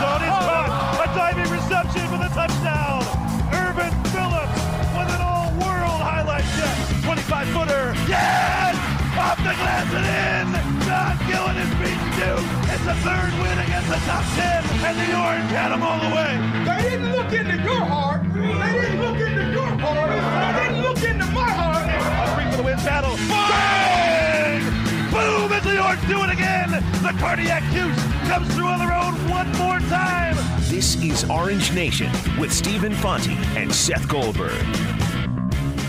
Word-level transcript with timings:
zone 0.00 0.22
is 0.22 0.36
caught. 0.44 0.70
A 1.02 1.06
diving 1.16 1.50
reception 1.50 2.04
for 2.12 2.18
the 2.20 2.30
touchdown. 2.36 3.00
Ervin 3.52 3.92
Phillips 4.12 4.60
with 4.94 5.10
an 5.16 5.22
all-world 5.22 6.00
highlight 6.04 6.44
check. 6.56 6.76
25 7.04 7.48
footer. 7.54 7.84
Yes! 8.08 8.76
Off 9.18 9.38
the 9.38 9.54
glass 9.56 9.88
and 9.98 10.06
in. 10.06 10.46
John 10.86 11.16
Gillon 11.26 11.56
is 11.56 11.72
beaten 11.80 12.10
Duke. 12.18 12.46
It's 12.70 12.86
a 12.86 12.96
third 13.02 13.32
win 13.42 13.58
against 13.66 13.88
the 13.88 14.00
top 14.06 14.24
10, 14.36 14.64
and 14.86 14.94
the 14.94 15.10
Orange 15.18 15.50
had 15.50 15.70
them 15.72 15.82
all 15.82 15.98
the 15.98 16.12
way. 16.14 16.32
They 16.64 16.90
didn't 16.90 17.12
look 17.12 17.32
into 17.32 17.56
your 17.62 17.82
heart. 17.82 18.22
They 18.32 18.72
didn't 18.80 19.00
look 19.02 19.18
into 19.18 19.44
your 19.50 19.70
heart. 19.82 20.10
They 20.10 20.62
didn't 20.62 20.82
look 20.82 21.02
into 21.02 21.26
my 21.34 21.50
heart. 21.50 21.84
A 21.88 22.34
three 22.34 22.50
for 22.50 22.56
the 22.58 22.62
win 22.62 22.76
battle. 22.86 23.16
Bang! 23.28 24.62
Boom! 25.10 25.52
It's 25.52 25.64
the 25.66 25.82
Orange 25.82 26.06
do 26.06 26.22
it 26.22 26.30
again. 26.30 26.70
The 27.02 27.12
cardiac 27.18 27.62
'Cuse 27.72 28.17
comes 28.28 28.54
through 28.54 28.66
on 28.66 28.78
the 28.78 28.84
road 28.84 29.30
one 29.30 29.50
more 29.52 29.80
time. 29.88 30.36
This 30.68 31.02
is 31.02 31.24
Orange 31.30 31.72
Nation 31.72 32.12
with 32.38 32.52
Stephen 32.52 32.92
Fonte 32.92 33.30
and 33.56 33.74
Seth 33.74 34.06
Goldberg. 34.06 34.62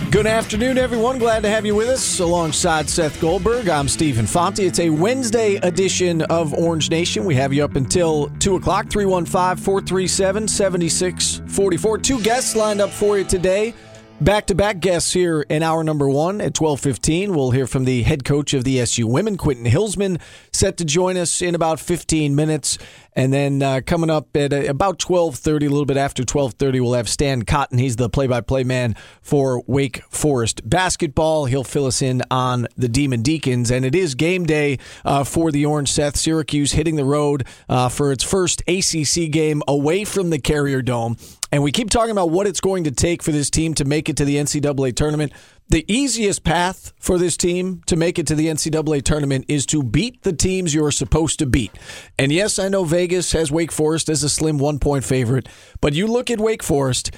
Good 0.09 0.25
afternoon, 0.25 0.77
everyone. 0.77 1.19
Glad 1.19 1.43
to 1.43 1.49
have 1.49 1.65
you 1.65 1.75
with 1.75 1.89
us 1.89 2.19
alongside 2.21 2.89
Seth 2.89 3.19
Goldberg. 3.19 3.67
I'm 3.67 3.89
Stephen 3.89 4.25
Fonte. 4.25 4.59
It's 4.59 4.79
a 4.79 4.89
Wednesday 4.89 5.55
edition 5.57 6.21
of 6.23 6.53
Orange 6.53 6.89
Nation. 6.89 7.25
We 7.25 7.35
have 7.35 7.51
you 7.51 7.65
up 7.65 7.75
until 7.75 8.29
2 8.39 8.55
o'clock, 8.55 8.89
315 8.89 9.61
437 9.61 10.47
7644. 10.47 11.97
Two 11.97 12.21
guests 12.21 12.55
lined 12.55 12.79
up 12.79 12.89
for 12.89 13.17
you 13.17 13.25
today. 13.25 13.73
Back 14.21 14.47
to 14.47 14.55
back 14.55 14.81
guests 14.81 15.13
here 15.13 15.45
in 15.47 15.63
hour 15.63 15.81
number 15.81 16.09
one 16.09 16.41
at 16.41 16.59
1215. 16.59 17.33
We'll 17.33 17.51
hear 17.51 17.65
from 17.65 17.85
the 17.85 18.03
head 18.03 18.25
coach 18.25 18.53
of 18.53 18.65
the 18.65 18.81
SU 18.81 19.07
women, 19.07 19.37
Quentin 19.37 19.63
Hillsman, 19.63 20.19
set 20.51 20.75
to 20.77 20.83
join 20.83 21.15
us 21.15 21.41
in 21.41 21.55
about 21.55 21.79
15 21.79 22.35
minutes. 22.35 22.77
And 23.13 23.31
then 23.31 23.63
uh, 23.63 23.79
coming 23.85 24.09
up 24.09 24.35
at 24.35 24.51
uh, 24.51 24.65
about 24.65 24.99
12:30, 24.99 25.45
a 25.45 25.69
little 25.69 25.85
bit 25.85 25.95
after 25.95 26.23
12:30, 26.23 26.81
we'll 26.81 26.93
have 26.93 27.07
Stan 27.07 27.43
Cotton. 27.43 27.77
He's 27.77 27.95
the 27.95 28.09
play-by-play 28.09 28.65
man 28.65 28.97
for 29.21 29.63
Wake 29.67 30.03
Forest 30.09 30.69
basketball. 30.69 31.45
He'll 31.45 31.63
fill 31.63 31.85
us 31.85 32.01
in 32.01 32.21
on 32.29 32.67
the 32.75 32.89
Demon 32.89 33.21
Deacons, 33.21 33.71
and 33.71 33.85
it 33.85 33.95
is 33.95 34.15
game 34.15 34.45
day 34.45 34.79
uh, 35.05 35.23
for 35.23 35.49
the 35.49 35.65
Orange 35.65 35.93
Seth. 35.93 36.17
Syracuse 36.17 36.73
hitting 36.73 36.97
the 36.97 37.05
road 37.05 37.47
uh, 37.69 37.87
for 37.87 38.11
its 38.11 38.25
first 38.25 38.63
ACC 38.67 39.31
game 39.31 39.63
away 39.65 40.03
from 40.03 40.29
the 40.29 40.39
Carrier 40.39 40.81
Dome. 40.81 41.15
And 41.51 41.63
we 41.63 41.71
keep 41.71 41.89
talking 41.89 42.11
about 42.11 42.29
what 42.29 42.45
it's 42.45 42.61
going 42.61 42.83
to 42.83 42.91
take 42.91 43.23
for 43.23 43.31
this 43.31 43.49
team 43.49 43.73
to 43.75 43.85
make 43.85 44.07
it 44.07 44.17
to 44.17 44.25
the 44.25 44.35
NCAA 44.35 44.95
tournament. 44.95 45.33
The 45.69 45.85
easiest 45.87 46.43
path 46.43 46.93
for 46.99 47.17
this 47.17 47.37
team 47.37 47.81
to 47.87 47.95
make 47.95 48.19
it 48.19 48.27
to 48.27 48.35
the 48.35 48.47
NCAA 48.47 49.03
tournament 49.03 49.45
is 49.47 49.65
to 49.67 49.83
beat 49.83 50.23
the 50.23 50.33
teams 50.33 50.73
you're 50.73 50.91
supposed 50.91 51.39
to 51.39 51.45
beat. 51.45 51.71
And 52.17 52.31
yes, 52.31 52.59
I 52.59 52.69
know 52.69 52.83
Vegas 52.83 53.31
has 53.31 53.51
Wake 53.51 53.71
Forest 53.71 54.09
as 54.09 54.23
a 54.23 54.29
slim 54.29 54.57
one 54.57 54.79
point 54.79 55.03
favorite, 55.03 55.47
but 55.81 55.93
you 55.93 56.07
look 56.07 56.29
at 56.29 56.39
Wake 56.39 56.63
Forest. 56.63 57.11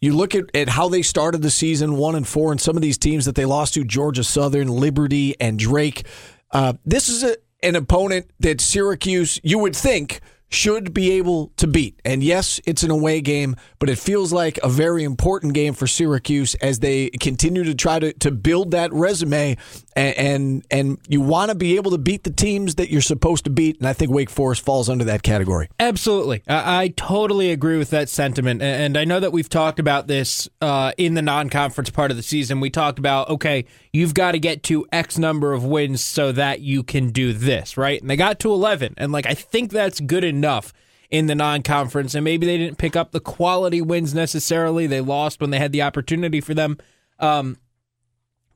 You 0.00 0.16
look 0.16 0.34
at, 0.34 0.44
at 0.54 0.70
how 0.70 0.88
they 0.88 1.02
started 1.02 1.42
the 1.42 1.50
season, 1.50 1.96
one 1.96 2.14
and 2.14 2.26
four, 2.26 2.52
and 2.52 2.60
some 2.60 2.74
of 2.74 2.82
these 2.82 2.96
teams 2.96 3.26
that 3.26 3.34
they 3.34 3.44
lost 3.44 3.74
to 3.74 3.84
Georgia 3.84 4.24
Southern, 4.24 4.68
Liberty, 4.68 5.38
and 5.38 5.58
Drake. 5.58 6.06
Uh, 6.52 6.72
this 6.86 7.08
is 7.08 7.22
a, 7.22 7.36
an 7.62 7.76
opponent 7.76 8.30
that 8.40 8.60
Syracuse, 8.60 9.38
you 9.42 9.58
would 9.58 9.76
think, 9.76 10.20
should 10.50 10.92
be 10.92 11.12
able 11.12 11.52
to 11.56 11.66
beat. 11.66 12.00
And 12.04 12.22
yes, 12.22 12.60
it's 12.66 12.82
an 12.82 12.90
away 12.90 13.20
game, 13.20 13.56
but 13.78 13.88
it 13.88 13.98
feels 13.98 14.32
like 14.32 14.58
a 14.62 14.68
very 14.68 15.04
important 15.04 15.54
game 15.54 15.74
for 15.74 15.86
Syracuse 15.86 16.56
as 16.56 16.80
they 16.80 17.10
continue 17.10 17.62
to 17.64 17.74
try 17.74 18.00
to, 18.00 18.12
to 18.14 18.30
build 18.32 18.72
that 18.72 18.92
resume. 18.92 19.56
And, 20.00 20.16
and, 20.18 20.66
and 20.70 20.98
you 21.08 21.20
want 21.20 21.50
to 21.50 21.54
be 21.54 21.76
able 21.76 21.90
to 21.92 21.98
beat 21.98 22.24
the 22.24 22.30
teams 22.30 22.76
that 22.76 22.90
you're 22.90 23.00
supposed 23.00 23.44
to 23.44 23.50
beat. 23.50 23.78
And 23.78 23.88
I 23.88 23.92
think 23.92 24.10
Wake 24.10 24.30
Forest 24.30 24.64
falls 24.64 24.88
under 24.88 25.04
that 25.04 25.22
category. 25.22 25.68
Absolutely. 25.78 26.42
I, 26.46 26.82
I 26.82 26.88
totally 26.88 27.50
agree 27.50 27.78
with 27.78 27.90
that 27.90 28.08
sentiment. 28.08 28.62
And 28.62 28.96
I 28.96 29.04
know 29.04 29.20
that 29.20 29.32
we've 29.32 29.48
talked 29.48 29.78
about 29.78 30.06
this 30.06 30.48
uh, 30.60 30.92
in 30.96 31.14
the 31.14 31.22
non 31.22 31.48
conference 31.48 31.90
part 31.90 32.10
of 32.10 32.16
the 32.16 32.22
season. 32.22 32.60
We 32.60 32.70
talked 32.70 32.98
about, 32.98 33.28
okay, 33.28 33.64
you've 33.92 34.14
got 34.14 34.32
to 34.32 34.38
get 34.38 34.62
to 34.64 34.86
X 34.92 35.18
number 35.18 35.52
of 35.52 35.64
wins 35.64 36.00
so 36.02 36.32
that 36.32 36.60
you 36.60 36.82
can 36.82 37.10
do 37.10 37.32
this, 37.32 37.76
right? 37.76 38.00
And 38.00 38.10
they 38.10 38.16
got 38.16 38.40
to 38.40 38.52
11. 38.52 38.94
And 38.96 39.12
like, 39.12 39.26
I 39.26 39.34
think 39.34 39.70
that's 39.70 40.00
good 40.00 40.24
enough 40.24 40.40
enough 40.40 40.72
in 41.10 41.26
the 41.26 41.34
non 41.34 41.62
conference. 41.62 42.14
And 42.14 42.24
maybe 42.24 42.46
they 42.46 42.58
didn't 42.58 42.78
pick 42.78 42.96
up 42.96 43.12
the 43.12 43.20
quality 43.20 43.82
wins 43.82 44.14
necessarily. 44.14 44.86
They 44.86 45.00
lost 45.00 45.40
when 45.40 45.50
they 45.50 45.58
had 45.58 45.72
the 45.72 45.82
opportunity 45.82 46.40
for 46.40 46.54
them. 46.54 46.78
Um, 47.18 47.58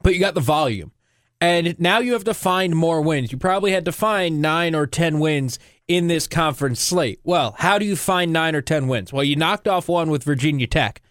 but 0.03 0.15
you 0.15 0.21
got 0.21 0.35
the 0.35 0.41
volume. 0.41 0.93
And 1.41 1.79
now 1.79 1.99
you 1.99 2.13
have 2.15 2.25
to 2.25 2.35
find 2.35 2.75
more 2.75 3.03
wins. 3.03 3.33
You 3.33 3.39
probably 3.39 3.73
had 3.73 3.85
to 3.85 3.93
find 3.93 4.41
nine 4.41 4.75
or 4.75 4.87
10 4.87 5.19
wins 5.19 5.59
in 5.87 6.07
this 6.07 6.27
conference 6.27 6.81
slate. 6.81 7.21
Well, 7.25 7.55
how 7.59 7.79
do 7.79 7.85
you 7.85 7.97
find 7.97 8.33
nine 8.33 8.55
or 8.55 8.63
10 8.63 8.89
wins? 8.89 9.13
Well, 9.13 9.25
you 9.25 9.37
knocked 9.37 9.69
off 9.69 9.89
one 9.89 10.11
with 10.11 10.25
Virginia 10.25 10.67
Tech. 10.67 11.03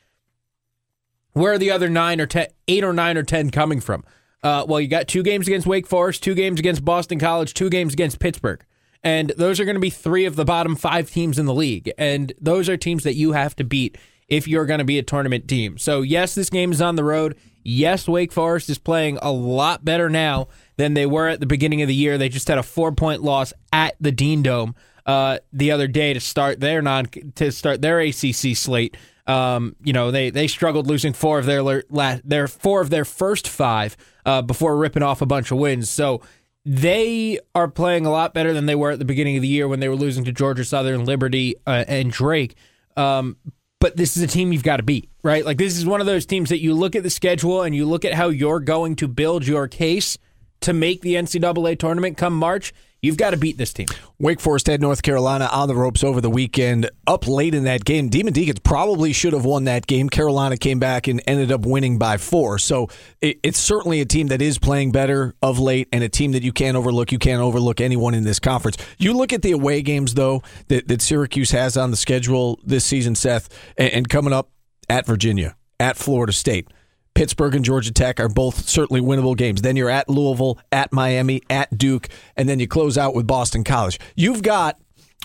Where 1.33 1.53
are 1.53 1.57
the 1.57 1.72
other 1.72 1.89
nine 1.89 2.22
or 2.22 2.28
eight 2.67 2.83
or 2.83 2.94
nine 2.94 3.17
or 3.17 3.23
10 3.23 3.50
coming 3.51 3.79
from? 3.79 4.03
Uh, 4.44 4.66
well, 4.67 4.79
you 4.79 4.88
got 4.88 5.07
two 5.07 5.23
games 5.23 5.47
against 5.47 5.67
Wake 5.67 5.88
Forest, 5.88 6.22
two 6.22 6.35
games 6.35 6.59
against 6.59 6.83
Boston 6.83 7.17
College, 7.17 7.53
two 7.53 7.69
games 7.69 7.94
against 7.94 8.19
Pittsburgh. 8.19 8.63
And 9.03 9.33
those 9.38 9.59
are 9.59 9.66
going 9.66 9.75
to 9.75 9.81
be 9.81 9.89
three 9.89 10.25
of 10.25 10.35
the 10.35 10.45
bottom 10.45 10.75
five 10.75 11.12
teams 11.12 11.38
in 11.38 11.45
the 11.45 11.53
league. 11.53 11.91
And 11.97 12.33
those 12.39 12.69
are 12.69 12.78
teams 12.78 13.03
that 13.03 13.16
you 13.16 13.33
have 13.33 13.56
to 13.57 13.63
beat 13.63 13.97
if 14.28 14.47
you're 14.47 14.66
going 14.66 14.79
to 14.79 14.85
be 14.85 14.97
a 14.97 15.03
tournament 15.03 15.47
team. 15.47 15.78
So, 15.78 16.01
yes, 16.01 16.35
this 16.35 16.50
game 16.50 16.72
is 16.72 16.81
on 16.81 16.95
the 16.95 17.03
road. 17.03 17.38
Yes, 17.63 18.07
Wake 18.07 18.31
Forest 18.31 18.69
is 18.69 18.78
playing 18.78 19.18
a 19.22 19.31
lot 19.31 19.85
better 19.85 20.09
now 20.09 20.47
than 20.78 20.94
they 20.94 21.06
were 21.06 21.28
at 21.29 21.40
the 21.40 21.46
beginning 21.46 21.81
of 21.81 21.88
the 21.88 21.96
year. 21.96 22.18
They 22.18 22.29
just 22.29 22.47
had 22.47 22.57
a 22.57 22.63
four 22.63 22.91
point 22.91 23.24
loss 23.24 23.53
at 23.72 23.96
the 24.00 24.12
Dean 24.12 24.44
Dome 24.44 24.75
uh, 25.06 25.40
the 25.51 25.72
other 25.72 25.88
day 25.88 26.13
to 26.13 26.19
start 26.19 26.59
their 26.59 26.81
non 26.81 27.06
to 27.35 27.51
start 27.51 27.81
their 27.81 28.00
ACC 28.00 28.56
slate. 28.56 28.97
Um, 29.25 29.75
you 29.84 29.94
know, 29.94 30.12
they 30.12 30.29
they 30.29 30.47
struggled 30.47 30.88
losing 30.88 31.13
four 31.13 31.40
of 31.40 31.46
their 31.46 31.63
last 31.63 32.28
their 32.28 32.47
four 32.47 32.81
of 32.81 32.90
their 32.90 33.06
first 33.06 33.47
five 33.47 33.95
uh, 34.25 34.41
before 34.41 34.75
ripping 34.78 35.03
off 35.03 35.22
a 35.22 35.25
bunch 35.25 35.51
of 35.51 35.57
wins. 35.57 35.90
So 35.90 36.22
they 36.66 37.40
are 37.56 37.68
playing 37.68 38.06
a 38.06 38.12
lot 38.12 38.34
better 38.34 38.53
than 38.53 38.66
they 38.66 38.75
were 38.75 38.91
at 38.91 39.00
the 39.00 39.06
beginning 39.06 39.35
of 39.35 39.41
the 39.41 39.47
year 39.47 39.68
when 39.68 39.80
they 39.80 39.90
were 39.90 39.95
losing 39.95 40.24
to 40.25 40.31
Georgia 40.31 40.63
Southern, 40.63 41.06
Liberty, 41.06 41.56
uh, 41.68 41.84
and 41.88 42.12
Drake. 42.12 42.56
Um, 42.95 43.38
but 43.83 43.97
this 43.97 44.16
is 44.16 44.23
a 44.23 44.27
team 44.27 44.53
you've 44.53 44.63
got 44.63 44.77
to 44.77 44.83
beat, 44.83 45.09
right? 45.23 45.45
Like 45.45 45.57
this 45.57 45.77
is 45.77 45.85
one 45.85 45.99
of 45.99 46.05
those 46.05 46.25
teams 46.25 46.51
that 46.51 46.61
you 46.61 46.73
look 46.73 46.95
at 46.95 47.03
the 47.03 47.09
schedule 47.09 47.63
and 47.63 47.75
you 47.75 47.85
look 47.85 48.05
at 48.05 48.13
how 48.13 48.29
you're 48.29 48.61
going 48.61 48.95
to 48.95 49.09
build 49.09 49.45
your 49.45 49.67
case 49.67 50.17
to 50.63 50.74
make 50.74 51.01
the 51.01 51.16
NCAA 51.16 51.78
tournament 51.79 52.18
come 52.18 52.35
March 52.35 52.74
You've 53.03 53.18
got 53.18 53.31
to 53.31 53.38
beat 53.38 53.57
this 53.57 53.74
team. 53.74 53.88
Wake 54.18 54.40
Forest 54.40 54.68
had 54.68 54.79
North 54.79 55.01
Carolina 55.03 55.50
on 55.51 55.68
the 55.68 55.75
ropes 55.75 56.06
over 56.06 56.22
the 56.22 56.29
weekend, 56.29 56.90
up 57.06 57.28
late 57.28 57.53
in 57.53 57.66
that 57.66 57.84
game. 57.84 58.07
Demon 58.07 58.31
Deacons 58.31 58.59
probably 58.59 59.12
should 59.12 59.34
have 59.34 59.44
won 59.44 59.66
that 59.66 59.85
game. 59.85 60.09
Carolina 60.09 60.56
came 60.56 60.79
back 60.79 61.09
and 61.09 61.22
ended 61.28 61.51
up 61.51 61.66
winning 61.66 62.00
by 62.00 62.16
four. 62.16 62.57
So 62.59 62.88
it, 63.19 63.40
it's 63.44 63.59
certainly 63.59 64.00
a 64.00 64.06
team 64.06 64.28
that 64.28 64.41
is 64.41 64.57
playing 64.57 64.94
better 64.94 65.35
of 65.41 65.59
late 65.59 65.90
and 65.91 66.01
a 66.01 66.07
team 66.07 66.31
that 66.31 66.44
you 66.44 66.53
can't 66.53 66.78
overlook. 66.78 67.12
You 67.12 67.19
can't 67.19 67.41
overlook 67.41 67.81
anyone 67.81 68.13
in 68.13 68.24
this 68.24 68.40
conference. 68.40 68.78
You 68.97 69.12
look 69.12 69.34
at 69.34 69.41
the 69.41 69.51
away 69.51 69.81
games, 69.81 70.13
though, 70.13 70.41
that, 70.69 70.88
that 70.88 71.01
Syracuse 71.01 71.51
has 71.51 71.75
on 71.75 71.91
the 71.91 71.97
schedule 71.97 72.57
this 72.63 72.85
season, 72.85 73.16
Seth, 73.16 73.50
and, 73.78 73.91
and 73.91 74.09
coming 74.09 74.31
up 74.31 74.50
at 74.90 75.06
Virginia, 75.06 75.57
at 75.78 75.97
Florida 75.97 76.31
State 76.31 76.69
Pittsburgh 77.16 77.56
and 77.56 77.63
Georgia 77.63 77.91
Tech 77.91 78.19
are 78.19 78.29
both 78.29 78.68
certainly 78.68 79.01
winnable 79.01 79.38
games. 79.38 79.62
Then 79.62 79.75
you're 79.75 79.90
at 79.90 80.09
Louisville, 80.09 80.59
at 80.72 80.91
Miami, 80.91 81.41
at 81.50 81.78
Duke, 81.78 82.09
and 82.35 82.50
then 82.50 82.59
you 82.59 82.68
close 82.68 82.97
out 82.97 83.13
with 83.13 83.28
Boston 83.28 83.63
College. 83.63 84.00
You've 84.16 84.41
got 84.41 84.79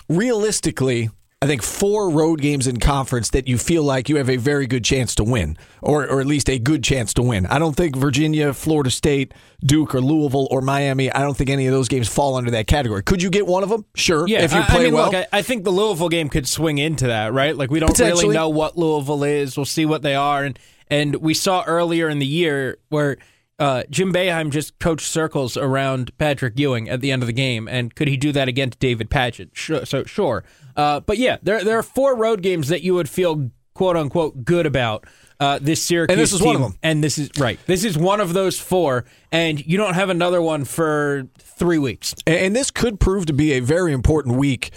realistically, 0.07 1.09
I 1.41 1.47
think, 1.47 1.63
four 1.63 2.09
road 2.09 2.41
games 2.41 2.67
in 2.67 2.79
conference 2.79 3.29
that 3.29 3.47
you 3.47 3.57
feel 3.57 3.83
like 3.83 4.09
you 4.09 4.17
have 4.17 4.29
a 4.29 4.37
very 4.37 4.67
good 4.67 4.83
chance 4.83 5.15
to 5.15 5.23
win, 5.23 5.57
or, 5.81 6.07
or 6.07 6.19
at 6.19 6.27
least 6.27 6.49
a 6.49 6.59
good 6.59 6.83
chance 6.83 7.13
to 7.15 7.21
win. 7.21 7.45
I 7.45 7.59
don't 7.59 7.75
think 7.75 7.95
Virginia, 7.95 8.53
Florida 8.53 8.91
State, 8.91 9.33
Duke, 9.65 9.95
or 9.95 10.01
Louisville 10.01 10.47
or 10.51 10.61
Miami, 10.61 11.11
I 11.11 11.21
don't 11.21 11.35
think 11.35 11.49
any 11.49 11.65
of 11.65 11.73
those 11.73 11.87
games 11.87 12.07
fall 12.07 12.35
under 12.35 12.51
that 12.51 12.67
category. 12.67 13.03
Could 13.03 13.23
you 13.23 13.29
get 13.29 13.47
one 13.47 13.63
of 13.63 13.69
them? 13.69 13.85
Sure. 13.95 14.27
Yeah, 14.27 14.43
if 14.43 14.53
you 14.53 14.61
play 14.63 14.81
I 14.81 14.83
mean, 14.83 14.93
well. 14.93 15.11
Look, 15.11 15.15
I, 15.15 15.27
I 15.39 15.41
think 15.41 15.63
the 15.63 15.71
Louisville 15.71 16.09
game 16.09 16.29
could 16.29 16.47
swing 16.47 16.77
into 16.77 17.07
that, 17.07 17.33
right? 17.33 17.55
Like, 17.55 17.71
we 17.71 17.79
don't 17.79 17.97
really 17.97 18.29
know 18.29 18.49
what 18.49 18.77
Louisville 18.77 19.23
is. 19.23 19.57
We'll 19.57 19.65
see 19.65 19.85
what 19.85 20.01
they 20.01 20.15
are. 20.15 20.43
And 20.43 20.59
and 20.89 21.15
we 21.17 21.33
saw 21.33 21.63
earlier 21.65 22.09
in 22.09 22.19
the 22.19 22.25
year 22.25 22.77
where 22.89 23.17
uh, 23.59 23.83
Jim 23.89 24.13
Boeheim 24.13 24.49
just 24.49 24.79
coached 24.79 25.05
circles 25.07 25.57
around 25.57 26.17
Patrick 26.17 26.57
Ewing 26.57 26.89
at 26.89 27.01
the 27.01 27.11
end 27.11 27.21
of 27.21 27.27
the 27.27 27.33
game, 27.33 27.67
and 27.67 27.93
could 27.93 28.07
he 28.07 28.15
do 28.17 28.31
that 28.31 28.47
again 28.47 28.69
to 28.69 28.77
David 28.77 29.09
Padgett? 29.09 29.49
Sure, 29.53 29.85
so 29.85 30.03
sure, 30.05 30.43
uh, 30.75 31.01
but 31.01 31.17
yeah, 31.17 31.37
there 31.43 31.63
there 31.63 31.77
are 31.77 31.83
four 31.83 32.15
road 32.15 32.41
games 32.41 32.69
that 32.69 32.81
you 32.81 32.93
would 32.93 33.09
feel 33.09 33.51
quote 33.73 33.97
unquote 33.97 34.43
good 34.43 34.65
about. 34.65 35.05
Uh, 35.41 35.57
this 35.61 35.81
Syracuse 35.81 36.13
and 36.13 36.21
this 36.21 36.33
is 36.33 36.39
team, 36.39 36.47
one 36.47 36.55
of 36.57 36.61
them. 36.63 36.79
and 36.83 37.01
this 37.01 37.17
is 37.17 37.29
right. 37.39 37.57
This 37.65 37.85
is 37.85 37.97
one 37.97 38.19
of 38.19 38.33
those 38.33 38.59
four, 38.59 39.05
and 39.31 39.65
you 39.65 39.77
don't 39.77 39.93
have 39.93 40.09
another 40.09 40.41
one 40.41 40.65
for 40.65 41.29
three 41.37 41.77
weeks. 41.77 42.13
And 42.27 42.53
this 42.53 42.71
could 42.71 42.99
prove 42.99 43.25
to 43.27 43.33
be 43.33 43.53
a 43.53 43.61
very 43.61 43.93
important 43.93 44.35
week 44.35 44.71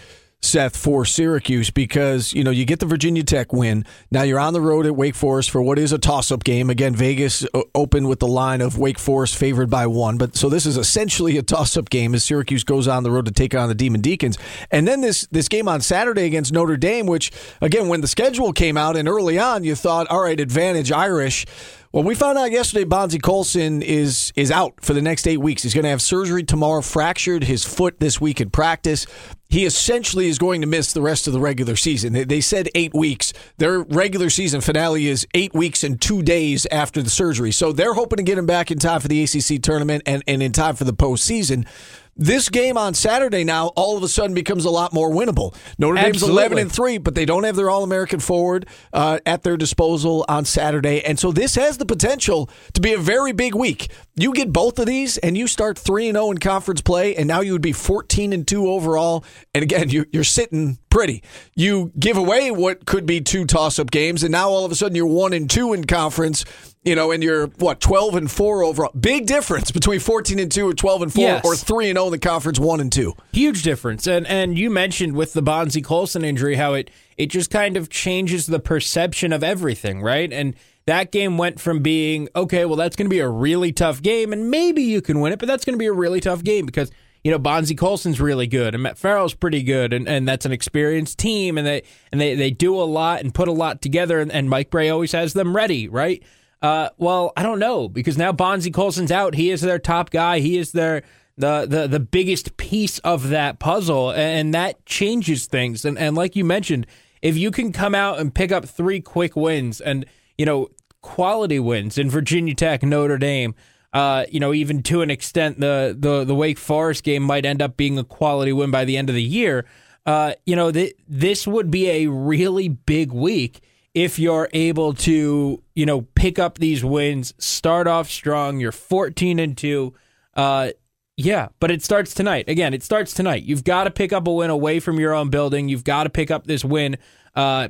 Seth, 0.44 0.76
for 0.76 1.04
Syracuse 1.04 1.70
because, 1.70 2.32
you 2.32 2.42
know, 2.42 2.50
you 2.50 2.64
get 2.64 2.80
the 2.80 2.86
Virginia 2.86 3.22
Tech 3.22 3.52
win. 3.52 3.86
Now 4.10 4.22
you're 4.22 4.40
on 4.40 4.52
the 4.52 4.60
road 4.60 4.86
at 4.86 4.96
Wake 4.96 5.14
Forest 5.14 5.50
for 5.50 5.62
what 5.62 5.78
is 5.78 5.92
a 5.92 5.98
toss 5.98 6.32
up 6.32 6.42
game. 6.42 6.68
Again, 6.68 6.96
Vegas 6.96 7.46
uh, 7.54 7.62
opened 7.76 8.08
with 8.08 8.18
the 8.18 8.26
line 8.26 8.60
of 8.60 8.76
Wake 8.76 8.98
Forest 8.98 9.36
favored 9.36 9.70
by 9.70 9.86
one. 9.86 10.18
But 10.18 10.36
so 10.36 10.48
this 10.48 10.66
is 10.66 10.76
essentially 10.76 11.38
a 11.38 11.42
toss 11.42 11.76
up 11.76 11.90
game 11.90 12.12
as 12.12 12.24
Syracuse 12.24 12.64
goes 12.64 12.88
on 12.88 13.04
the 13.04 13.10
road 13.10 13.26
to 13.26 13.32
take 13.32 13.54
on 13.54 13.68
the 13.68 13.74
Demon 13.74 14.00
Deacons. 14.00 14.36
And 14.70 14.86
then 14.86 15.00
this, 15.00 15.28
this 15.30 15.48
game 15.48 15.68
on 15.68 15.80
Saturday 15.80 16.24
against 16.24 16.52
Notre 16.52 16.76
Dame, 16.76 17.06
which, 17.06 17.30
again, 17.60 17.86
when 17.86 18.00
the 18.00 18.08
schedule 18.08 18.52
came 18.52 18.76
out 18.76 18.96
and 18.96 19.08
early 19.08 19.38
on, 19.38 19.62
you 19.62 19.76
thought, 19.76 20.08
all 20.08 20.22
right, 20.22 20.40
advantage 20.40 20.90
Irish. 20.90 21.46
Well, 21.92 22.04
we 22.04 22.14
found 22.14 22.38
out 22.38 22.50
yesterday 22.50 22.84
Bonzie 22.84 23.18
Colson 23.18 23.82
is 23.82 24.32
is 24.34 24.50
out 24.50 24.72
for 24.80 24.94
the 24.94 25.02
next 25.02 25.28
eight 25.28 25.36
weeks. 25.36 25.62
He's 25.62 25.74
going 25.74 25.82
to 25.82 25.90
have 25.90 26.00
surgery 26.00 26.42
tomorrow, 26.42 26.80
fractured 26.80 27.44
his 27.44 27.66
foot 27.66 28.00
this 28.00 28.18
week 28.18 28.40
in 28.40 28.48
practice. 28.48 29.06
He 29.50 29.66
essentially 29.66 30.28
is 30.28 30.38
going 30.38 30.62
to 30.62 30.66
miss 30.66 30.94
the 30.94 31.02
rest 31.02 31.26
of 31.26 31.34
the 31.34 31.40
regular 31.40 31.76
season. 31.76 32.14
They, 32.14 32.24
they 32.24 32.40
said 32.40 32.70
eight 32.74 32.94
weeks. 32.94 33.34
Their 33.58 33.80
regular 33.80 34.30
season 34.30 34.62
finale 34.62 35.06
is 35.06 35.26
eight 35.34 35.52
weeks 35.52 35.84
and 35.84 36.00
two 36.00 36.22
days 36.22 36.66
after 36.72 37.02
the 37.02 37.10
surgery. 37.10 37.52
So 37.52 37.72
they're 37.72 37.92
hoping 37.92 38.16
to 38.16 38.22
get 38.22 38.38
him 38.38 38.46
back 38.46 38.70
in 38.70 38.78
time 38.78 39.00
for 39.00 39.08
the 39.08 39.22
ACC 39.22 39.60
tournament 39.60 40.04
and, 40.06 40.24
and 40.26 40.42
in 40.42 40.52
time 40.52 40.76
for 40.76 40.84
the 40.84 40.94
postseason. 40.94 41.66
This 42.14 42.50
game 42.50 42.76
on 42.76 42.92
Saturday 42.92 43.42
now 43.42 43.68
all 43.68 43.96
of 43.96 44.02
a 44.02 44.08
sudden 44.08 44.34
becomes 44.34 44.66
a 44.66 44.70
lot 44.70 44.92
more 44.92 45.10
winnable. 45.10 45.54
Notre 45.78 45.94
Dame's 45.94 46.16
Absolutely. 46.16 46.40
eleven 46.40 46.58
and 46.58 46.70
three, 46.70 46.98
but 46.98 47.14
they 47.14 47.24
don't 47.24 47.44
have 47.44 47.56
their 47.56 47.70
All 47.70 47.82
American 47.82 48.20
forward 48.20 48.66
uh, 48.92 49.18
at 49.24 49.42
their 49.42 49.56
disposal 49.56 50.24
on 50.28 50.44
Saturday, 50.44 51.02
and 51.04 51.18
so 51.18 51.32
this 51.32 51.54
has 51.54 51.78
the 51.78 51.86
potential 51.86 52.50
to 52.74 52.80
be 52.80 52.92
a 52.92 52.98
very 52.98 53.32
big 53.32 53.54
week. 53.54 53.90
You 54.14 54.34
get 54.34 54.52
both 54.52 54.78
of 54.78 54.84
these, 54.84 55.16
and 55.18 55.38
you 55.38 55.46
start 55.46 55.78
three 55.78 56.06
and 56.06 56.16
zero 56.16 56.30
in 56.30 56.38
conference 56.38 56.82
play, 56.82 57.16
and 57.16 57.26
now 57.26 57.40
you 57.40 57.52
would 57.52 57.62
be 57.62 57.72
fourteen 57.72 58.34
and 58.34 58.46
two 58.46 58.68
overall. 58.68 59.24
And 59.54 59.62
again, 59.62 59.88
you, 59.88 60.04
you're 60.12 60.22
sitting 60.22 60.78
pretty. 60.90 61.22
You 61.56 61.92
give 61.98 62.18
away 62.18 62.50
what 62.50 62.84
could 62.84 63.06
be 63.06 63.22
two 63.22 63.46
toss 63.46 63.78
up 63.78 63.90
games, 63.90 64.22
and 64.22 64.30
now 64.30 64.50
all 64.50 64.66
of 64.66 64.70
a 64.70 64.74
sudden 64.74 64.94
you're 64.94 65.06
one 65.06 65.32
and 65.32 65.48
two 65.48 65.72
in 65.72 65.84
conference. 65.86 66.44
You 66.84 66.96
know, 66.96 67.12
and 67.12 67.22
you're 67.22 67.46
what 67.58 67.78
twelve 67.80 68.16
and 68.16 68.28
four 68.28 68.64
overall. 68.64 68.90
Big 68.98 69.26
difference 69.26 69.70
between 69.70 70.00
fourteen 70.00 70.40
and 70.40 70.50
two 70.50 70.66
or 70.68 70.74
twelve 70.74 71.00
and 71.02 71.12
four, 71.12 71.22
Yes. 71.22 71.44
or 71.44 71.54
three 71.54 71.88
and 71.88 71.96
zero 71.96 72.06
in 72.06 72.12
the 72.12 72.18
conference, 72.18 72.58
one 72.58 72.80
and 72.80 72.90
two. 72.90 73.14
Huge 73.32 73.62
difference. 73.62 74.08
And 74.08 74.26
and 74.26 74.58
you 74.58 74.68
mentioned 74.68 75.14
with 75.14 75.32
the 75.32 75.42
Bonzie 75.42 75.80
Colson 75.82 76.24
injury 76.24 76.56
how 76.56 76.74
it 76.74 76.90
it 77.16 77.26
just 77.26 77.50
kind 77.50 77.76
of 77.76 77.88
changes 77.88 78.46
the 78.46 78.58
perception 78.58 79.32
of 79.32 79.44
everything, 79.44 80.02
right? 80.02 80.32
And 80.32 80.56
that 80.86 81.12
game 81.12 81.38
went 81.38 81.60
from 81.60 81.82
being 81.82 82.28
okay, 82.34 82.64
well 82.64 82.74
that's 82.74 82.96
going 82.96 83.06
to 83.06 83.14
be 83.14 83.20
a 83.20 83.28
really 83.28 83.70
tough 83.70 84.02
game 84.02 84.32
and 84.32 84.50
maybe 84.50 84.82
you 84.82 85.00
can 85.00 85.20
win 85.20 85.32
it, 85.32 85.38
but 85.38 85.46
that's 85.46 85.64
going 85.64 85.74
to 85.74 85.78
be 85.78 85.86
a 85.86 85.92
really 85.92 86.18
tough 86.18 86.42
game 86.42 86.66
because 86.66 86.90
you 87.22 87.30
know 87.30 87.38
Bonzie 87.38 87.76
Colson's 87.76 88.20
really 88.20 88.48
good 88.48 88.74
and 88.74 88.82
Matt 88.82 88.98
Farrell's 88.98 89.34
pretty 89.34 89.62
good 89.62 89.92
and, 89.92 90.08
and 90.08 90.26
that's 90.26 90.46
an 90.46 90.50
experienced 90.50 91.16
team 91.20 91.56
and 91.58 91.64
they 91.64 91.84
and 92.10 92.20
they, 92.20 92.34
they 92.34 92.50
do 92.50 92.74
a 92.74 92.82
lot 92.82 93.20
and 93.20 93.32
put 93.32 93.46
a 93.46 93.52
lot 93.52 93.80
together 93.80 94.18
and, 94.18 94.32
and 94.32 94.50
Mike 94.50 94.70
Brey 94.70 94.90
always 94.90 95.12
has 95.12 95.32
them 95.32 95.54
ready, 95.54 95.86
right? 95.86 96.20
Uh, 96.62 96.90
well, 96.96 97.32
I 97.36 97.42
don't 97.42 97.58
know 97.58 97.88
because 97.88 98.16
now 98.16 98.30
Bonzie 98.30 98.70
Colson's 98.70 99.10
out. 99.10 99.34
He 99.34 99.50
is 99.50 99.60
their 99.60 99.80
top 99.80 100.10
guy. 100.10 100.38
He 100.38 100.56
is 100.56 100.72
their 100.72 101.02
the 101.36 101.66
the 101.66 101.88
the 101.88 102.00
biggest 102.00 102.56
piece 102.56 102.98
of 103.00 103.28
that 103.30 103.58
puzzle, 103.58 104.12
and 104.12 104.54
that 104.54 104.86
changes 104.86 105.46
things. 105.46 105.84
And 105.84 105.98
and 105.98 106.16
like 106.16 106.36
you 106.36 106.44
mentioned, 106.44 106.86
if 107.20 107.36
you 107.36 107.50
can 107.50 107.72
come 107.72 107.94
out 107.94 108.20
and 108.20 108.32
pick 108.32 108.52
up 108.52 108.64
three 108.64 109.00
quick 109.00 109.34
wins, 109.34 109.80
and 109.80 110.06
you 110.38 110.46
know 110.46 110.68
quality 111.00 111.58
wins 111.58 111.98
in 111.98 112.08
Virginia 112.08 112.54
Tech, 112.54 112.82
Notre 112.82 113.18
Dame. 113.18 113.54
Uh, 113.92 114.24
you 114.30 114.40
know, 114.40 114.54
even 114.54 114.82
to 114.82 115.02
an 115.02 115.10
extent, 115.10 115.60
the, 115.60 115.94
the 115.98 116.24
the 116.24 116.34
Wake 116.34 116.58
Forest 116.58 117.04
game 117.04 117.22
might 117.22 117.44
end 117.44 117.60
up 117.60 117.76
being 117.76 117.98
a 117.98 118.04
quality 118.04 118.52
win 118.52 118.70
by 118.70 118.86
the 118.86 118.96
end 118.96 119.10
of 119.10 119.14
the 119.14 119.22
year. 119.22 119.66
Uh, 120.06 120.32
you 120.46 120.56
know, 120.56 120.72
th- 120.72 120.94
this 121.06 121.46
would 121.46 121.70
be 121.70 121.90
a 121.90 122.06
really 122.06 122.68
big 122.68 123.12
week 123.12 123.60
if 123.94 124.18
you're 124.18 124.48
able 124.52 124.94
to, 124.94 125.62
you 125.74 125.86
know, 125.86 126.02
pick 126.14 126.38
up 126.38 126.58
these 126.58 126.84
wins, 126.84 127.34
start 127.38 127.86
off 127.86 128.08
strong. 128.08 128.60
You're 128.60 128.72
14 128.72 129.38
and 129.38 129.56
two. 129.56 129.94
Uh, 130.34 130.70
yeah, 131.16 131.48
but 131.60 131.70
it 131.70 131.82
starts 131.82 132.14
tonight. 132.14 132.48
Again, 132.48 132.72
it 132.72 132.82
starts 132.82 133.12
tonight. 133.12 133.42
You've 133.42 133.64
got 133.64 133.84
to 133.84 133.90
pick 133.90 134.12
up 134.12 134.26
a 134.26 134.32
win 134.32 134.50
away 134.50 134.80
from 134.80 134.98
your 134.98 135.14
own 135.14 135.28
building. 135.28 135.68
You've 135.68 135.84
got 135.84 136.04
to 136.04 136.10
pick 136.10 136.30
up 136.30 136.46
this 136.46 136.64
win 136.64 136.96
uh, 137.36 137.68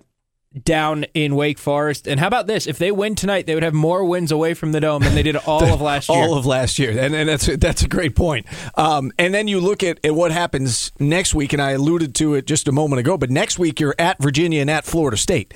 down 0.63 1.05
in 1.13 1.35
Wake 1.35 1.59
Forest. 1.59 2.07
And 2.07 2.21
how 2.21 2.29
about 2.29 2.47
this? 2.47 2.69
If 2.69 2.79
they 2.79 2.93
win 2.93 3.17
tonight, 3.17 3.47
they 3.47 3.55
would 3.55 3.65
have 3.65 3.75
more 3.75 4.05
wins 4.05 4.31
away 4.31 4.55
from 4.55 4.71
the 4.71 4.81
dome 4.81 5.03
than 5.03 5.17
they 5.17 5.25
did 5.25 5.37
all 5.37 5.65
of 5.65 5.81
last 5.81 6.09
year. 6.09 6.19
All 6.19 6.39
of 6.39 6.47
last 6.47 6.79
year, 6.79 6.91
and, 6.91 7.15
and 7.15 7.29
that's 7.29 7.47
that's 7.57 7.83
a 7.83 7.89
great 7.89 8.15
point. 8.15 8.47
Um, 8.77 9.13
and 9.19 9.35
then 9.35 9.49
you 9.49 9.61
look 9.61 9.83
at, 9.83 9.99
at 10.05 10.15
what 10.15 10.31
happens 10.31 10.93
next 11.01 11.35
week, 11.35 11.53
and 11.53 11.61
I 11.61 11.73
alluded 11.73 12.15
to 12.17 12.35
it 12.35 12.47
just 12.47 12.69
a 12.69 12.73
moment 12.73 13.01
ago. 13.01 13.17
But 13.19 13.31
next 13.31 13.59
week 13.59 13.81
you're 13.81 13.97
at 13.99 14.23
Virginia 14.23 14.61
and 14.61 14.71
at 14.71 14.85
Florida 14.85 15.17
State. 15.17 15.53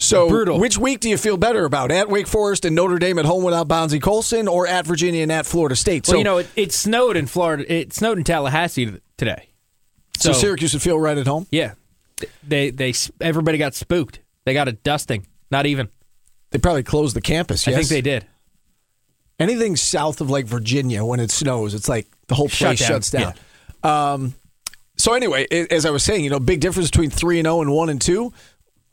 So, 0.00 0.28
Brutal. 0.28 0.60
which 0.60 0.78
week 0.78 1.00
do 1.00 1.08
you 1.08 1.16
feel 1.18 1.36
better 1.36 1.64
about? 1.64 1.90
At 1.90 2.08
Wake 2.08 2.28
Forest 2.28 2.64
and 2.64 2.76
Notre 2.76 2.98
Dame 3.00 3.18
at 3.18 3.24
home 3.24 3.42
without 3.42 3.66
Bonzie 3.66 3.98
Colson, 3.98 4.46
or 4.46 4.66
at 4.66 4.86
Virginia 4.86 5.22
and 5.22 5.32
at 5.32 5.44
Florida 5.44 5.74
State? 5.74 6.06
well, 6.06 6.14
so, 6.14 6.18
you 6.18 6.24
know, 6.24 6.38
it, 6.38 6.46
it 6.54 6.72
snowed 6.72 7.16
in 7.16 7.26
Florida. 7.26 7.64
It 7.72 7.92
snowed 7.92 8.16
in 8.16 8.22
Tallahassee 8.24 9.00
today. 9.16 9.48
so 10.18 10.32
Syracuse 10.32 10.72
would 10.72 10.82
feel 10.82 10.98
right 11.00 11.18
at 11.18 11.26
home. 11.26 11.48
Yeah, 11.50 11.74
they 12.46 12.70
they 12.70 12.94
everybody 13.20 13.58
got 13.58 13.74
spooked. 13.74 14.20
They 14.44 14.54
got 14.54 14.68
a 14.68 14.72
dusting. 14.72 15.26
Not 15.50 15.66
even. 15.66 15.88
They 16.50 16.58
probably 16.58 16.84
closed 16.84 17.16
the 17.16 17.20
campus. 17.20 17.66
Yes? 17.66 17.74
I 17.74 17.78
think 17.78 17.88
they 17.88 18.00
did. 18.00 18.24
anything 19.40 19.74
south 19.76 20.20
of 20.20 20.30
like 20.30 20.46
Virginia 20.46 21.04
when 21.04 21.20
it 21.20 21.30
snows, 21.30 21.74
it's 21.74 21.88
like 21.88 22.06
the 22.28 22.34
whole 22.36 22.48
place 22.48 22.78
Shut 22.78 22.78
down. 22.78 22.88
shuts 22.88 23.10
down. 23.10 23.34
Um, 23.82 24.34
so 24.96 25.12
anyway, 25.14 25.46
as 25.50 25.84
I 25.84 25.90
was 25.90 26.02
saying, 26.04 26.24
you 26.24 26.30
know, 26.30 26.40
big 26.40 26.60
difference 26.60 26.88
between 26.90 27.10
three 27.10 27.38
and 27.38 27.46
zero 27.46 27.60
and 27.62 27.72
one 27.72 27.88
and 27.88 28.00
two. 28.00 28.32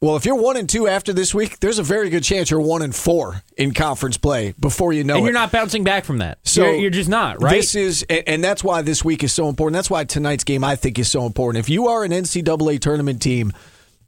Well, 0.01 0.17
if 0.17 0.25
you're 0.25 0.35
one 0.35 0.57
and 0.57 0.69
two 0.69 0.87
after 0.87 1.13
this 1.13 1.33
week, 1.33 1.59
there's 1.59 1.79
a 1.79 1.83
very 1.83 2.09
good 2.09 2.23
chance 2.23 2.51
you're 2.51 2.59
one 2.59 2.81
and 2.81 2.93
four 2.93 3.41
in 3.57 3.73
conference 3.73 4.17
play 4.17 4.53
before 4.59 4.93
you 4.93 5.03
know 5.03 5.15
and 5.15 5.23
it. 5.23 5.25
you're 5.25 5.33
not 5.33 5.51
bouncing 5.51 5.83
back 5.83 6.03
from 6.03 6.17
that. 6.17 6.37
So 6.43 6.65
you're, 6.65 6.75
you're 6.75 6.89
just 6.91 7.09
not 7.09 7.41
right. 7.41 7.51
This 7.51 7.75
is, 7.75 8.05
and 8.09 8.23
and 8.27 8.43
that's 8.43 8.63
why 8.63 8.81
this 8.81 9.05
week 9.05 9.23
is 9.23 9.33
so 9.33 9.47
important. 9.47 9.73
That's 9.75 9.89
why 9.89 10.03
tonight's 10.03 10.43
game 10.43 10.63
I 10.63 10.75
think 10.75 10.99
is 10.99 11.09
so 11.09 11.25
important. 11.25 11.63
If 11.63 11.69
you 11.69 11.87
are 11.87 12.03
an 12.03 12.11
NCAA 12.11 12.79
tournament 12.81 13.21
team, 13.21 13.53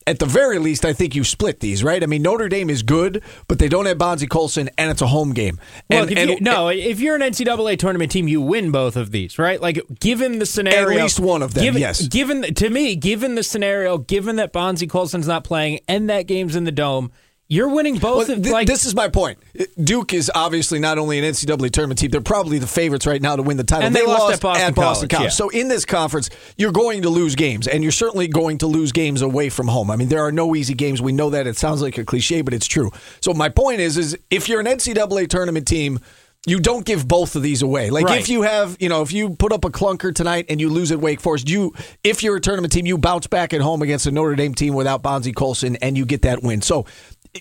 at 0.08 0.20
the 0.20 0.26
very 0.26 0.58
least, 0.58 0.86
I 0.86 0.94
think 0.94 1.14
you 1.16 1.24
split 1.26 1.60
these, 1.60 1.84
right? 1.84 2.02
I 2.02 2.06
mean, 2.06 2.22
Notre 2.22 2.48
Dame 2.48 2.70
is 2.70 2.82
good, 2.82 3.22
but 3.48 3.60
they 3.60 3.68
don't 3.68 3.86
have 3.86 3.98
Bonzie 3.98 4.26
Colson, 4.26 4.70
and 4.78 4.90
it's 4.90 5.02
a 5.02 5.08
home 5.08 5.34
game. 5.34 5.60
And, 5.90 6.10
if 6.10 6.18
and- 6.18 6.30
you, 6.32 6.40
no, 6.40 6.70
if 6.70 7.02
you're 7.02 7.16
an 7.16 7.22
NCAA 7.22 7.78
tournament 7.78 8.12
team, 8.12 8.28
you 8.28 8.42
win 8.42 8.72
both 8.72 8.96
of 8.96 9.12
these, 9.12 9.38
right? 9.38 9.62
Like, 9.62 9.82
given 10.00 10.40
the 10.40 10.46
scenario, 10.46 10.98
at 10.98 11.04
least 11.04 11.20
one 11.20 11.44
of 11.44 11.54
them, 11.54 11.64
given, 11.64 11.82
yes. 11.82 12.08
Given 12.08 12.54
to 12.54 12.70
me, 12.70 12.96
given 12.96 13.36
the 13.36 13.44
scenario, 13.44 13.98
given 13.98 14.38
that 14.38 14.54
Bonzie 14.54 14.88
Colson's 14.88 15.28
not 15.28 15.44
playing 15.44 15.82
and 15.90 16.10
that 16.10 16.26
game's 16.26 16.56
in 16.56 16.64
the 16.64 16.72
dome, 16.72 17.12
you're 17.50 17.70
winning 17.70 17.98
both. 17.98 18.28
Well, 18.28 18.38
of, 18.38 18.44
th- 18.44 18.54
like, 18.54 18.68
this 18.68 18.86
is 18.86 18.94
my 18.94 19.08
point. 19.08 19.40
Duke 19.82 20.14
is 20.14 20.30
obviously 20.34 20.80
not 20.80 20.98
only 20.98 21.18
an 21.18 21.24
NCAA 21.24 21.72
tournament 21.72 22.00
team; 22.00 22.12
they're 22.12 22.22
probably 22.22 22.60
the 22.60 22.68
favorites 22.68 23.08
right 23.08 23.22
now 23.22 23.36
to 23.36 23.42
win 23.42 23.58
the 23.58 23.64
title. 23.64 23.86
And 23.86 23.96
they 23.96 24.06
lost 24.06 24.34
at 24.34 24.42
Boston 24.42 24.74
College, 24.74 25.14
yeah. 25.14 25.30
So 25.30 25.50
in 25.50 25.68
this 25.68 25.86
conference, 25.86 26.30
you're 26.58 26.72
going 26.74 27.04
to 27.04 27.10
lose 27.10 27.36
games, 27.36 27.68
and 27.68 27.84
you're 27.84 27.92
certainly 27.92 28.28
going 28.28 28.58
to 28.60 28.68
lose 28.68 28.92
games 28.92 29.22
away 29.22 29.50
from 29.50 29.68
home. 29.68 29.90
I 29.90 29.96
mean, 29.96 30.10
there 30.10 30.22
are 30.22 30.32
no 30.32 30.56
easy 30.56 30.74
games. 30.74 31.02
We 31.02 31.14
know 31.14 31.30
that. 31.30 31.48
It 31.48 31.58
sounds 31.58 31.82
like 31.82 31.98
a 31.98 32.04
cliche, 32.04 32.42
but 32.42 32.54
it's 32.54 32.68
true. 32.68 32.92
So 33.22 33.34
my 33.34 33.50
point 33.50 33.80
is, 33.80 33.98
is 33.98 34.18
if 34.30 34.50
you're 34.50 34.60
an 34.60 34.66
NCAA 34.68 35.30
tournament 35.30 35.68
team. 35.68 36.00
You 36.46 36.62
don't 36.62 36.86
give 36.86 37.06
both 37.06 37.36
of 37.36 37.42
these 37.42 37.62
away. 37.62 37.90
Like 37.90 38.06
Right. 38.06 38.22
if 38.22 38.30
you 38.30 38.44
have, 38.44 38.78
you 38.80 38.88
know, 38.88 39.02
if 39.02 39.12
you 39.12 39.32
put 39.32 39.52
up 39.52 39.66
a 39.66 39.70
clunker 39.70 40.16
tonight 40.16 40.46
and 40.48 40.62
you 40.62 40.70
lose 40.70 40.94
at 40.94 41.00
Wake 41.00 41.20
Forest, 41.20 41.50
you, 41.50 41.74
if 42.06 42.24
you're 42.24 42.38
a 42.38 42.40
tournament 42.40 42.72
team, 42.72 42.86
you 42.86 42.98
bounce 42.98 43.28
back 43.28 43.54
at 43.54 43.60
home 43.60 43.82
against 43.82 44.06
a 44.06 44.12
Notre 44.12 44.36
Dame 44.36 44.54
team 44.54 44.74
without 44.74 45.02
Bonzie 45.02 45.34
Colson 45.34 45.76
and 45.78 45.98
you 45.98 46.06
get 46.06 46.22
that 46.22 46.44
win. 46.44 46.62
So 46.62 46.86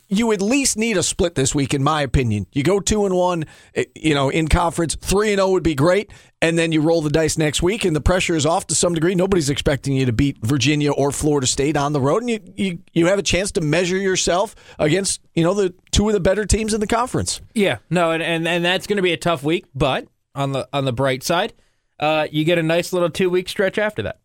you 0.08 0.32
at 0.32 0.40
least 0.40 0.76
need 0.76 0.96
a 0.96 1.02
split 1.02 1.34
this 1.34 1.54
week, 1.54 1.74
in 1.74 1.82
my 1.82 2.02
opinion. 2.02 2.46
You 2.52 2.62
go 2.62 2.80
two 2.80 3.04
and 3.06 3.14
one, 3.14 3.44
eh, 3.74 3.84
you 3.94 4.14
know, 4.14 4.28
in 4.28 4.48
conference. 4.48 4.94
Three 4.96 5.32
and 5.32 5.38
zero 5.38 5.50
would 5.50 5.62
be 5.62 5.74
great, 5.74 6.12
and 6.40 6.58
then 6.58 6.72
you 6.72 6.80
roll 6.80 7.02
the 7.02 7.10
dice 7.10 7.38
next 7.38 7.62
week, 7.62 7.84
and 7.84 7.94
the 7.94 8.00
pressure 8.00 8.34
is 8.34 8.46
off 8.46 8.66
to 8.68 8.74
some 8.74 8.94
degree. 8.94 9.14
Nobody's 9.14 9.50
expecting 9.50 9.94
you 9.94 10.06
to 10.06 10.12
beat 10.12 10.38
Virginia 10.42 10.92
or 10.92 11.12
Florida 11.12 11.46
State 11.46 11.76
on 11.76 11.92
the 11.92 12.00
road, 12.00 12.22
and 12.22 12.30
you 12.30 12.40
you, 12.56 12.78
you 12.92 13.06
have 13.06 13.18
a 13.18 13.22
chance 13.22 13.52
to 13.52 13.60
measure 13.60 13.96
yourself 13.96 14.54
against 14.78 15.20
you 15.34 15.42
know 15.42 15.54
the 15.54 15.74
two 15.90 16.08
of 16.08 16.12
the 16.12 16.20
better 16.20 16.44
teams 16.44 16.74
in 16.74 16.80
the 16.80 16.86
conference. 16.86 17.40
yeah, 17.54 17.78
no, 17.90 18.12
and 18.12 18.22
and, 18.22 18.46
and 18.46 18.64
that's 18.64 18.86
going 18.86 18.96
to 18.96 19.02
be 19.02 19.12
a 19.12 19.18
tough 19.18 19.42
week. 19.42 19.66
But 19.74 20.08
on 20.34 20.52
the 20.52 20.68
on 20.72 20.84
the 20.84 20.92
bright 20.92 21.22
side, 21.22 21.54
uh, 22.00 22.26
you 22.30 22.44
get 22.44 22.58
a 22.58 22.62
nice 22.62 22.92
little 22.92 23.10
two 23.10 23.30
week 23.30 23.48
stretch 23.48 23.78
after 23.78 24.02
that. 24.02 24.20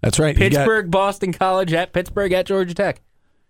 That's 0.00 0.18
right. 0.18 0.36
You 0.36 0.50
got 0.50 0.58
Pittsburgh, 0.58 0.90
Boston 0.90 1.32
College 1.32 1.72
at 1.72 1.92
Pittsburgh 1.92 2.32
at 2.32 2.46
Georgia 2.46 2.74
Tech. 2.74 3.00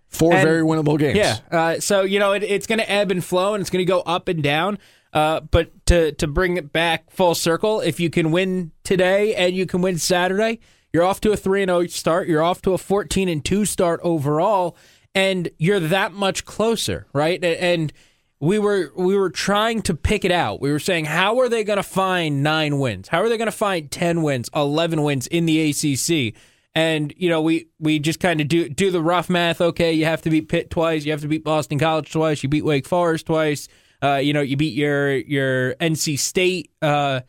Four 0.08 0.32
and- 0.34 0.42
very 0.42 0.62
winnable 0.62 0.98
games. 0.98 1.16
Yeah. 1.16 1.38
Uh, 1.50 1.80
so 1.80 2.02
you 2.02 2.18
know 2.18 2.32
it, 2.32 2.42
it's 2.42 2.66
going 2.66 2.78
to 2.80 2.90
ebb 2.90 3.10
and 3.10 3.24
flow, 3.24 3.54
and 3.54 3.60
it's 3.60 3.70
going 3.70 3.84
to 3.84 3.90
go 3.90 4.00
up 4.00 4.28
and 4.28 4.42
down. 4.42 4.78
Uh, 5.12 5.40
but 5.40 5.70
to 5.86 6.12
to 6.12 6.26
bring 6.26 6.56
it 6.56 6.72
back 6.72 7.10
full 7.10 7.34
circle, 7.34 7.80
if 7.80 7.98
you 7.98 8.10
can 8.10 8.30
win 8.30 8.72
today 8.84 9.34
and 9.34 9.54
you 9.56 9.64
can 9.64 9.80
win 9.80 9.96
Saturday, 9.98 10.60
you're 10.92 11.02
off 11.04 11.20
to 11.22 11.32
a 11.32 11.36
three 11.36 11.62
and 11.62 11.70
zero 11.70 11.86
start. 11.86 12.28
You're 12.28 12.42
off 12.42 12.60
to 12.62 12.74
a 12.74 12.78
fourteen 12.78 13.28
and 13.28 13.42
two 13.44 13.64
start 13.64 14.00
overall, 14.02 14.76
and 15.14 15.48
you're 15.58 15.80
that 15.80 16.12
much 16.12 16.44
closer, 16.44 17.06
right? 17.14 17.42
And 17.42 17.90
we 18.40 18.58
were 18.58 18.92
we 18.96 19.16
were 19.16 19.30
trying 19.30 19.80
to 19.82 19.94
pick 19.94 20.24
it 20.26 20.30
out. 20.30 20.60
We 20.60 20.70
were 20.70 20.78
saying, 20.78 21.06
how 21.06 21.40
are 21.40 21.48
they 21.48 21.64
going 21.64 21.78
to 21.78 21.82
find 21.82 22.42
nine 22.42 22.78
wins? 22.78 23.08
How 23.08 23.22
are 23.22 23.28
they 23.28 23.38
going 23.38 23.46
to 23.46 23.52
find 23.52 23.90
ten 23.90 24.22
wins, 24.22 24.50
eleven 24.54 25.02
wins 25.02 25.26
in 25.26 25.46
the 25.46 25.70
ACC? 25.70 26.34
And 26.78 27.12
you 27.16 27.28
know, 27.28 27.42
we 27.42 27.70
we 27.80 27.98
just 27.98 28.20
kind 28.20 28.40
of 28.40 28.46
do 28.46 28.68
do 28.68 28.92
the 28.92 29.02
rough 29.02 29.28
math. 29.28 29.60
Okay, 29.60 29.92
you 29.92 30.04
have 30.04 30.22
to 30.22 30.30
beat 30.30 30.48
Pitt 30.48 30.70
twice. 30.70 31.04
You 31.04 31.10
have 31.10 31.22
to 31.22 31.26
beat 31.26 31.42
Boston 31.42 31.76
College 31.76 32.12
twice. 32.12 32.44
You 32.44 32.48
beat 32.48 32.64
Wake 32.64 32.86
Forest 32.86 33.26
twice. 33.26 33.66
Uh, 34.00 34.14
you 34.16 34.32
know, 34.32 34.42
you 34.42 34.56
beat 34.56 34.74
your 34.74 35.16
your 35.16 35.74
NC 35.74 36.20
State. 36.20 36.70
Uh, 36.80 37.22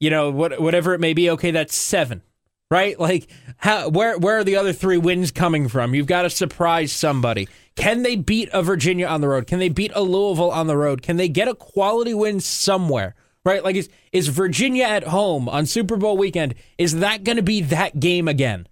you 0.00 0.10
know, 0.10 0.32
what 0.32 0.60
whatever 0.60 0.92
it 0.92 0.98
may 0.98 1.14
be. 1.14 1.30
Okay, 1.30 1.52
that's 1.52 1.76
seven 1.76 2.20
right? 2.68 2.98
Like, 2.98 3.28
how, 3.58 3.90
where 3.90 4.18
where 4.18 4.38
are 4.38 4.44
the 4.44 4.56
other 4.56 4.72
three 4.72 4.98
wins 4.98 5.30
coming 5.30 5.68
from? 5.68 5.94
You've 5.94 6.08
got 6.08 6.22
to 6.22 6.30
surprise 6.30 6.90
somebody. 6.90 7.48
Can 7.76 8.02
they 8.02 8.16
beat 8.16 8.48
a 8.52 8.60
Virginia 8.60 9.06
on 9.06 9.20
the 9.20 9.28
road? 9.28 9.46
Can 9.46 9.60
they 9.60 9.68
beat 9.68 9.92
a 9.94 10.02
Louisville 10.02 10.50
on 10.50 10.66
the 10.66 10.76
road? 10.76 11.00
Can 11.00 11.16
they 11.16 11.28
get 11.28 11.46
a 11.46 11.54
quality 11.54 12.12
win 12.12 12.40
somewhere? 12.40 13.14
Right? 13.44 13.62
Like, 13.62 13.76
is 13.76 13.88
is 14.10 14.26
Virginia 14.26 14.82
at 14.82 15.04
home 15.04 15.48
on 15.48 15.64
Super 15.64 15.96
Bowl 15.96 16.16
weekend? 16.16 16.56
Is 16.76 16.96
that 16.96 17.22
going 17.22 17.36
to 17.36 17.42
be 17.44 17.60
that 17.60 18.00
game 18.00 18.26
again? 18.26 18.66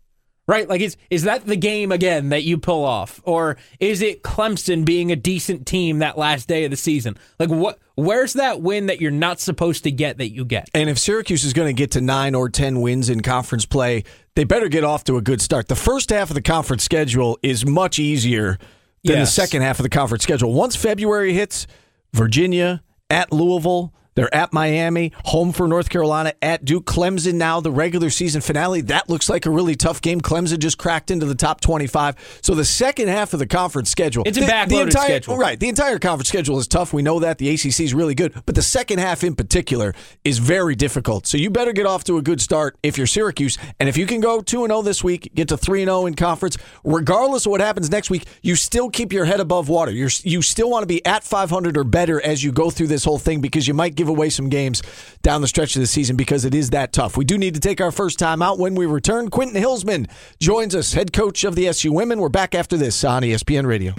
Right? 0.47 0.69
Like, 0.69 0.83
is 0.83 0.99
is 1.09 1.23
that 1.23 1.47
the 1.47 1.57
game 1.57 1.91
again 1.91 2.29
that 2.29 2.43
you 2.43 2.59
pull 2.59 2.85
off, 2.85 3.19
or 3.25 3.57
is 3.81 4.03
it 4.03 4.23
Clemson 4.23 4.85
being 4.85 5.11
a 5.11 5.17
decent 5.17 5.67
team 5.67 6.01
that 6.01 6.19
last 6.19 6.49
day 6.49 6.65
of 6.65 6.71
the 6.71 6.77
season? 6.77 7.17
Like, 7.39 7.49
what? 7.49 7.79
Where's 7.95 8.35
that 8.35 8.61
win 8.61 8.87
that 8.87 9.01
you're 9.01 9.11
not 9.11 9.41
supposed 9.41 9.85
to 9.85 9.91
get 9.91 10.19
that 10.19 10.33
you 10.33 10.45
get? 10.45 10.69
And 10.75 10.91
if 10.91 10.99
Syracuse 10.99 11.45
is 11.45 11.55
going 11.55 11.69
to 11.69 11.73
get 11.73 11.93
to 11.93 12.03
nine 12.03 12.35
or 12.35 12.51
ten 12.51 12.83
wins 12.83 13.09
in 13.09 13.23
conference 13.23 13.65
play, 13.65 14.05
they 14.35 14.45
better 14.45 14.69
get 14.69 14.85
off 14.85 15.05
to 15.05 15.17
a 15.17 15.23
good 15.23 15.41
start. 15.41 15.69
The 15.69 15.77
first 15.77 16.11
half 16.11 16.29
of 16.29 16.35
the 16.35 16.43
conference 16.43 16.83
schedule 16.85 17.39
is 17.43 17.65
much 17.65 17.99
easier 17.99 18.59
than 19.03 19.17
Yes. 19.19 19.29
the 19.35 19.41
second 19.43 19.63
half 19.63 19.79
of 19.79 19.83
the 19.85 19.89
conference 19.89 20.25
schedule. 20.25 20.53
Once 20.53 20.77
February 20.77 21.33
hits, 21.33 21.67
Virginia 22.13 22.83
at 23.09 23.33
Louisville. 23.33 23.95
They're 24.14 24.33
at 24.35 24.52
Miami, 24.52 25.12
home 25.25 25.52
for 25.52 25.66
North 25.66 25.88
Carolina, 25.90 26.35
at 26.40 26.64
Duke. 26.64 26.85
Clemson 26.85 27.35
now, 27.35 27.61
the 27.61 27.73
regular 27.73 28.11
season 28.11 28.40
finale. 28.40 28.80
That 28.83 29.09
looks 29.09 29.28
like 29.28 29.47
a 29.47 29.50
really 29.50 29.75
tough 29.75 30.00
game. 30.00 30.21
Clemson 30.21 30.59
just 30.59 30.78
cracked 30.78 31.11
into 31.11 31.26
the 31.26 31.35
top 31.35 31.61
25. 31.61 32.40
So 32.42 32.54
the 32.54 32.64
second 32.64 33.09
half 33.09 33.33
of 33.33 33.38
the 33.38 33.47
conference 33.47 33.90
schedule. 33.90 34.23
It's 34.26 34.37
a 34.37 34.40
the- 34.40 34.47
the 34.47 34.52
backloaded 34.52 34.83
entire, 34.88 35.04
schedule. 35.04 35.37
Right. 35.37 35.59
The 35.59 35.68
entire 35.68 35.99
conference 35.99 36.28
schedule 36.28 36.59
is 36.59 36.68
tough. 36.68 36.92
We 36.92 37.02
know 37.02 37.21
that. 37.21 37.38
The 37.38 37.49
ACC 37.49 37.80
is 37.80 37.94
really 37.94 38.14
good. 38.14 38.35
But 38.47 38.54
the 38.54 38.62
second 38.62 38.99
half 38.99 39.25
in 39.25 39.35
particular 39.35 39.94
is 40.25 40.38
very 40.38 40.75
difficult. 40.75 41.26
So 41.26 41.37
you 41.37 41.50
better 41.50 41.73
get 41.73 41.87
off 41.87 42.04
to 42.04 42.18
a 42.18 42.23
good 42.23 42.40
start 42.40 42.76
if 42.83 42.97
you're 42.99 43.06
Syracuse. 43.06 43.59
And 43.80 43.88
if 43.88 43.97
you 43.97 44.06
can 44.06 44.21
go 44.21 44.40
2 44.40 44.66
0 44.66 44.83
this 44.83 45.02
week, 45.02 45.33
get 45.35 45.49
to 45.49 45.56
3 45.56 45.85
0 45.85 46.06
in 46.06 46.14
conference, 46.14 46.56
regardless 46.85 47.47
of 47.47 47.50
what 47.50 47.61
happens 47.61 47.90
next 47.90 48.11
week, 48.11 48.26
you 48.42 48.54
still 48.56 48.90
keep 48.90 49.12
your 49.12 49.25
head 49.25 49.40
above 49.40 49.68
water. 49.68 49.90
You're, 49.90 50.11
you 50.23 50.42
still 50.42 50.71
want 50.71 50.83
to 50.83 50.87
be 50.87 51.04
at 51.04 51.25
500 51.25 51.76
or 51.76 51.85
better 51.85 52.21
as 52.25 52.44
you 52.44 52.52
go 52.52 52.71
through 52.71 52.88
this 52.88 53.04
whole 53.04 53.18
thing 53.18 53.40
because 53.40 53.66
you 53.66 53.75
might 53.75 53.94
give 53.94 54.04
away 54.09 54.31
some 54.31 54.49
games 54.49 54.83
down 55.23 55.41
the 55.41 55.49
stretch 55.49 55.77
of 55.77 55.81
the 55.81 55.87
season 55.87 56.17
because 56.17 56.45
it 56.45 56.55
is 56.55 56.71
that 56.71 56.93
tough. 56.93 57.17
We 57.17 57.25
do 57.25 57.39
need 57.39 57.55
to 57.55 57.61
take 57.61 57.81
our 57.81 57.91
first 57.91 58.19
time 58.19 58.43
out 58.43 58.59
when 58.59 58.75
we 58.75 58.87
return. 58.87 59.31
Quentin 59.31 59.61
Hillsman 59.61 60.09
joins 60.41 60.75
us, 60.75 60.93
head 60.93 61.13
coach 61.13 61.45
of 61.45 61.55
the 61.55 61.69
SU 61.69 61.93
Women. 61.93 62.21
We're 62.21 62.29
back 62.29 62.55
after 62.55 62.77
this 62.77 63.05
on 63.05 63.23
ESPN 63.23 63.67
Radio. 63.67 63.95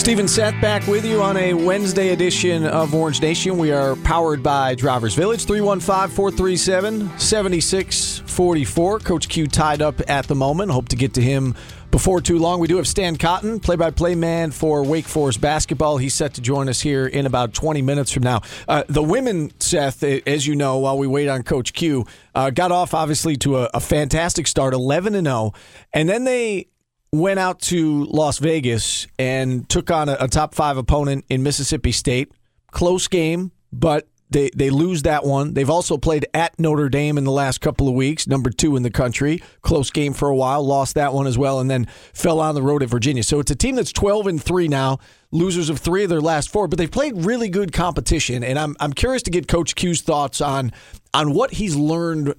Stephen 0.00 0.26
Seth 0.26 0.58
back 0.62 0.86
with 0.86 1.04
you 1.04 1.20
on 1.20 1.36
a 1.36 1.52
Wednesday 1.52 2.08
edition 2.08 2.64
of 2.64 2.94
Orange 2.94 3.20
Nation. 3.20 3.58
We 3.58 3.70
are 3.70 3.96
powered 3.96 4.42
by 4.42 4.74
Drivers 4.74 5.14
Village, 5.14 5.44
315 5.44 6.16
437 6.16 7.18
7644. 7.18 8.98
Coach 9.00 9.28
Q 9.28 9.46
tied 9.46 9.82
up 9.82 10.00
at 10.08 10.26
the 10.26 10.34
moment. 10.34 10.70
Hope 10.70 10.88
to 10.88 10.96
get 10.96 11.12
to 11.14 11.20
him 11.20 11.54
before 11.90 12.22
too 12.22 12.38
long. 12.38 12.60
We 12.60 12.66
do 12.66 12.78
have 12.78 12.88
Stan 12.88 13.16
Cotton, 13.16 13.60
play 13.60 13.76
by 13.76 13.90
play 13.90 14.14
man 14.14 14.52
for 14.52 14.82
Wake 14.82 15.06
Forest 15.06 15.42
basketball. 15.42 15.98
He's 15.98 16.14
set 16.14 16.32
to 16.34 16.40
join 16.40 16.70
us 16.70 16.80
here 16.80 17.06
in 17.06 17.26
about 17.26 17.52
20 17.52 17.82
minutes 17.82 18.10
from 18.10 18.22
now. 18.22 18.40
Uh, 18.66 18.84
the 18.88 19.02
women, 19.02 19.52
Seth, 19.60 20.02
as 20.02 20.46
you 20.46 20.56
know, 20.56 20.78
while 20.78 20.96
we 20.96 21.08
wait 21.08 21.28
on 21.28 21.42
Coach 21.42 21.74
Q, 21.74 22.06
uh, 22.34 22.48
got 22.48 22.72
off 22.72 22.94
obviously 22.94 23.36
to 23.36 23.58
a, 23.58 23.70
a 23.74 23.80
fantastic 23.80 24.46
start, 24.46 24.72
11 24.72 25.14
and 25.14 25.26
0. 25.26 25.52
And 25.92 26.08
then 26.08 26.24
they 26.24 26.68
went 27.12 27.40
out 27.40 27.60
to 27.60 28.04
Las 28.04 28.38
Vegas 28.38 29.06
and 29.18 29.68
took 29.68 29.90
on 29.90 30.08
a, 30.08 30.16
a 30.20 30.28
top 30.28 30.54
five 30.54 30.76
opponent 30.76 31.24
in 31.28 31.42
Mississippi 31.42 31.92
State. 31.92 32.32
Close 32.70 33.08
game, 33.08 33.50
but 33.72 34.06
they, 34.30 34.50
they 34.54 34.70
lose 34.70 35.02
that 35.02 35.24
one. 35.24 35.54
They've 35.54 35.68
also 35.68 35.98
played 35.98 36.24
at 36.32 36.56
Notre 36.58 36.88
Dame 36.88 37.18
in 37.18 37.24
the 37.24 37.32
last 37.32 37.60
couple 37.60 37.88
of 37.88 37.94
weeks, 37.94 38.28
number 38.28 38.48
two 38.50 38.76
in 38.76 38.84
the 38.84 38.90
country. 38.90 39.42
Close 39.62 39.90
game 39.90 40.12
for 40.12 40.28
a 40.28 40.36
while, 40.36 40.62
lost 40.62 40.94
that 40.94 41.12
one 41.12 41.26
as 41.26 41.36
well, 41.36 41.58
and 41.58 41.68
then 41.68 41.86
fell 42.14 42.38
on 42.38 42.54
the 42.54 42.62
road 42.62 42.84
at 42.84 42.88
Virginia. 42.88 43.24
So 43.24 43.40
it's 43.40 43.50
a 43.50 43.56
team 43.56 43.74
that's 43.74 43.92
12 43.92 44.28
and 44.28 44.42
3 44.42 44.68
now, 44.68 44.98
losers 45.32 45.68
of 45.68 45.80
three 45.80 46.04
of 46.04 46.10
their 46.10 46.20
last 46.20 46.48
four, 46.48 46.68
but 46.68 46.78
they've 46.78 46.90
played 46.90 47.24
really 47.24 47.48
good 47.48 47.72
competition. 47.72 48.44
And 48.44 48.56
I'm, 48.56 48.76
I'm 48.78 48.92
curious 48.92 49.24
to 49.24 49.32
get 49.32 49.48
Coach 49.48 49.74
Q's 49.74 50.00
thoughts 50.00 50.40
on, 50.40 50.72
on 51.12 51.34
what 51.34 51.54
he's 51.54 51.74
learned 51.74 52.34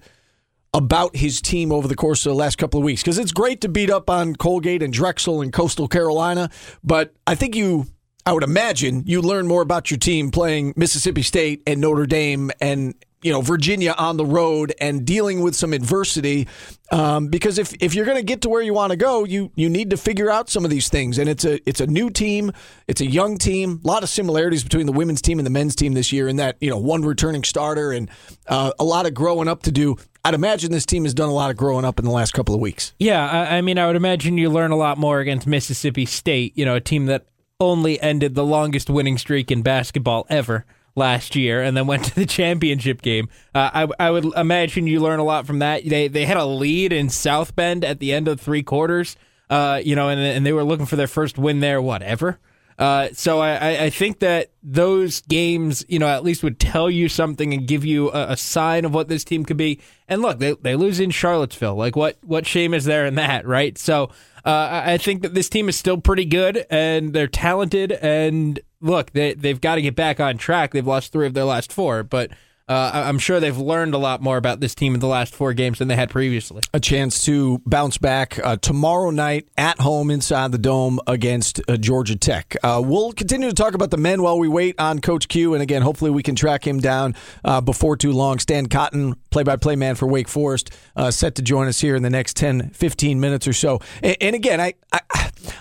about 0.74 1.16
his 1.16 1.42
team 1.42 1.72
over 1.72 1.88
the 1.88 1.96
course 1.96 2.26
of 2.26 2.32
the 2.32 2.36
last 2.36 2.58
couple 2.58 2.80
of 2.80 2.84
weeks 2.84 3.02
because 3.02 3.18
it's 3.18 3.32
great 3.32 3.62
to 3.62 3.70
beat 3.70 3.90
up 3.90 4.10
on 4.10 4.36
Colgate 4.36 4.82
and 4.82 4.94
Drexel 4.94 5.42
and 5.42 5.52
Coastal 5.52 5.88
Carolina, 5.88 6.50
but 6.84 7.14
I 7.28 7.36
think 7.36 7.56
you, 7.56 7.88
I 8.26 8.34
would 8.34 8.44
imagine, 8.44 9.04
you 9.06 9.22
learn 9.22 9.48
more 9.48 9.62
about 9.62 9.92
your 9.92 9.98
team 9.98 10.32
playing 10.32 10.74
Mississippi 10.78 11.24
State 11.24 11.62
and 11.68 11.82
Notre 11.82 12.06
Dame 12.06 12.52
and 12.62 12.96
you 13.22 13.32
know 13.32 13.42
Virginia 13.42 13.94
on 13.98 14.18
the 14.18 14.26
road 14.26 14.74
and 14.80 15.06
dealing 15.06 15.42
with 15.42 15.56
some 15.56 15.74
adversity. 15.74 16.48
Um, 16.92 17.28
because 17.28 17.58
if 17.58 17.74
if 17.80 17.94
you're 17.94 18.06
going 18.06 18.18
to 18.18 18.24
get 18.24 18.42
to 18.42 18.50
where 18.50 18.62
you 18.62 18.74
want 18.74 18.92
to 18.92 18.98
go, 18.98 19.24
you 19.24 19.52
you 19.56 19.70
need 19.70 19.92
to 19.92 19.98
figure 19.98 20.30
out 20.30 20.50
some 20.50 20.66
of 20.66 20.72
these 20.72 20.90
things. 20.90 21.18
And 21.18 21.30
it's 21.30 21.46
a 21.46 21.60
it's 21.70 21.82
a 21.82 21.88
new 21.88 22.10
team, 22.10 22.52
it's 22.88 23.02
a 23.02 23.06
young 23.06 23.38
team. 23.38 23.80
A 23.84 23.88
lot 23.88 24.04
of 24.04 24.10
similarities 24.10 24.64
between 24.64 24.86
the 24.86 24.92
women's 24.92 25.22
team 25.22 25.40
and 25.40 25.46
the 25.46 25.52
men's 25.52 25.76
team 25.76 25.94
this 25.94 26.12
year. 26.12 26.28
In 26.28 26.38
that 26.38 26.58
you 26.60 26.70
know 26.70 26.78
one 26.78 27.04
returning 27.04 27.44
starter 27.44 27.92
and 27.92 28.10
uh, 28.48 28.72
a 28.80 28.84
lot 28.84 29.06
of 29.06 29.14
growing 29.14 29.48
up 29.48 29.64
to 29.64 29.72
do. 29.72 29.98
I'd 30.24 30.34
imagine 30.34 30.72
this 30.72 30.86
team 30.86 31.04
has 31.04 31.14
done 31.14 31.30
a 31.30 31.34
lot 31.34 31.50
of 31.50 31.58
growing 31.58 31.84
up 31.84 31.98
in 31.98 32.06
the 32.06 32.12
last 32.12 32.34
couple 32.34 32.54
of 32.54 32.62
weeks. 32.62 32.94
Yeah, 33.00 33.28
I, 33.28 33.58
I 33.58 33.62
mean, 33.62 33.78
I 33.80 33.88
would 33.88 33.96
imagine 33.96 34.38
you 34.38 34.50
learn 34.50 34.72
a 34.72 34.76
lot 34.76 34.98
more 34.98 35.20
against 35.20 35.48
Mississippi 35.48 36.06
State. 36.06 36.56
You 36.56 36.66
know, 36.66 36.76
a 36.76 36.82
team 36.82 37.08
that 37.08 37.26
only 37.60 38.00
ended 38.02 38.36
the 38.36 38.46
longest 38.46 38.90
winning 38.90 39.18
streak 39.18 39.52
in 39.52 39.62
basketball 39.64 40.28
ever 40.30 40.66
last 40.96 41.36
year, 41.36 41.62
and 41.62 41.76
then 41.76 41.88
went 41.88 42.06
to 42.06 42.16
the 42.16 42.26
championship 42.28 43.02
game. 43.02 43.30
Uh, 43.56 43.88
I, 44.00 44.08
I 44.08 44.12
would 44.12 44.26
imagine 44.36 44.88
you 44.88 45.00
learn 45.00 45.20
a 45.20 45.24
lot 45.24 45.48
from 45.48 45.60
that. 45.60 45.84
They 45.86 46.08
they 46.08 46.26
had 46.26 46.38
a 46.38 46.46
lead 46.46 46.94
in 46.94 47.10
South 47.10 47.56
Bend 47.56 47.84
at 47.84 48.00
the 48.00 48.14
end 48.14 48.28
of 48.28 48.40
three 48.40 48.64
quarters. 48.64 49.16
Uh, 49.50 49.82
you 49.84 49.96
know, 49.96 50.10
and 50.10 50.20
and 50.20 50.46
they 50.46 50.54
were 50.54 50.64
looking 50.64 50.86
for 50.86 50.96
their 50.96 51.08
first 51.08 51.38
win 51.38 51.62
there. 51.62 51.82
Whatever. 51.82 52.40
Uh, 52.82 53.10
so 53.14 53.40
I, 53.40 53.84
I- 53.86 53.90
think 53.92 54.20
that 54.20 54.50
those 54.64 55.22
games, 55.22 55.86
you 55.88 56.00
know, 56.00 56.08
at 56.08 56.24
least 56.24 56.42
would 56.42 56.60
tell 56.60 56.90
you 56.90 57.08
something 57.10 57.54
and 57.54 57.68
give 57.68 57.86
you 57.86 58.10
a, 58.12 58.32
a 58.32 58.38
sign 58.38 58.86
of 58.86 58.94
what 58.94 59.08
this 59.08 59.24
team 59.24 59.46
could 59.46 59.58
be. 59.58 59.80
And 60.08 60.22
look, 60.24 60.40
they 60.40 60.54
they 60.54 60.76
lose 60.76 61.00
in 61.00 61.12
Charlottesville. 61.12 61.76
Like 61.76 61.96
what 61.96 62.18
what 62.24 62.48
shame 62.48 62.74
is 62.74 62.86
there 62.86 63.06
in 63.06 63.16
that, 63.16 63.46
right? 63.46 63.78
So 63.78 64.06
uh, 64.46 64.82
I 64.86 64.98
think 64.98 65.22
that 65.22 65.36
this 65.36 65.48
team 65.50 65.70
is 65.70 65.78
still 65.78 66.00
pretty 66.02 66.26
good 66.26 66.66
and 66.72 67.14
they're 67.14 67.28
talented. 67.28 67.92
And 67.92 68.60
look, 68.82 69.12
they 69.12 69.36
they've 69.36 69.62
got 69.62 69.76
to 69.76 69.82
get 69.84 69.96
back 69.96 70.20
on 70.20 70.38
track. 70.40 70.72
They've 70.72 70.88
lost 70.88 71.12
three 71.12 71.28
of 71.28 71.34
their 71.36 71.46
last 71.46 71.72
four, 71.72 72.04
but. 72.04 72.32
Uh, 72.72 73.04
I'm 73.06 73.20
sure 73.20 73.42
they've 73.42 73.58
learned 73.58 73.94
a 73.94 73.98
lot 73.98 74.22
more 74.22 74.38
about 74.38 74.62
this 74.62 74.74
team 74.74 74.94
in 74.94 75.02
the 75.02 75.08
last 75.08 75.36
four 75.36 75.52
games 75.54 75.80
than 75.80 75.90
they 75.90 75.96
had 75.98 76.10
previously. 76.10 76.62
a 76.74 76.80
chance 76.80 77.26
to 77.26 77.62
bounce 77.66 77.98
back 77.98 78.40
uh, 78.42 78.56
tomorrow 78.56 79.10
night 79.10 79.50
at 79.58 79.82
home 79.82 80.10
inside 80.10 80.54
the 80.54 80.58
dome 80.58 80.98
against 81.06 81.60
uh, 81.68 81.76
Georgia 81.76 82.16
Tech. 82.16 82.56
Uh, 82.64 82.82
we'll 82.82 83.12
continue 83.12 83.50
to 83.50 83.54
talk 83.54 83.74
about 83.74 83.92
the 83.92 83.98
men 83.98 84.22
while 84.22 84.40
we 84.40 84.48
wait 84.48 84.80
on 84.80 85.00
Coach 85.00 85.28
Q, 85.28 85.54
and 85.54 85.62
again, 85.62 85.82
hopefully 85.82 86.12
we 86.12 86.24
can 86.24 86.34
track 86.34 86.66
him 86.66 86.80
down 86.80 87.14
uh, 87.44 87.60
before 87.60 87.98
too 87.98 88.14
long. 88.14 88.40
Stan 88.40 88.68
Cotton, 88.68 89.16
play-by-play 89.32 89.76
man 89.76 89.96
for 89.96 90.08
Wake 90.08 90.30
Forest, 90.30 90.72
uh, 90.96 91.12
set 91.12 91.36
to 91.36 91.42
join 91.42 91.68
us 91.68 91.82
here 91.82 91.98
in 91.98 92.04
the 92.04 92.10
next 92.10 92.38
10, 92.38 92.70
15 92.70 93.20
minutes 93.20 93.50
or 93.50 93.54
so. 93.54 93.82
And, 94.02 94.16
and 94.22 94.34
again, 94.34 94.62
I, 94.62 94.76
I 94.94 95.02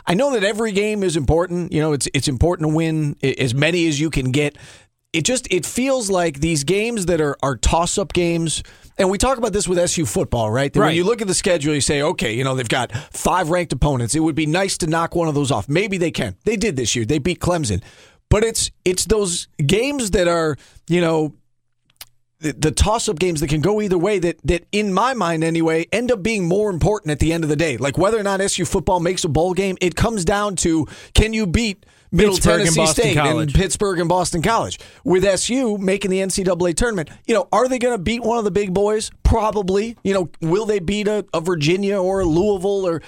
I 0.06 0.14
know 0.14 0.32
that 0.32 0.44
every 0.44 0.72
game 0.72 1.02
is 1.02 1.16
important. 1.16 1.72
You 1.72 1.80
know, 1.80 1.92
it's 1.92 2.08
it's 2.14 2.28
important 2.28 2.68
to 2.70 2.74
win 2.74 3.16
as 3.22 3.54
many 3.54 3.88
as 3.88 3.98
you 3.98 4.10
can 4.10 4.30
get 4.30 4.56
it 5.12 5.24
just 5.24 5.48
it 5.52 5.66
feels 5.66 6.10
like 6.10 6.40
these 6.40 6.64
games 6.64 7.06
that 7.06 7.20
are 7.20 7.36
are 7.42 7.56
toss 7.56 7.98
up 7.98 8.12
games 8.12 8.62
and 8.98 9.10
we 9.10 9.18
talk 9.18 9.38
about 9.38 9.54
this 9.54 9.66
with 9.66 9.78
SU 9.78 10.04
football, 10.04 10.50
right? 10.50 10.70
That 10.70 10.78
When 10.78 10.94
you 10.94 11.04
look 11.04 11.22
at 11.22 11.26
the 11.26 11.34
schedule, 11.34 11.74
you 11.74 11.80
say, 11.80 12.02
okay, 12.02 12.34
you 12.34 12.44
know, 12.44 12.54
they've 12.54 12.68
got 12.68 12.92
five 12.92 13.48
ranked 13.48 13.72
opponents. 13.72 14.14
It 14.14 14.20
would 14.20 14.34
be 14.34 14.44
nice 14.44 14.76
to 14.78 14.86
knock 14.86 15.14
one 15.14 15.26
of 15.26 15.34
those 15.34 15.50
off. 15.50 15.70
Maybe 15.70 15.96
they 15.96 16.10
can. 16.10 16.36
They 16.44 16.56
did 16.56 16.76
this 16.76 16.94
year. 16.94 17.06
They 17.06 17.18
beat 17.18 17.40
Clemson. 17.40 17.82
But 18.28 18.44
it's 18.44 18.70
it's 18.84 19.06
those 19.06 19.48
games 19.66 20.10
that 20.10 20.28
are, 20.28 20.56
you 20.86 21.00
know, 21.00 21.34
the, 22.40 22.52
the 22.52 22.70
toss 22.70 23.08
up 23.08 23.18
games 23.18 23.40
that 23.40 23.48
can 23.48 23.60
go 23.60 23.80
either 23.80 23.98
way 23.98 24.18
that 24.18 24.38
that 24.44 24.66
in 24.70 24.92
my 24.92 25.14
mind 25.14 25.44
anyway 25.44 25.86
end 25.92 26.12
up 26.12 26.22
being 26.22 26.46
more 26.46 26.70
important 26.70 27.10
at 27.10 27.18
the 27.18 27.32
end 27.32 27.42
of 27.42 27.50
the 27.50 27.56
day. 27.56 27.76
Like 27.78 27.96
whether 27.98 28.18
or 28.18 28.22
not 28.22 28.40
SU 28.40 28.64
football 28.64 29.00
makes 29.00 29.24
a 29.24 29.28
bowl 29.28 29.54
game, 29.54 29.76
it 29.80 29.96
comes 29.96 30.24
down 30.24 30.56
to 30.56 30.86
can 31.14 31.32
you 31.32 31.46
beat 31.46 31.86
Middle 32.12 32.34
and 32.34 32.42
Tennessee 32.42 32.80
Boston 32.80 33.02
State 33.04 33.16
College. 33.16 33.52
and 33.52 33.54
Pittsburgh 33.54 34.00
and 34.00 34.08
Boston 34.08 34.42
College. 34.42 34.78
With 35.04 35.24
SU 35.24 35.78
making 35.78 36.10
the 36.10 36.18
NCAA 36.18 36.74
tournament, 36.74 37.10
you 37.26 37.34
know, 37.34 37.48
are 37.52 37.68
they 37.68 37.78
going 37.78 37.94
to 37.96 38.02
beat 38.02 38.22
one 38.22 38.38
of 38.38 38.44
the 38.44 38.50
big 38.50 38.74
boys? 38.74 39.10
Probably. 39.22 39.96
You 40.02 40.14
know, 40.14 40.30
will 40.40 40.66
they 40.66 40.78
beat 40.78 41.08
a, 41.08 41.24
a 41.32 41.40
Virginia 41.40 42.00
or 42.00 42.20
a 42.20 42.24
Louisville 42.24 42.86
or 42.86 43.02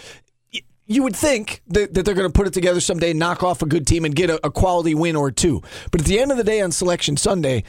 you 0.86 1.02
would 1.02 1.16
think 1.16 1.62
that, 1.68 1.94
that 1.94 2.04
they're 2.04 2.14
going 2.14 2.28
to 2.28 2.32
put 2.32 2.46
it 2.46 2.52
together 2.52 2.80
someday, 2.80 3.12
knock 3.12 3.42
off 3.42 3.62
a 3.62 3.66
good 3.66 3.86
team, 3.86 4.04
and 4.04 4.14
get 4.14 4.30
a, 4.30 4.44
a 4.46 4.50
quality 4.50 4.94
win 4.94 5.16
or 5.16 5.30
two. 5.30 5.62
But 5.90 6.02
at 6.02 6.06
the 6.06 6.18
end 6.18 6.30
of 6.30 6.36
the 6.36 6.44
day, 6.44 6.60
on 6.60 6.72
Selection 6.72 7.16
Sunday, 7.16 7.64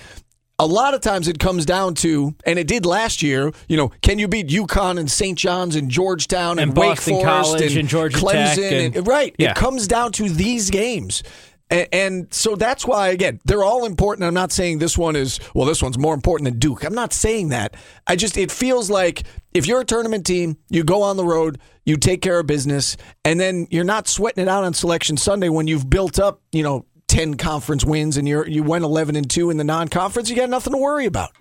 a 0.60 0.66
lot 0.68 0.94
of 0.94 1.02
times 1.02 1.28
it 1.28 1.40
comes 1.40 1.66
down 1.66 1.96
to, 1.96 2.36
and 2.46 2.60
it 2.60 2.68
did 2.68 2.86
last 2.86 3.22
year. 3.22 3.52
You 3.68 3.78
know, 3.78 3.90
can 4.02 4.20
you 4.20 4.28
beat 4.28 4.48
UConn 4.48 5.00
and 5.00 5.10
St. 5.10 5.38
John's 5.38 5.76
and 5.76 5.90
Georgetown 5.90 6.60
and, 6.60 6.70
And 6.72 6.78
Wake 6.78 6.90
Boston 6.92 7.14
Forest 7.16 7.26
College 7.26 7.72
and, 7.72 7.80
and 7.80 7.90
Georgia 7.90 8.18
Clemson? 8.18 8.56
Tech 8.56 8.96
and- 8.96 9.08
right. 9.08 9.36
Yeah. 9.38 9.52
It 9.52 9.56
comes 9.56 9.88
down 9.88 10.12
to 10.14 10.30
these 10.30 10.70
games. 10.70 11.24
And, 11.70 11.88
and 11.92 12.34
so 12.34 12.56
that's 12.56 12.86
why, 12.86 13.08
again, 13.10 13.40
they're 13.46 13.64
all 13.64 13.86
important. 13.86 14.28
I'm 14.28 14.34
not 14.36 14.52
saying 14.52 14.78
this 14.78 14.96
one 14.98 15.16
is, 15.16 15.40
well, 15.56 15.66
this 15.66 15.82
one's 15.82 15.98
more 15.98 16.14
important 16.14 16.46
than 16.50 16.60
Duke. 16.60 16.84
I'm 16.86 16.94
not 16.94 17.14
saying 17.14 17.50
that. 17.50 17.76
I 18.06 18.16
just, 18.16 18.38
it 18.38 18.52
feels 18.52 18.92
like 18.92 19.24
if 19.56 19.66
you're 19.66 19.82
a 19.82 19.86
tournament 19.86 20.26
team, 20.26 20.58
you 20.70 20.84
go 20.84 21.02
on 21.02 21.18
the 21.18 21.26
road, 21.26 21.60
you 21.84 21.98
take 21.98 22.22
care 22.22 22.38
of 22.40 22.46
business, 22.46 22.96
and 23.26 23.40
then 23.40 23.66
you're 23.72 23.84
not 23.86 24.08
sweating 24.08 24.44
it 24.44 24.48
out 24.48 24.64
on 24.64 24.74
Selection 24.76 25.18
Sunday 25.18 25.50
when 25.50 25.68
you've 25.68 25.90
built 25.90 26.20
up, 26.20 26.42
you 26.52 26.62
know, 26.64 26.86
10 27.14 27.36
conference 27.36 27.86
wins 27.86 28.18
and 28.18 28.28
you're, 28.28 28.48
you 28.48 28.64
went 28.64 28.84
11 28.84 29.16
and 29.16 29.30
2 29.30 29.50
in 29.52 29.58
the 29.58 29.64
non 29.64 29.88
conference. 29.88 30.30
You 30.30 30.36
got 30.36 30.50
nothing 30.50 30.74
to 30.74 30.80
worry 30.80 31.06
about. 31.06 31.32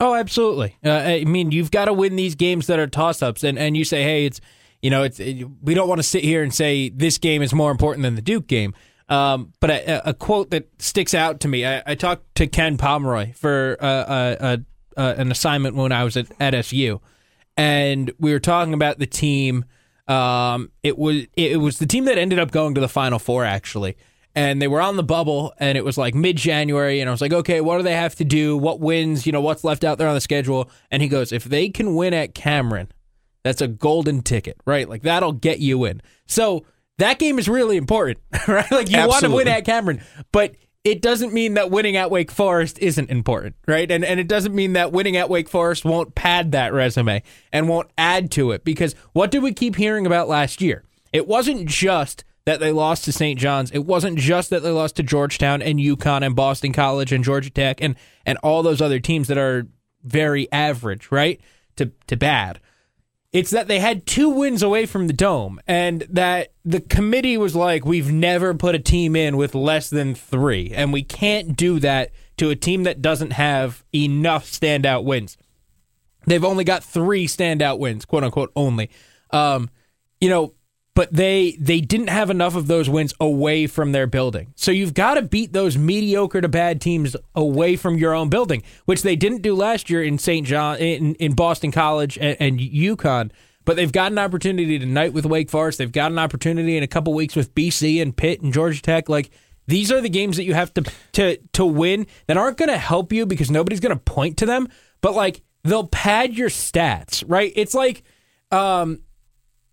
Oh, 0.00 0.14
absolutely. 0.16 0.76
Uh, 0.84 0.90
I 0.90 1.24
mean, 1.24 1.52
you've 1.52 1.70
got 1.70 1.84
to 1.84 1.92
win 1.92 2.16
these 2.16 2.34
games 2.34 2.66
that 2.66 2.80
are 2.80 2.88
toss-ups, 2.88 3.44
and 3.44 3.56
and 3.56 3.76
you 3.76 3.84
say, 3.84 4.02
hey, 4.02 4.26
it's 4.26 4.40
you 4.80 4.90
know, 4.90 5.04
it's 5.04 5.20
it, 5.20 5.46
we 5.62 5.74
don't 5.74 5.88
want 5.88 6.00
to 6.00 6.02
sit 6.02 6.24
here 6.24 6.42
and 6.42 6.52
say 6.52 6.88
this 6.88 7.18
game 7.18 7.40
is 7.40 7.54
more 7.54 7.70
important 7.70 8.02
than 8.02 8.16
the 8.16 8.22
Duke 8.22 8.48
game. 8.48 8.74
Um, 9.08 9.52
but 9.60 9.70
a, 9.70 10.08
a 10.08 10.14
quote 10.14 10.50
that 10.50 10.68
sticks 10.82 11.14
out 11.14 11.38
to 11.40 11.48
me, 11.48 11.64
I, 11.64 11.82
I 11.86 11.94
talked 11.94 12.34
to 12.36 12.48
Ken 12.48 12.78
Pomeroy 12.78 13.32
for 13.34 13.76
uh, 13.80 13.86
uh, 13.86 14.36
uh, 14.40 14.56
uh, 14.96 15.14
an 15.18 15.30
assignment 15.30 15.76
when 15.76 15.92
I 15.92 16.02
was 16.02 16.16
at, 16.16 16.26
at 16.40 16.52
SU, 16.52 17.00
and 17.56 18.10
we 18.18 18.32
were 18.32 18.40
talking 18.40 18.74
about 18.74 18.98
the 18.98 19.06
team. 19.06 19.64
Um, 20.08 20.72
it 20.82 20.98
was 20.98 21.26
it 21.36 21.60
was 21.60 21.78
the 21.78 21.86
team 21.86 22.06
that 22.06 22.18
ended 22.18 22.40
up 22.40 22.50
going 22.50 22.74
to 22.74 22.80
the 22.80 22.88
Final 22.88 23.20
Four 23.20 23.44
actually, 23.44 23.96
and 24.34 24.60
they 24.60 24.68
were 24.68 24.80
on 24.80 24.96
the 24.96 25.02
bubble, 25.02 25.52
and 25.58 25.76
it 25.76 25.84
was 25.84 25.98
like 25.98 26.14
mid 26.14 26.36
January, 26.36 27.00
and 27.00 27.08
I 27.08 27.12
was 27.12 27.20
like, 27.20 27.32
okay, 27.32 27.60
what 27.60 27.78
do 27.78 27.82
they 27.82 27.94
have 27.94 28.14
to 28.16 28.24
do? 28.24 28.56
What 28.56 28.80
wins? 28.80 29.26
You 29.26 29.32
know, 29.32 29.40
what's 29.40 29.64
left 29.64 29.84
out 29.84 29.98
there 29.98 30.08
on 30.08 30.14
the 30.14 30.20
schedule? 30.20 30.70
And 30.90 31.02
he 31.02 31.08
goes, 31.08 31.32
if 31.32 31.44
they 31.44 31.68
can 31.68 31.94
win 31.94 32.14
at 32.14 32.34
Cameron, 32.34 32.90
that's 33.42 33.60
a 33.60 33.68
golden 33.68 34.22
ticket, 34.22 34.56
right? 34.66 34.88
Like 34.88 35.02
that'll 35.02 35.32
get 35.32 35.58
you 35.58 35.84
in. 35.84 36.00
So 36.26 36.64
that 36.98 37.18
game 37.18 37.38
is 37.38 37.48
really 37.48 37.76
important, 37.76 38.18
right? 38.48 38.70
Like 38.70 38.90
you 38.90 39.06
want 39.06 39.24
to 39.24 39.30
win 39.30 39.48
at 39.48 39.64
Cameron, 39.64 40.02
but 40.30 40.54
it 40.84 41.00
doesn't 41.00 41.32
mean 41.32 41.54
that 41.54 41.70
winning 41.70 41.96
at 41.96 42.10
Wake 42.10 42.30
Forest 42.30 42.78
isn't 42.80 43.10
important, 43.10 43.54
right? 43.68 43.90
And 43.90 44.04
and 44.04 44.18
it 44.18 44.28
doesn't 44.28 44.54
mean 44.54 44.72
that 44.72 44.92
winning 44.92 45.16
at 45.16 45.28
Wake 45.28 45.48
Forest 45.48 45.84
won't 45.84 46.14
pad 46.14 46.52
that 46.52 46.72
resume 46.72 47.22
and 47.52 47.68
won't 47.68 47.90
add 47.96 48.30
to 48.32 48.50
it 48.52 48.64
because 48.64 48.94
what 49.12 49.30
did 49.30 49.42
we 49.42 49.52
keep 49.52 49.76
hearing 49.76 50.06
about 50.06 50.28
last 50.28 50.60
year? 50.60 50.84
It 51.12 51.28
wasn't 51.28 51.66
just 51.66 52.24
that 52.44 52.60
they 52.60 52.72
lost 52.72 53.04
to 53.04 53.12
St. 53.12 53.38
John's. 53.38 53.70
It 53.70 53.86
wasn't 53.86 54.18
just 54.18 54.50
that 54.50 54.62
they 54.62 54.70
lost 54.70 54.96
to 54.96 55.02
Georgetown 55.02 55.62
and 55.62 55.78
UConn 55.78 56.24
and 56.24 56.34
Boston 56.34 56.72
College 56.72 57.12
and 57.12 57.24
Georgia 57.24 57.50
Tech 57.50 57.80
and 57.80 57.96
and 58.26 58.38
all 58.38 58.62
those 58.62 58.80
other 58.80 59.00
teams 59.00 59.28
that 59.28 59.38
are 59.38 59.66
very 60.02 60.50
average, 60.50 61.10
right? 61.10 61.40
To 61.76 61.92
to 62.06 62.16
bad. 62.16 62.60
It's 63.32 63.50
that 63.50 63.66
they 63.66 63.78
had 63.78 64.04
two 64.04 64.28
wins 64.28 64.62
away 64.62 64.84
from 64.84 65.06
the 65.06 65.14
dome, 65.14 65.58
and 65.66 66.02
that 66.10 66.52
the 66.64 66.80
committee 66.80 67.38
was 67.38 67.56
like, 67.56 67.84
"We've 67.84 68.12
never 68.12 68.52
put 68.52 68.74
a 68.74 68.78
team 68.78 69.16
in 69.16 69.38
with 69.38 69.54
less 69.54 69.88
than 69.88 70.14
three, 70.14 70.70
and 70.74 70.92
we 70.92 71.02
can't 71.02 71.56
do 71.56 71.78
that 71.78 72.10
to 72.36 72.50
a 72.50 72.56
team 72.56 72.82
that 72.82 73.00
doesn't 73.00 73.32
have 73.32 73.84
enough 73.94 74.50
standout 74.50 75.04
wins." 75.04 75.38
They've 76.26 76.44
only 76.44 76.64
got 76.64 76.84
three 76.84 77.26
standout 77.26 77.78
wins, 77.78 78.04
quote 78.04 78.22
unquote, 78.22 78.52
only. 78.54 78.90
Um, 79.30 79.70
you 80.20 80.28
know, 80.28 80.54
but 80.94 81.12
they 81.12 81.56
they 81.58 81.80
didn't 81.80 82.08
have 82.08 82.28
enough 82.30 82.54
of 82.54 82.66
those 82.66 82.88
wins 82.88 83.14
away 83.20 83.66
from 83.66 83.92
their 83.92 84.06
building. 84.06 84.52
So 84.56 84.70
you've 84.70 84.94
got 84.94 85.14
to 85.14 85.22
beat 85.22 85.52
those 85.52 85.78
mediocre 85.78 86.40
to 86.40 86.48
bad 86.48 86.80
teams 86.80 87.16
away 87.34 87.76
from 87.76 87.96
your 87.96 88.14
own 88.14 88.28
building, 88.28 88.62
which 88.84 89.02
they 89.02 89.16
didn't 89.16 89.42
do 89.42 89.54
last 89.54 89.88
year 89.88 90.02
in 90.02 90.18
St. 90.18 90.46
John 90.46 90.76
in, 90.78 91.14
in 91.14 91.32
Boston 91.34 91.72
College 91.72 92.18
and, 92.18 92.36
and 92.40 92.60
UConn. 92.60 93.30
But 93.64 93.76
they've 93.76 93.92
got 93.92 94.12
an 94.12 94.18
opportunity 94.18 94.78
tonight 94.78 95.12
with 95.12 95.24
Wake 95.24 95.48
Forest. 95.48 95.78
They've 95.78 95.90
got 95.90 96.10
an 96.10 96.18
opportunity 96.18 96.76
in 96.76 96.82
a 96.82 96.88
couple 96.88 97.14
weeks 97.14 97.36
with 97.36 97.54
BC 97.54 98.02
and 98.02 98.16
Pitt 98.16 98.42
and 98.42 98.52
Georgia 98.52 98.82
Tech. 98.82 99.08
Like 99.08 99.30
these 99.66 99.92
are 99.92 100.00
the 100.00 100.08
games 100.08 100.36
that 100.36 100.44
you 100.44 100.54
have 100.54 100.74
to 100.74 100.84
to 101.12 101.36
to 101.52 101.64
win 101.64 102.06
that 102.26 102.36
aren't 102.36 102.58
going 102.58 102.68
to 102.68 102.78
help 102.78 103.12
you 103.12 103.24
because 103.24 103.50
nobody's 103.50 103.80
going 103.80 103.96
to 103.96 104.02
point 104.02 104.36
to 104.38 104.46
them. 104.46 104.68
But 105.00 105.14
like 105.14 105.42
they'll 105.64 105.86
pad 105.86 106.34
your 106.34 106.48
stats, 106.48 107.24
right? 107.26 107.52
It's 107.54 107.74
like 107.74 108.02
um, 108.50 109.00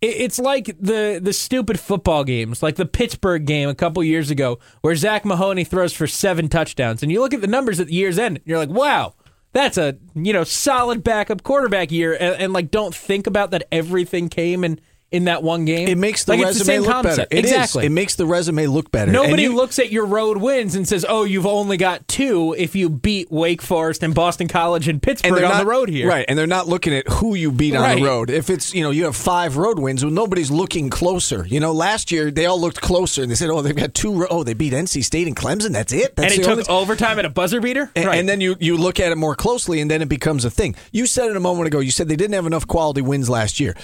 it's 0.00 0.38
like 0.38 0.66
the 0.80 1.20
the 1.22 1.32
stupid 1.32 1.78
football 1.78 2.24
games, 2.24 2.62
like 2.62 2.76
the 2.76 2.86
Pittsburgh 2.86 3.44
game 3.44 3.68
a 3.68 3.74
couple 3.74 4.02
years 4.02 4.30
ago, 4.30 4.58
where 4.80 4.96
Zack 4.96 5.24
Mahoney 5.24 5.64
throws 5.64 5.92
for 5.92 6.06
seven 6.06 6.48
touchdowns, 6.48 7.02
and 7.02 7.12
you 7.12 7.20
look 7.20 7.34
at 7.34 7.40
the 7.40 7.46
numbers 7.46 7.80
at 7.80 7.88
the 7.88 7.94
year's 7.94 8.18
end, 8.18 8.38
and 8.38 8.46
you're 8.46 8.58
like, 8.58 8.70
wow. 8.70 9.14
That's 9.52 9.76
a 9.78 9.98
you 10.14 10.32
know 10.32 10.44
solid 10.44 11.02
backup 11.02 11.42
quarterback 11.42 11.90
year, 11.90 12.12
and, 12.12 12.40
and 12.40 12.52
like 12.52 12.70
don't 12.70 12.94
think 12.94 13.26
about 13.26 13.50
that 13.50 13.66
everything 13.72 14.28
came 14.28 14.62
in 14.62 14.80
in 15.12 15.24
that 15.24 15.42
one 15.42 15.64
game. 15.64 15.88
It 15.88 15.98
makes 15.98 16.24
the 16.24 16.32
like, 16.36 16.44
resume 16.44 16.64
same 16.66 16.82
look 16.82 16.90
concept. 16.92 17.16
better. 17.30 17.38
It 17.40 17.44
is. 17.44 17.50
exactly. 17.50 17.86
It 17.86 17.90
makes 17.90 18.14
the 18.14 18.26
resume 18.26 18.66
look 18.68 18.90
better. 18.92 19.10
Nobody 19.10 19.42
you- 19.44 19.56
looks 19.56 19.78
at 19.78 19.90
your 19.90 20.06
road 20.06 20.36
wins 20.36 20.74
and 20.76 20.86
says, 20.86 21.04
"Oh, 21.08 21.24
you've 21.24 21.46
only 21.46 21.76
got 21.76 22.06
two 22.06 22.54
if 22.56 22.76
you 22.76 22.88
beat 22.88 23.30
Wake 23.30 23.60
Forest 23.60 24.02
and 24.02 24.14
Boston 24.14 24.46
College 24.46 24.86
and 24.88 25.02
Pittsburgh 25.02 25.32
on 25.42 25.50
they're 25.50 25.58
the 25.58 25.66
road 25.66 25.88
here." 25.88 26.08
Right, 26.08 26.24
and 26.28 26.38
they're 26.38 26.46
not 26.46 26.68
looking 26.68 26.94
at 26.94 27.08
who 27.08 27.34
you 27.34 27.50
beat 27.50 27.74
on 27.74 27.82
Right. 27.82 27.98
the 27.98 28.04
road. 28.04 28.30
If 28.30 28.50
it's 28.50 28.72
you 28.74 28.82
know 28.82 28.90
you 28.90 29.04
have 29.04 29.16
five 29.16 29.56
road 29.56 29.78
wins, 29.78 30.04
well, 30.04 30.12
nobody's 30.12 30.50
looking 30.50 30.90
closer. 30.90 31.44
You 31.48 31.58
know, 31.60 31.72
last 31.72 32.12
year 32.12 32.30
they 32.30 32.46
all 32.46 32.60
looked 32.60 32.80
closer, 32.80 33.22
and 33.22 33.30
they 33.30 33.34
said, 33.36 33.50
"Oh, 33.50 33.62
they've 33.62 33.74
got 33.74 33.94
two. 33.94 34.12
Ro- 34.14 34.26
oh, 34.30 34.44
they 34.44 34.54
beat 34.54 34.72
NC 34.72 35.02
State 35.02 35.26
and 35.26 35.34
Clemson. 35.36 35.72
That's 35.72 35.92
it. 35.92 36.14
That's 36.16 36.32
And 36.34 36.40
it 36.40 36.44
the 36.46 36.56
took 36.56 36.70
only- 36.70 36.82
overtime 36.82 37.18
at 37.18 37.24
a 37.24 37.30
buzzer 37.30 37.60
beater. 37.60 37.90
And, 37.96 38.06
right. 38.06 38.18
and 38.18 38.28
then 38.28 38.40
you, 38.40 38.54
you 38.60 38.76
look 38.76 39.00
at 39.00 39.10
it 39.12 39.16
more 39.16 39.34
closely, 39.34 39.80
and 39.80 39.90
then 39.90 40.02
it 40.02 40.08
becomes 40.08 40.44
a 40.44 40.50
thing. 40.50 40.76
You 40.92 41.06
said 41.06 41.28
it 41.30 41.36
a 41.36 41.40
moment 41.40 41.66
ago. 41.66 41.80
You 41.80 41.90
said 41.90 42.08
they 42.08 42.16
didn't 42.16 42.34
have 42.34 42.46
enough 42.46 42.66
quality 42.68 43.00
wins 43.02 43.28
last 43.28 43.58
year. 43.60 43.74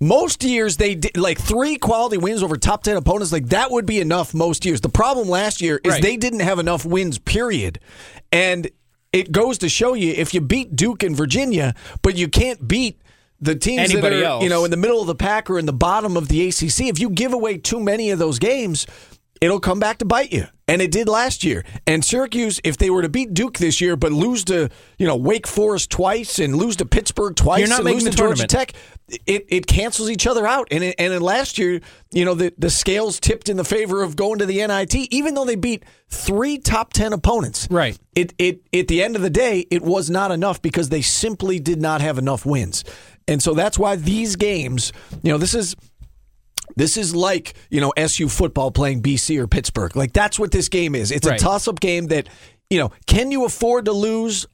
Most 0.00 0.42
years 0.44 0.78
they 0.78 0.94
did 0.94 1.16
like 1.18 1.38
three 1.38 1.76
quality 1.76 2.16
wins 2.16 2.42
over 2.42 2.56
top 2.56 2.82
ten 2.82 2.96
opponents. 2.96 3.32
Like 3.32 3.48
that 3.48 3.70
would 3.70 3.84
be 3.84 4.00
enough 4.00 4.32
most 4.32 4.64
years. 4.64 4.80
The 4.80 4.88
problem 4.88 5.28
last 5.28 5.60
year 5.60 5.78
is 5.84 5.92
Right. 5.92 6.02
they 6.02 6.16
didn't 6.16 6.40
have 6.40 6.58
enough 6.58 6.86
wins. 6.86 7.18
Period. 7.18 7.78
And 8.32 8.70
it 9.12 9.30
goes 9.30 9.58
to 9.58 9.68
show 9.68 9.92
you 9.94 10.12
if 10.12 10.32
you 10.32 10.40
beat 10.40 10.74
Duke 10.74 11.02
and 11.02 11.14
Virginia, 11.16 11.74
but 12.00 12.16
you 12.16 12.28
can't 12.28 12.66
beat 12.66 13.02
the 13.42 13.54
teams 13.54 13.90
Anybody 13.92 14.16
that 14.16 14.22
are 14.22 14.26
else. 14.28 14.42
you 14.44 14.48
know 14.50 14.64
in 14.64 14.70
the 14.70 14.76
middle 14.78 15.00
of 15.00 15.06
the 15.06 15.14
pack 15.14 15.50
or 15.50 15.58
in 15.58 15.66
the 15.66 15.72
bottom 15.72 16.16
of 16.16 16.28
the 16.28 16.48
ACC. 16.48 16.88
If 16.88 16.98
you 16.98 17.10
give 17.10 17.32
away 17.34 17.58
too 17.58 17.80
many 17.80 18.10
of 18.10 18.18
those 18.18 18.38
games, 18.38 18.86
it'll 19.40 19.60
come 19.60 19.80
back 19.80 19.98
to 19.98 20.04
bite 20.06 20.32
you. 20.32 20.46
And 20.68 20.80
it 20.80 20.92
did 20.92 21.08
last 21.08 21.42
year. 21.42 21.64
And 21.84 22.04
Syracuse, 22.04 22.60
if 22.62 22.76
they 22.76 22.90
were 22.90 23.02
to 23.02 23.08
beat 23.08 23.34
Duke 23.34 23.58
this 23.58 23.80
year, 23.80 23.96
but 23.96 24.12
lose 24.12 24.44
to 24.44 24.68
you 24.98 25.06
know 25.06 25.16
Wake 25.16 25.46
Forest 25.46 25.90
twice 25.90 26.38
and 26.38 26.54
lose 26.56 26.76
to 26.76 26.86
Pittsburgh 26.86 27.34
twice 27.34 27.58
You're 27.60 27.68
not 27.68 27.80
and 27.80 27.88
lose 27.90 28.04
to 28.04 28.10
Georgia. 28.10 28.46
Tech, 28.46 28.72
it, 29.26 29.46
it 29.48 29.66
cancels 29.66 30.10
each 30.10 30.26
other 30.26 30.46
out. 30.46 30.68
And 30.70 30.84
it, 30.84 30.94
and 30.98 31.12
in 31.12 31.22
last 31.22 31.58
year, 31.58 31.80
you 32.12 32.24
know 32.24 32.34
the 32.34 32.52
the 32.58 32.70
scales 32.70 33.18
tipped 33.20 33.48
in 33.48 33.56
the 33.56 33.64
favor 33.64 34.02
of 34.02 34.16
going 34.16 34.38
to 34.38 34.46
the 34.46 34.66
NIT, 34.66 34.94
even 35.12 35.34
though 35.34 35.44
they 35.44 35.56
beat 35.56 35.84
three 36.08 36.58
top 36.58 36.92
ten 36.92 37.12
opponents. 37.12 37.68
Right. 37.70 37.98
It 38.14 38.34
it 38.38 38.62
at 38.74 38.88
the 38.88 39.02
end 39.02 39.16
of 39.16 39.22
the 39.22 39.30
day, 39.30 39.66
it 39.70 39.82
was 39.82 40.10
not 40.10 40.30
enough 40.30 40.60
because 40.62 40.88
they 40.88 41.02
simply 41.02 41.58
did 41.58 41.80
not 41.80 42.00
have 42.00 42.18
enough 42.18 42.44
wins. 42.46 42.84
And 43.28 43.42
so 43.42 43.54
that's 43.54 43.78
why 43.78 43.96
these 43.96 44.36
games, 44.36 44.92
you 45.22 45.30
know, 45.32 45.38
this 45.38 45.54
is 45.54 45.76
this 46.76 46.96
is 46.96 47.14
like, 47.14 47.54
you 47.68 47.80
know, 47.80 47.92
SU 47.96 48.28
football 48.28 48.70
playing 48.70 49.02
BC 49.02 49.38
or 49.38 49.46
Pittsburgh. 49.46 49.94
Like 49.96 50.12
that's 50.12 50.38
what 50.38 50.52
this 50.52 50.68
game 50.68 50.94
is. 50.94 51.10
It's 51.10 51.26
Right. 51.26 51.40
a 51.40 51.42
toss-up 51.42 51.80
game 51.80 52.06
that, 52.06 52.28
you 52.70 52.78
know, 52.78 52.92
can 53.06 53.30
you 53.32 53.44
afford 53.44 53.86
to 53.86 53.92
lose 53.92 54.46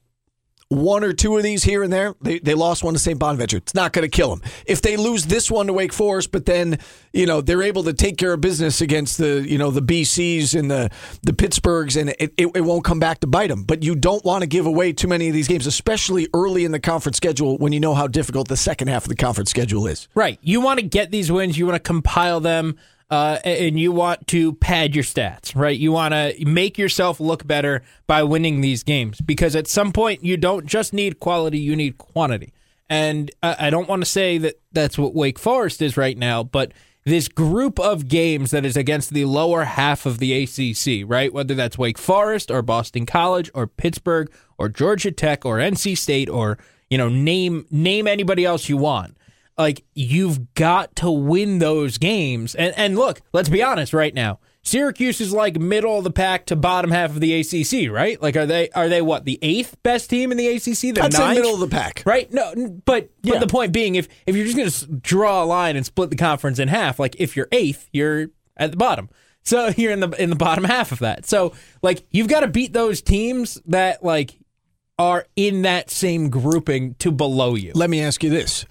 one 0.69 1.05
or 1.05 1.13
two 1.13 1.37
of 1.37 1.43
these 1.43 1.63
here 1.63 1.83
and 1.83 1.93
there? 1.93 2.15
They, 2.21 2.39
they 2.39 2.55
lost 2.55 2.83
one 2.83 2.95
to 2.95 2.99
St. 2.99 3.19
Bonaventure. 3.19 3.59
It's 3.59 3.75
not 3.75 3.93
going 3.93 4.03
to 4.03 4.09
kill 4.09 4.35
them. 4.35 4.43
If 4.67 4.83
they 4.83 4.97
lose 4.97 5.27
this 5.27 5.51
one 5.51 5.67
to 5.69 5.73
Wake 5.73 5.93
Forest, 5.93 6.33
but 6.33 6.47
then, 6.47 6.79
you 7.13 7.27
know, 7.27 7.41
they're 7.41 7.63
able 7.63 7.85
to 7.85 7.93
take 7.93 8.17
care 8.17 8.33
of 8.33 8.41
business 8.41 8.81
against 8.81 9.19
the, 9.19 9.47
you 9.49 9.59
know, 9.59 9.71
the 9.71 9.83
BCs 9.83 10.59
and 10.59 10.71
the, 10.71 10.91
the 11.23 11.33
Pittsburghs, 11.33 12.01
and 12.01 12.11
it, 12.19 12.33
it, 12.37 12.51
it 12.55 12.61
won't 12.63 12.85
come 12.85 12.99
back 12.99 13.21
to 13.21 13.27
bite 13.27 13.49
them. 13.49 13.63
But 13.63 13.83
you 13.83 13.95
don't 13.95 14.25
want 14.25 14.43
to 14.43 14.47
give 14.47 14.67
away 14.67 14.93
too 14.93 15.09
many 15.09 15.29
of 15.29 15.35
these 15.35 15.49
games, 15.49 15.67
especially 15.67 16.29
early 16.35 16.65
in 16.65 16.73
the 16.73 16.81
conference 16.81 17.17
schedule 17.17 17.59
when 17.59 17.73
you 17.73 17.81
know 17.81 17.95
how 17.95 18.07
difficult 18.07 18.49
the 18.49 18.57
second 18.57 18.89
half 18.89 19.05
of 19.05 19.09
the 19.09 19.17
conference 19.17 19.51
schedule 19.51 19.87
is. 19.87 20.09
Right. 20.15 20.39
You 20.43 20.61
want 20.61 20.81
to 20.81 20.87
get 20.87 21.11
these 21.11 21.31
wins. 21.31 21.57
You 21.57 21.67
want 21.67 21.77
to 21.77 21.87
compile 21.87 22.41
them, 22.41 22.77
uh, 23.11 23.39
and 23.45 23.79
you 23.79 23.93
want 23.93 24.27
to 24.29 24.55
pad 24.55 24.95
your 24.95 25.05
stats. 25.05 25.55
Right. 25.55 25.79
You 25.79 25.93
want 25.93 26.13
to 26.13 26.35
make 26.45 26.79
yourself 26.79 27.21
look 27.21 27.47
better 27.47 27.83
by 28.07 28.23
winning 28.23 28.61
these 28.61 28.83
games 28.83 29.21
because 29.21 29.55
at 29.55 29.69
some 29.69 29.93
point 29.93 30.25
you 30.25 30.37
don't 30.37 30.67
just 30.67 30.93
need 30.93 31.21
quality; 31.21 31.59
you 31.59 31.77
need 31.77 31.99
quantity. 31.99 32.53
And 32.89 33.31
I 33.43 33.67
I 33.67 33.71
don't 33.71 33.89
want 33.89 34.03
to 34.03 34.11
say 34.11 34.39
that 34.39 34.61
that's 34.73 34.99
what 34.99 35.15
Wake 35.15 35.39
Forest 35.39 35.83
is 35.83 35.97
right 35.97 36.19
now, 36.19 36.43
but 36.43 36.73
this 37.05 37.29
group 37.29 37.79
of 37.79 38.09
games 38.09 38.51
that 38.51 38.67
is 38.67 38.77
against 38.77 39.11
the 39.15 39.25
lower 39.25 39.63
half 39.65 40.07
of 40.07 40.19
the 40.19 40.43
ACC, 40.43 41.09
right? 41.09 41.33
Whether 41.33 41.55
that's 41.55 41.79
Wake 41.79 41.99
Forest 41.99 42.51
or 42.51 42.63
Boston 42.63 43.07
College 43.07 43.49
or 43.55 43.69
Pittsburgh 43.69 44.29
or 44.59 44.69
Georgia 44.69 45.13
Tech 45.13 45.45
or 45.47 45.59
NC 45.59 45.97
State 45.97 46.29
or 46.29 46.59
you 46.91 46.99
know 46.99 47.09
name 47.09 47.67
name 47.71 48.09
anybody 48.09 48.45
else 48.45 48.69
you 48.69 48.77
want 48.77 49.16
like 49.59 49.85
you've 49.95 50.55
got 50.55 50.95
to 50.97 51.11
win 51.11 51.59
those 51.59 51.99
games. 51.99 52.55
And 52.55 52.75
and 52.77 52.97
look, 52.97 53.21
let's 53.33 53.49
be 53.49 53.63
honest 53.63 53.93
right 53.93 54.15
now. 54.15 54.39
Syracuse 54.63 55.21
is 55.21 55.33
like 55.33 55.61
middle 55.61 55.99
of 55.99 56.03
the 56.03 56.11
pack 56.11 56.47
to 56.47 56.57
bottom 56.57 56.91
half 56.91 57.11
of 57.11 57.21
the 57.21 57.35
ACC, 57.41 57.89
right? 57.89 58.21
Like, 58.21 58.35
are 58.37 58.47
they 58.47 58.69
are 58.71 58.89
they 58.89 59.01
what 59.01 59.25
the 59.25 59.39
eighth 59.41 59.77
best 59.85 60.11
team 60.11 60.33
in 60.33 60.37
the 60.39 60.49
ACC? 60.49 60.93
The 60.93 61.03
I'd 61.05 61.15
say 61.15 61.35
middle 61.35 61.55
of 61.55 61.61
the 61.61 61.69
pack. 61.69 62.03
right? 62.05 62.31
No, 62.33 62.53
but 62.85 63.09
Yeah. 63.23 63.35
but 63.35 63.41
the 63.41 63.47
point 63.47 63.73
being, 63.73 63.95
if 63.95 64.09
if 64.27 64.35
you're 64.35 64.45
just 64.45 64.57
going 64.57 64.69
to 64.69 64.87
draw 65.01 65.45
a 65.45 65.47
line 65.47 65.77
and 65.77 65.87
split 65.87 66.11
the 66.11 66.17
conference 66.17 66.59
in 66.59 66.67
half, 66.67 66.99
like 66.99 67.15
if 67.21 67.37
you're 67.37 67.47
eighth, 67.53 67.89
you're 67.93 68.27
at 68.57 68.73
the 68.73 68.77
bottom. 68.77 69.09
So 69.45 69.69
you're 69.77 69.93
in 69.93 70.01
the 70.01 70.11
in 70.21 70.31
the 70.31 70.37
bottom 70.37 70.65
half 70.65 70.91
of 70.91 70.99
that. 70.99 71.27
So 71.27 71.53
like 71.81 72.05
you've 72.11 72.27
got 72.29 72.41
to 72.41 72.49
beat 72.49 72.73
those 72.73 73.01
teams 73.03 73.61
that 73.67 74.03
like 74.03 74.37
are 74.99 75.27
in 75.37 75.63
that 75.63 75.91
same 75.91 76.29
grouping 76.29 76.95
to 76.95 77.13
below 77.13 77.55
you. 77.55 77.71
Let 77.77 77.89
me 77.89 78.01
ask 78.03 78.25
you 78.25 78.31
this: 78.31 78.67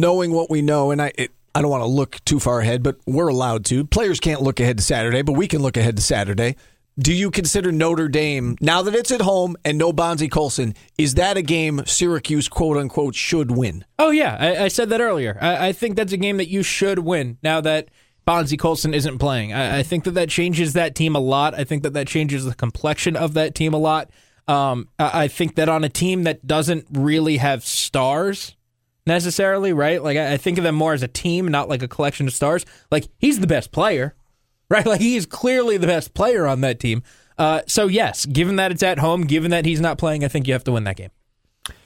knowing 0.00 0.32
what 0.32 0.50
we 0.50 0.62
know, 0.62 0.90
and 0.90 1.02
I. 1.02 1.12
It, 1.16 1.32
I 1.54 1.62
don't 1.62 1.70
want 1.70 1.84
to 1.84 1.88
look 1.88 2.22
too 2.26 2.38
far 2.38 2.60
ahead, 2.60 2.82
but 2.82 2.98
we're 3.06 3.28
allowed 3.28 3.64
to. 3.66 3.86
Players 3.86 4.20
can't 4.20 4.42
look 4.42 4.60
ahead 4.60 4.76
to 4.76 4.82
Saturday, 4.82 5.22
but 5.22 5.32
we 5.32 5.48
can 5.48 5.62
look 5.62 5.78
ahead 5.78 5.96
to 5.96 6.02
Saturday. 6.02 6.54
Do 6.98 7.14
you 7.14 7.30
consider 7.30 7.72
Notre 7.72 8.08
Dame, 8.08 8.56
now 8.60 8.82
that 8.82 8.94
it's 8.94 9.10
at 9.10 9.22
home 9.22 9.56
and 9.64 9.78
no 9.78 9.90
Bonzie 9.90 10.28
Colson, 10.28 10.74
is 10.98 11.14
that 11.14 11.38
a 11.38 11.42
game 11.42 11.82
Syracuse, 11.86 12.48
quote 12.48 12.76
unquote, 12.76 13.14
should 13.14 13.50
win? 13.50 13.86
Oh 13.98 14.10
yeah, 14.10 14.36
I, 14.38 14.64
I 14.64 14.68
said 14.68 14.90
that 14.90 15.00
earlier. 15.00 15.38
I, 15.40 15.68
I 15.68 15.72
think 15.72 15.96
that's 15.96 16.12
a 16.12 16.18
game 16.18 16.36
that 16.36 16.48
you 16.48 16.62
should 16.62 16.98
win. 16.98 17.38
Now 17.42 17.62
that 17.62 17.88
Bonzie 18.26 18.58
Colson 18.58 18.92
isn't 18.92 19.18
playing, 19.18 19.54
I, 19.54 19.78
I 19.78 19.82
think 19.82 20.04
that 20.04 20.12
that 20.12 20.28
changes 20.28 20.74
that 20.74 20.94
team 20.94 21.14
a 21.14 21.20
lot. 21.20 21.54
I 21.54 21.64
think 21.64 21.82
that 21.84 21.94
that 21.94 22.06
changes 22.06 22.44
the 22.44 22.54
complexion 22.54 23.16
of 23.16 23.32
that 23.32 23.54
team 23.54 23.72
a 23.72 23.78
lot. 23.78 24.10
Um, 24.48 24.88
I, 24.98 25.24
I 25.24 25.28
think 25.28 25.56
that 25.56 25.70
on 25.70 25.84
a 25.84 25.90
team 25.90 26.24
that 26.24 26.46
doesn't 26.46 26.86
really 26.90 27.38
have 27.38 27.64
stars 27.64 28.56
necessarily, 29.06 29.72
right? 29.72 30.02
Like 30.02 30.16
I, 30.16 30.34
I 30.34 30.36
think 30.36 30.58
of 30.58 30.64
them 30.64 30.74
more 30.74 30.92
as 30.92 31.02
a 31.02 31.08
team, 31.08 31.48
not 31.48 31.68
like 31.68 31.82
a 31.82 31.88
collection 31.88 32.26
of 32.26 32.34
stars. 32.34 32.64
Like 32.90 33.08
he's 33.18 33.40
the 33.40 33.46
best 33.46 33.72
player, 33.72 34.14
right? 34.70 34.86
Like 34.86 35.00
he 35.00 35.16
is 35.16 35.26
clearly 35.26 35.76
the 35.76 35.86
best 35.86 36.14
player 36.14 36.46
on 36.46 36.60
that 36.62 36.80
team. 36.80 37.02
Uh, 37.38 37.62
so 37.66 37.86
yes, 37.86 38.26
given 38.26 38.56
that 38.56 38.72
it's 38.72 38.82
at 38.82 38.98
home, 38.98 39.22
given 39.22 39.50
that 39.50 39.64
he's 39.64 39.80
not 39.80 39.98
playing, 39.98 40.24
I 40.24 40.28
think 40.28 40.46
you 40.46 40.54
have 40.54 40.64
to 40.64 40.72
win 40.72 40.84
that 40.84 40.96
game. 40.96 41.10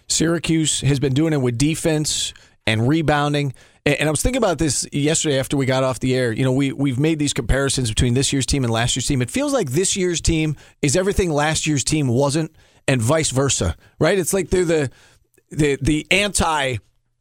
Syracuse 0.09 0.81
has 0.81 0.99
been 0.99 1.15
doing 1.15 1.33
it 1.33 1.41
with 1.41 1.57
defense 1.57 2.33
and 2.67 2.87
rebounding. 2.87 3.55
And 3.87 4.09
I 4.09 4.11
was 4.11 4.23
thinking 4.23 4.39
about 4.39 4.59
this 4.59 4.87
yesterday 4.93 5.39
after 5.39 5.57
we 5.57 5.67
got 5.67 5.83
off 5.85 6.01
the 6.01 6.15
air. 6.15 6.33
You 6.33 6.45
know, 6.45 6.53
we 6.53 6.73
we've 6.73 6.99
made 6.99 7.19
these 7.19 7.33
comparisons 7.33 7.89
between 7.89 8.15
this 8.15 8.33
year's 8.33 8.47
team 8.47 8.65
and 8.65 8.73
last 8.73 8.95
year's 8.95 9.07
team. 9.07 9.23
It 9.23 9.31
feels 9.31 9.53
like 9.53 9.71
this 9.71 9.97
year's 9.97 10.21
team 10.21 10.57
is 10.83 10.97
everything 10.97 11.31
last 11.31 11.67
year's 11.67 11.83
team 11.83 12.07
wasn't, 12.07 12.55
and 12.87 13.01
vice 13.01 13.31
versa. 13.31 13.77
Right? 13.99 14.19
It's 14.19 14.35
like 14.35 14.51
they're 14.51 14.65
the 14.65 14.91
the 15.51 15.79
the 15.81 16.07
anti 16.11 16.77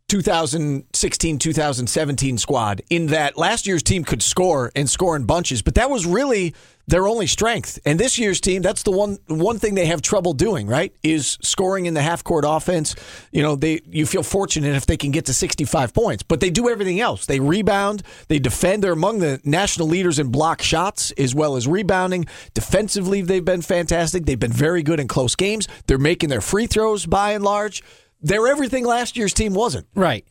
2016 0.09 1.39
2017 1.39 2.37
squad 2.37 2.81
in 2.89 3.07
that 3.07 3.37
last 3.37 3.65
year's 3.65 3.83
team 3.83 4.03
could 4.03 4.21
score 4.21 4.71
and 4.75 4.89
score 4.89 5.15
in 5.15 5.25
bunches 5.25 5.61
but 5.61 5.75
that 5.75 5.89
was 5.89 6.05
really 6.05 6.53
their 6.89 7.07
only 7.07 7.27
strength. 7.27 7.77
And 7.85 7.99
this 7.99 8.17
year's 8.17 8.41
team 8.41 8.61
that's 8.61 8.83
the 8.83 8.91
one 8.91 9.19
one 9.27 9.59
thing 9.59 9.75
they 9.75 9.85
have 9.85 10.01
trouble 10.01 10.33
doing 10.33 10.67
right 10.67 10.93
is 11.03 11.37
scoring 11.41 11.85
in 11.85 11.93
the 11.93 12.01
half 12.01 12.23
court 12.23 12.45
offense. 12.47 12.95
You 13.31 13.43
know 13.43 13.55
they 13.55 13.81
you 13.85 14.05
feel 14.05 14.23
fortunate 14.23 14.75
if 14.75 14.87
they 14.87 14.97
can 14.97 15.11
get 15.11 15.25
to 15.27 15.33
65 15.33 15.93
points 15.93 16.23
but 16.23 16.39
they 16.39 16.49
do 16.49 16.67
everything 16.67 16.99
else. 16.99 17.27
They 17.27 17.39
rebound 17.39 18.01
they 18.27 18.39
defend 18.39 18.83
they're 18.83 18.91
among 18.91 19.19
the 19.19 19.39
national 19.45 19.87
leaders 19.87 20.17
in 20.17 20.31
block 20.31 20.61
shots 20.61 21.11
as 21.11 21.35
well 21.35 21.55
as 21.55 21.67
rebounding. 21.67 22.25
Defensively 22.53 23.21
they've 23.21 23.45
been 23.45 23.61
fantastic. 23.61 24.25
They've 24.25 24.39
been 24.39 24.51
very 24.51 24.81
good 24.81 24.99
in 24.99 25.07
close 25.07 25.35
games. 25.35 25.67
They're 25.85 25.99
making 25.99 26.29
their 26.29 26.41
free 26.41 26.65
throws 26.65 27.05
by 27.05 27.33
and 27.33 27.43
large 27.43 27.83
they're 28.21 28.47
everything 28.47 28.85
last 28.85 29.17
year's 29.17 29.33
team 29.33 29.53
wasn't. 29.53 29.87
Right. 29.95 30.25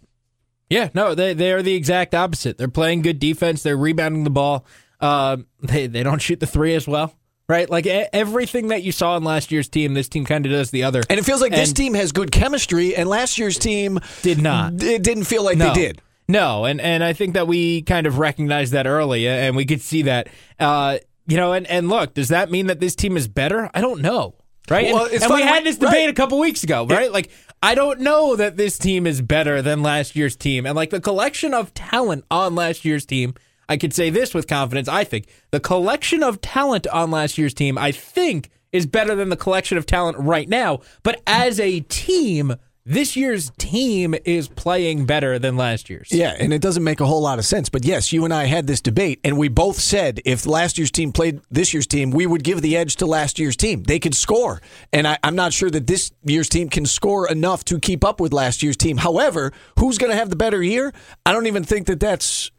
Yeah, 0.70 0.90
no, 0.94 1.14
they 1.14 1.32
they 1.34 1.52
are 1.52 1.62
the 1.62 1.74
exact 1.74 2.14
opposite. 2.14 2.58
They're 2.58 2.68
playing 2.68 3.02
good 3.02 3.18
defense. 3.18 3.62
They're 3.62 3.76
rebounding 3.76 4.24
the 4.24 4.30
ball. 4.30 4.66
Uh, 5.00 5.38
they 5.62 5.86
they 5.86 6.02
don't 6.02 6.20
shoot 6.20 6.40
the 6.40 6.46
three 6.46 6.74
as 6.74 6.86
well. 6.86 7.14
Right, 7.48 7.70
like 7.70 7.86
e- 7.86 8.04
everything 8.12 8.68
that 8.68 8.82
you 8.82 8.92
saw 8.92 9.16
in 9.16 9.24
last 9.24 9.50
year's 9.50 9.70
team, 9.70 9.94
this 9.94 10.06
team 10.06 10.26
kind 10.26 10.44
of 10.44 10.52
does 10.52 10.70
the 10.70 10.82
other. 10.82 11.00
And 11.08 11.18
it 11.18 11.24
feels 11.24 11.40
like 11.40 11.52
this 11.52 11.72
team 11.72 11.94
has 11.94 12.12
good 12.12 12.30
chemistry, 12.30 12.94
and 12.94 13.08
last 13.08 13.38
year's 13.38 13.58
team 13.58 14.00
Did 14.20 14.42
not. 14.42 14.82
It 14.82 15.02
didn't 15.02 15.24
feel 15.24 15.42
like 15.42 15.56
no. 15.56 15.68
they 15.68 15.72
did. 15.72 16.02
No, 16.28 16.66
and 16.66 16.78
and 16.78 17.02
I 17.02 17.14
think 17.14 17.32
that 17.32 17.46
we 17.46 17.80
kind 17.80 18.06
of 18.06 18.18
recognized 18.18 18.74
that 18.74 18.86
early, 18.86 19.26
and 19.26 19.56
we 19.56 19.64
could 19.64 19.80
see 19.80 20.02
that. 20.02 20.28
Uh, 20.60 20.98
you 21.26 21.38
know, 21.38 21.54
and 21.54 21.66
and 21.68 21.88
look, 21.88 22.12
does 22.12 22.28
that 22.28 22.50
mean 22.50 22.66
that 22.66 22.80
this 22.80 22.94
team 22.94 23.16
is 23.16 23.26
better? 23.28 23.70
I 23.72 23.80
don't 23.80 24.02
know. 24.02 24.34
Right, 24.70 24.92
Well, 24.92 25.06
and, 25.06 25.22
and 25.22 25.32
we 25.32 25.40
had 25.40 25.64
this 25.64 25.78
debate 25.78 25.94
right. 25.94 26.08
a 26.10 26.12
couple 26.12 26.38
weeks 26.38 26.62
ago, 26.62 26.84
right? 26.86 27.10
Like, 27.10 27.30
I 27.62 27.74
don't 27.74 28.00
know 28.00 28.36
that 28.36 28.56
this 28.56 28.78
team 28.78 29.06
is 29.06 29.20
better 29.20 29.60
than 29.62 29.82
last 29.82 30.14
year's 30.14 30.36
team, 30.36 30.64
and 30.64 30.76
like 30.76 30.90
the 30.90 31.00
collection 31.00 31.52
of 31.52 31.74
talent 31.74 32.24
on 32.30 32.54
last 32.54 32.84
year's 32.84 33.04
team, 33.04 33.34
I 33.68 33.76
could 33.76 33.92
say 33.92 34.10
this 34.10 34.32
with 34.32 34.46
confidence. 34.46 34.86
I 34.86 35.02
think 35.02 35.26
the 35.50 35.58
collection 35.58 36.22
of 36.22 36.40
talent 36.40 36.86
on 36.86 37.10
last 37.10 37.36
year's 37.36 37.54
team, 37.54 37.76
I 37.76 37.90
think, 37.90 38.50
is 38.70 38.86
better 38.86 39.16
than 39.16 39.28
the 39.28 39.36
collection 39.36 39.76
of 39.76 39.86
talent 39.86 40.18
right 40.18 40.48
now. 40.48 40.80
But 41.02 41.20
as 41.26 41.58
a 41.58 41.80
team, 41.80 42.54
this 42.88 43.16
year's 43.16 43.52
team 43.58 44.14
is 44.24 44.48
playing 44.48 45.04
better 45.04 45.38
than 45.38 45.58
last 45.58 45.90
year's. 45.90 46.08
Yeah, 46.10 46.34
and 46.38 46.54
it 46.54 46.62
doesn't 46.62 46.82
make 46.82 47.00
a 47.00 47.06
whole 47.06 47.20
lot 47.20 47.38
of 47.38 47.44
sense. 47.44 47.68
But 47.68 47.84
yes, 47.84 48.14
you 48.14 48.24
and 48.24 48.32
I 48.32 48.46
had 48.46 48.66
this 48.66 48.80
debate, 48.80 49.20
and 49.22 49.36
we 49.36 49.48
both 49.48 49.78
said 49.78 50.22
if 50.24 50.46
last 50.46 50.78
year's 50.78 50.90
team 50.90 51.12
played 51.12 51.42
this 51.50 51.74
year's 51.74 51.86
team, 51.86 52.10
we 52.10 52.26
would 52.26 52.42
give 52.42 52.62
the 52.62 52.78
edge 52.78 52.96
to 52.96 53.06
last 53.06 53.38
year's 53.38 53.56
team. 53.56 53.82
They 53.82 53.98
could 53.98 54.14
score. 54.14 54.62
And 54.90 55.06
I, 55.06 55.18
I'm 55.22 55.36
not 55.36 55.52
sure 55.52 55.68
that 55.68 55.86
this 55.86 56.12
year's 56.24 56.48
team 56.48 56.70
can 56.70 56.86
score 56.86 57.30
enough 57.30 57.62
to 57.66 57.78
keep 57.78 58.02
up 58.04 58.20
with 58.20 58.32
last 58.32 58.62
year's 58.62 58.76
team. 58.78 58.96
However, 58.96 59.52
who's 59.78 59.98
going 59.98 60.10
to 60.10 60.16
have 60.16 60.30
the 60.30 60.36
better 60.36 60.62
year? 60.62 60.94
I 61.26 61.32
don't 61.32 61.46
even 61.46 61.64
think 61.64 61.88
that 61.88 62.00
that's 62.00 62.50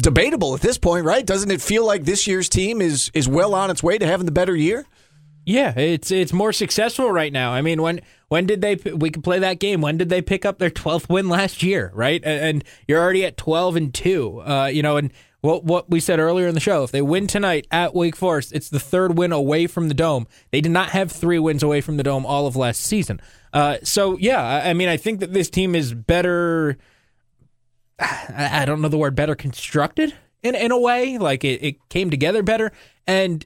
debatable 0.00 0.54
at 0.54 0.60
this 0.60 0.78
point, 0.78 1.04
right? 1.04 1.26
Doesn't 1.26 1.50
it 1.50 1.60
feel 1.60 1.84
like 1.84 2.04
this 2.04 2.28
year's 2.28 2.48
team 2.48 2.80
is 2.80 3.10
is 3.14 3.26
well 3.26 3.56
on 3.56 3.68
its 3.68 3.82
way 3.82 3.98
to 3.98 4.06
having 4.06 4.26
the 4.26 4.32
better 4.32 4.54
year? 4.54 4.86
Yeah, 5.50 5.76
it's 5.76 6.12
it's 6.12 6.32
more 6.32 6.52
successful 6.52 7.10
right 7.10 7.32
now. 7.32 7.52
I 7.52 7.60
mean, 7.60 7.82
when 7.82 8.00
when 8.28 8.46
did 8.46 8.60
they 8.60 8.76
we 8.76 9.10
could 9.10 9.24
play 9.24 9.40
that 9.40 9.58
game? 9.58 9.80
When 9.80 9.98
did 9.98 10.08
they 10.08 10.22
pick 10.22 10.44
up 10.44 10.58
their 10.58 10.70
12th 10.70 11.08
win 11.08 11.28
last 11.28 11.64
year, 11.64 11.90
right? 11.92 12.22
And, 12.24 12.62
you're 12.86 13.02
already 13.02 13.24
at 13.24 13.36
12 13.36 13.74
and 13.76 13.92
2. 13.92 14.42
Uh, 14.42 14.66
you 14.66 14.80
know, 14.80 14.96
and 14.96 15.12
what 15.40 15.64
what 15.64 15.90
we 15.90 15.98
said 15.98 16.20
earlier 16.20 16.46
in 16.46 16.54
the 16.54 16.60
show, 16.60 16.84
if 16.84 16.92
they 16.92 17.02
win 17.02 17.26
tonight 17.26 17.66
at 17.72 17.96
Wake 17.96 18.14
Forest, 18.14 18.52
it's 18.52 18.68
the 18.68 18.78
third 18.78 19.18
win 19.18 19.32
away 19.32 19.66
from 19.66 19.88
the 19.88 19.94
Dome. 19.94 20.28
They 20.52 20.60
did 20.60 20.70
not 20.70 20.90
have 20.90 21.10
3 21.10 21.40
wins 21.40 21.64
away 21.64 21.80
from 21.80 21.96
the 21.96 22.04
Dome 22.04 22.24
all 22.24 22.46
of 22.46 22.54
last 22.54 22.80
season. 22.82 23.20
Uh, 23.52 23.78
so 23.82 24.16
yeah, 24.18 24.40
I, 24.40 24.70
I 24.70 24.72
mean, 24.74 24.88
I 24.88 24.96
think 24.96 25.18
that 25.18 25.32
this 25.32 25.50
team 25.50 25.74
is 25.74 25.92
better 25.92 26.78
I 27.98 28.62
I 28.62 28.64
don't 28.64 28.80
know 28.80 28.88
the 28.88 28.98
word 28.98 29.16
better 29.16 29.34
constructed 29.34 30.14
in 30.44 30.54
in 30.54 30.70
a 30.70 30.78
way. 30.78 31.18
Like 31.18 31.42
it, 31.42 31.60
it 31.60 31.88
came 31.88 32.08
together 32.08 32.44
better, 32.44 32.70
and 33.04 33.44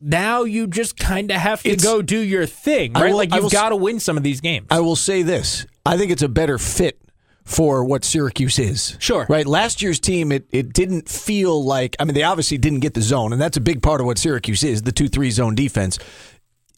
now 0.00 0.44
you 0.44 0.66
just 0.66 0.96
kind 0.96 1.30
of 1.30 1.36
have 1.38 1.62
to 1.62 1.68
It's- 1.70 1.84
go 1.84 2.02
do 2.02 2.18
your 2.18 2.46
thing, 2.46 2.92
right? 2.94 3.10
will- 3.10 3.16
like 3.16 3.34
you've 3.34 3.50
got 3.52 3.70
to 3.70 3.76
win 3.76 4.00
some 4.00 4.16
of 4.16 4.22
these 4.22 4.40
games. 4.40 4.66
I 4.70 4.80
will 4.80 4.96
say 4.96 5.22
this. 5.22 5.66
I 5.84 5.96
think 5.96 6.10
it's 6.10 6.22
a 6.22 6.28
better 6.28 6.58
fit 6.58 6.98
for 7.44 7.84
what 7.84 8.04
Syracuse 8.04 8.58
is. 8.58 8.96
Sure. 9.00 9.26
Right. 9.28 9.46
Last 9.46 9.82
year's 9.82 9.98
team, 9.98 10.30
it, 10.30 10.44
it 10.52 10.72
didn't 10.72 11.08
feel 11.08 11.64
like, 11.64 11.96
I 11.98 12.04
mean, 12.04 12.14
they 12.14 12.22
obviously 12.22 12.58
didn't 12.58 12.80
get 12.80 12.94
the 12.94 13.02
zone, 13.02 13.32
and 13.32 13.40
that's 13.40 13.56
a 13.56 13.60
big 13.60 13.82
part 13.82 14.00
of 14.00 14.06
what 14.06 14.18
Syracuse 14.18 14.62
is 14.62 14.82
the 14.82 14.92
2 14.92 15.08
3 15.08 15.30
zone 15.30 15.54
defense. 15.54 15.98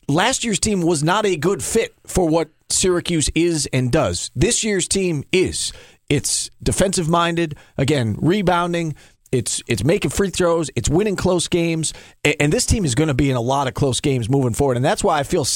Last 0.08 0.44
year's 0.44 0.58
team 0.58 0.80
was 0.82 1.02
not 1.02 1.26
a 1.26 1.36
good 1.36 1.62
fit 1.62 1.94
for 2.06 2.26
what 2.28 2.48
Syracuse 2.70 3.28
is 3.34 3.68
and 3.72 3.92
does. 3.92 4.30
This 4.34 4.64
year's 4.64 4.88
team 4.88 5.24
is. 5.32 5.72
It's 6.08 6.50
defensive 6.62 7.08
minded, 7.08 7.56
again, 7.78 8.16
rebounding. 8.20 8.94
It's 9.32 9.62
it's 9.66 9.82
making 9.82 10.10
free 10.10 10.28
throws. 10.30 10.70
It's 10.76 10.88
winning 10.90 11.16
close 11.16 11.48
games, 11.48 11.94
A- 12.24 12.40
and 12.40 12.52
this 12.52 12.66
team 12.66 12.84
is 12.84 12.94
going 12.94 13.08
to 13.08 13.14
be 13.14 13.30
in 13.30 13.36
a 13.36 13.40
lot 13.40 13.66
of 13.66 13.74
close 13.74 14.00
games 14.00 14.28
moving 14.28 14.52
forward. 14.52 14.76
And 14.76 14.84
that's 14.84 15.02
why 15.02 15.18
I 15.18 15.22
feel 15.22 15.46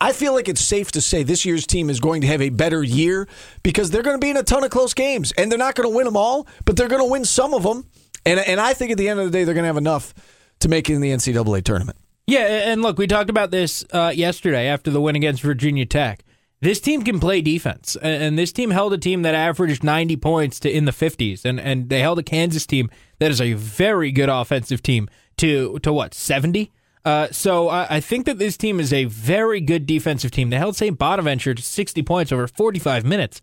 I 0.00 0.12
feel 0.12 0.32
like 0.32 0.48
it's 0.48 0.62
safe 0.62 0.90
to 0.92 1.00
say 1.02 1.22
this 1.22 1.44
year's 1.44 1.66
team 1.66 1.90
is 1.90 2.00
going 2.00 2.22
to 2.22 2.26
have 2.26 2.40
a 2.40 2.48
better 2.48 2.82
year 2.82 3.28
because 3.62 3.90
they're 3.90 4.02
going 4.02 4.18
to 4.18 4.24
be 4.24 4.30
in 4.30 4.38
a 4.38 4.42
ton 4.42 4.64
of 4.64 4.70
close 4.70 4.94
games, 4.94 5.32
and 5.32 5.52
they're 5.52 5.58
not 5.58 5.74
going 5.74 5.88
to 5.88 5.94
win 5.94 6.06
them 6.06 6.16
all, 6.16 6.46
but 6.64 6.76
they're 6.76 6.88
going 6.88 7.02
to 7.02 7.10
win 7.10 7.24
some 7.24 7.52
of 7.52 7.62
them. 7.62 7.86
And 8.24 8.40
and 8.40 8.58
I 8.58 8.72
think 8.72 8.90
at 8.90 8.98
the 8.98 9.08
end 9.08 9.20
of 9.20 9.26
the 9.26 9.32
day, 9.32 9.44
they're 9.44 9.54
going 9.54 9.64
to 9.64 9.68
have 9.68 9.76
enough 9.76 10.14
to 10.60 10.68
make 10.68 10.88
it 10.88 10.94
in 10.94 11.02
the 11.02 11.10
NCAA 11.10 11.62
tournament. 11.62 11.98
Yeah, 12.26 12.70
and 12.72 12.82
look, 12.82 12.98
we 12.98 13.06
talked 13.06 13.30
about 13.30 13.50
this 13.52 13.84
uh, 13.92 14.12
yesterday 14.14 14.66
after 14.66 14.90
the 14.90 15.00
win 15.00 15.14
against 15.14 15.42
Virginia 15.42 15.86
Tech. 15.86 16.24
This 16.66 16.80
team 16.80 17.04
can 17.04 17.20
play 17.20 17.42
defense, 17.42 17.94
and 18.02 18.36
this 18.36 18.50
team 18.50 18.72
held 18.72 18.92
a 18.92 18.98
team 18.98 19.22
that 19.22 19.36
averaged 19.36 19.84
90 19.84 20.16
points 20.16 20.58
to 20.58 20.68
in 20.68 20.84
the 20.84 20.90
50s, 20.90 21.44
and, 21.44 21.60
and 21.60 21.88
they 21.88 22.00
held 22.00 22.18
a 22.18 22.24
Kansas 22.24 22.66
team 22.66 22.90
that 23.20 23.30
is 23.30 23.40
a 23.40 23.52
very 23.52 24.10
good 24.10 24.28
offensive 24.28 24.82
team 24.82 25.08
to 25.36 25.78
to 25.84 25.92
what 25.92 26.12
70. 26.12 26.72
Uh, 27.04 27.28
so 27.30 27.68
I, 27.68 27.86
I 27.88 28.00
think 28.00 28.26
that 28.26 28.40
this 28.40 28.56
team 28.56 28.80
is 28.80 28.92
a 28.92 29.04
very 29.04 29.60
good 29.60 29.86
defensive 29.86 30.32
team. 30.32 30.50
They 30.50 30.56
held 30.56 30.74
St. 30.74 30.98
Bonaventure 30.98 31.54
to 31.54 31.62
60 31.62 32.02
points 32.02 32.32
over 32.32 32.48
45 32.48 33.04
minutes. 33.04 33.40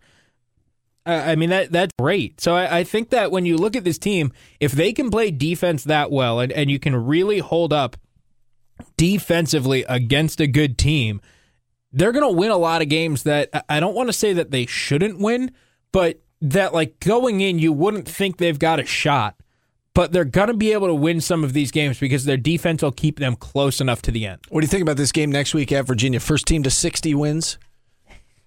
I 1.05 1.31
I 1.31 1.35
mean 1.37 1.49
that 1.49 1.71
that's 1.71 1.93
great. 1.97 2.41
So 2.41 2.55
I, 2.55 2.79
I 2.79 2.83
think 2.83 3.09
that 3.11 3.31
when 3.31 3.45
you 3.45 3.55
look 3.55 3.77
at 3.77 3.85
this 3.85 3.97
team, 3.97 4.33
if 4.59 4.73
they 4.73 4.91
can 4.91 5.09
play 5.09 5.31
defense 5.31 5.85
that 5.85 6.11
well, 6.11 6.41
and, 6.41 6.51
and 6.51 6.69
you 6.69 6.77
can 6.77 6.93
really 6.93 7.39
hold 7.39 7.71
up 7.71 7.95
defensively 8.97 9.85
against 9.87 10.41
a 10.41 10.47
good 10.47 10.77
team, 10.77 11.21
they're 11.93 12.11
going 12.11 12.27
to 12.27 12.35
win 12.37 12.51
a 12.51 12.57
lot 12.57 12.81
of 12.81 12.89
games 12.89 13.23
that 13.23 13.49
I- 13.69 13.79
don't 13.79 13.95
want 13.95 14.09
to 14.09 14.13
say 14.13 14.33
that 14.33 14.51
they 14.51 14.65
shouldn't 14.65 15.19
win, 15.19 15.51
but 15.91 16.19
that 16.41 16.73
like 16.73 16.99
going 16.99 17.39
in, 17.41 17.59
you 17.59 17.71
wouldn't 17.71 18.07
think 18.09 18.37
they've 18.37 18.59
got 18.59 18.79
a 18.79 18.85
shot. 18.85 19.35
but 19.95 20.11
they're 20.11 20.25
going 20.25 20.47
to 20.47 20.55
be 20.55 20.73
able 20.73 20.87
to 20.87 20.93
win 20.95 21.21
some 21.21 21.43
of 21.43 21.53
these 21.53 21.69
games 21.69 21.99
because 21.99 22.25
their 22.25 22.35
defense 22.35 22.81
will 22.81 22.91
keep 22.91 23.19
them 23.19 23.35
close 23.35 23.79
enough 23.79 24.01
to 24.01 24.09
the 24.09 24.25
end. 24.25 24.39
What 24.49 24.61
do 24.61 24.65
you 24.65 24.69
think 24.69 24.81
about 24.81 24.97
this 24.97 25.11
game 25.11 25.31
next 25.31 25.53
week 25.53 25.71
at 25.71 25.85
Virginia? 25.85 26.19
First 26.19 26.47
team 26.47 26.63
to 26.63 26.71
60 26.71 27.13
wins? 27.13 27.59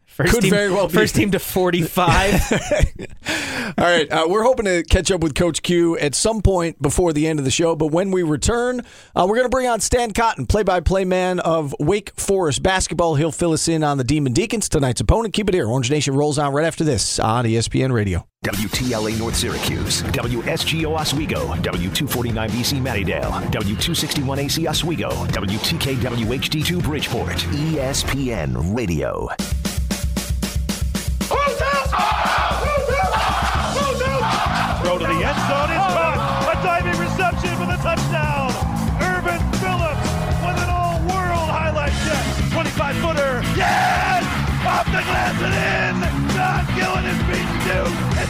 First 0.07 0.33
Could 0.35 0.43
team, 0.43 0.51
very 0.51 0.73
well 0.73 0.89
be. 0.89 0.95
First 0.95 1.15
team 1.15 1.31
to 1.31 1.39
45. 1.39 2.33
All 3.67 3.85
right, 3.85 4.11
uh, 4.13 4.27
we're 4.29 4.45
hoping 4.45 4.67
to 4.67 4.85
catch 4.85 5.11
up 5.11 5.21
with 5.23 5.35
Coach 5.35 5.61
Q 5.63 5.99
at 5.99 6.15
some 6.15 6.41
point 6.41 6.81
before 6.81 7.13
the 7.13 7.27
end 7.27 7.41
of 7.41 7.45
the 7.45 7.51
show. 7.51 7.75
But 7.75 7.89
when 7.89 8.13
we 8.13 8.23
return, 8.23 8.81
uh, 9.15 9.27
we're 9.29 9.35
going 9.35 9.47
to 9.47 9.51
bring 9.51 9.67
on 9.67 9.81
Stan 9.81 10.13
Cotton, 10.13 10.47
play-by-play 10.47 11.05
man 11.05 11.41
of 11.41 11.75
Wake 11.81 12.13
Forest 12.17 12.63
basketball. 12.63 13.17
He'll 13.17 13.33
fill 13.33 13.53
us 13.53 13.67
in 13.67 13.83
on 13.83 13.99
the 13.99 14.05
Demon 14.05 14.33
Deacons 14.33 14.69
tonight's 14.69 15.01
opponent. 15.01 15.35
Keep 15.35 15.49
it 15.49 15.55
here. 15.55 15.67
Orange 15.67 15.91
Nation 15.91 16.15
rolls 16.15 16.39
on 16.39 16.53
right 16.53 16.65
after 16.65 16.85
this 16.85 17.19
on 17.19 17.45
ESPN 17.45 17.93
Radio. 17.93 18.27
WTLA 18.45 19.19
North 19.19 19.35
Syracuse, 19.35 20.03
WSGO 20.03 20.97
Oswego, 20.97 21.47
W249BC 21.57 22.81
Mattydale, 22.81 23.43
W261AC 23.51 24.71
Oswego, 24.71 25.11
WTKWHD2 25.11 26.83
Bridgeport, 26.85 27.37
ESPN 27.37 28.77
Radio. 28.77 29.29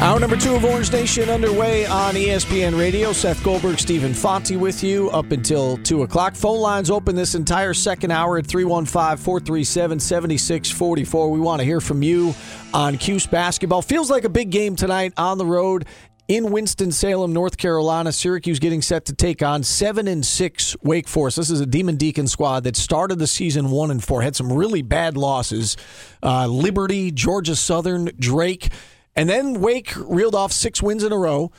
Hour 0.00 0.18
number 0.18 0.38
two 0.38 0.54
of 0.54 0.64
Orange 0.64 0.90
Nation 0.90 1.28
underway 1.28 1.84
on 1.84 2.14
ESPN 2.14 2.78
Radio. 2.78 3.12
Seth 3.12 3.44
Goldberg, 3.44 3.78
Stephen 3.78 4.14
Fonte 4.14 4.56
with 4.56 4.82
you 4.82 5.10
up 5.10 5.30
until 5.30 5.76
2 5.76 6.04
o'clock. 6.04 6.34
Phone 6.34 6.58
lines 6.58 6.88
open 6.88 7.14
this 7.14 7.34
entire 7.34 7.74
second 7.74 8.10
hour 8.10 8.38
at 8.38 8.46
315 8.46 9.22
437 9.22 10.00
7644. 10.00 11.30
We 11.30 11.38
want 11.38 11.60
to 11.60 11.66
hear 11.66 11.82
from 11.82 12.02
you 12.02 12.34
on 12.72 12.96
Cuse 12.96 13.26
basketball. 13.26 13.82
Feels 13.82 14.10
like 14.10 14.24
a 14.24 14.30
big 14.30 14.48
game 14.48 14.74
tonight 14.74 15.12
on 15.18 15.36
the 15.36 15.44
road 15.44 15.84
in 16.28 16.50
Winston-Salem, 16.50 17.34
North 17.34 17.58
Carolina. 17.58 18.10
Syracuse 18.10 18.58
getting 18.58 18.80
set 18.80 19.04
to 19.04 19.12
take 19.12 19.42
on 19.42 19.62
7 19.62 20.08
and 20.08 20.24
6 20.24 20.76
Wake 20.82 21.08
Forest. 21.08 21.36
This 21.36 21.50
is 21.50 21.60
a 21.60 21.66
Demon 21.66 21.96
Deacon 21.96 22.26
squad 22.26 22.64
that 22.64 22.74
started 22.74 23.18
the 23.18 23.26
season 23.26 23.70
1 23.70 23.90
and 23.90 24.02
4. 24.02 24.22
Had 24.22 24.34
some 24.34 24.50
really 24.50 24.80
bad 24.80 25.18
losses. 25.18 25.76
Uh, 26.22 26.46
Liberty, 26.46 27.10
Georgia 27.10 27.54
Southern, 27.54 28.06
Drake. 28.18 28.70
And 29.16 29.28
then 29.28 29.60
Wake 29.60 29.92
reeled 29.96 30.34
off 30.34 30.52
six 30.52 30.82
wins 30.82 31.02
in 31.02 31.12
a 31.12 31.18
row. 31.18 31.50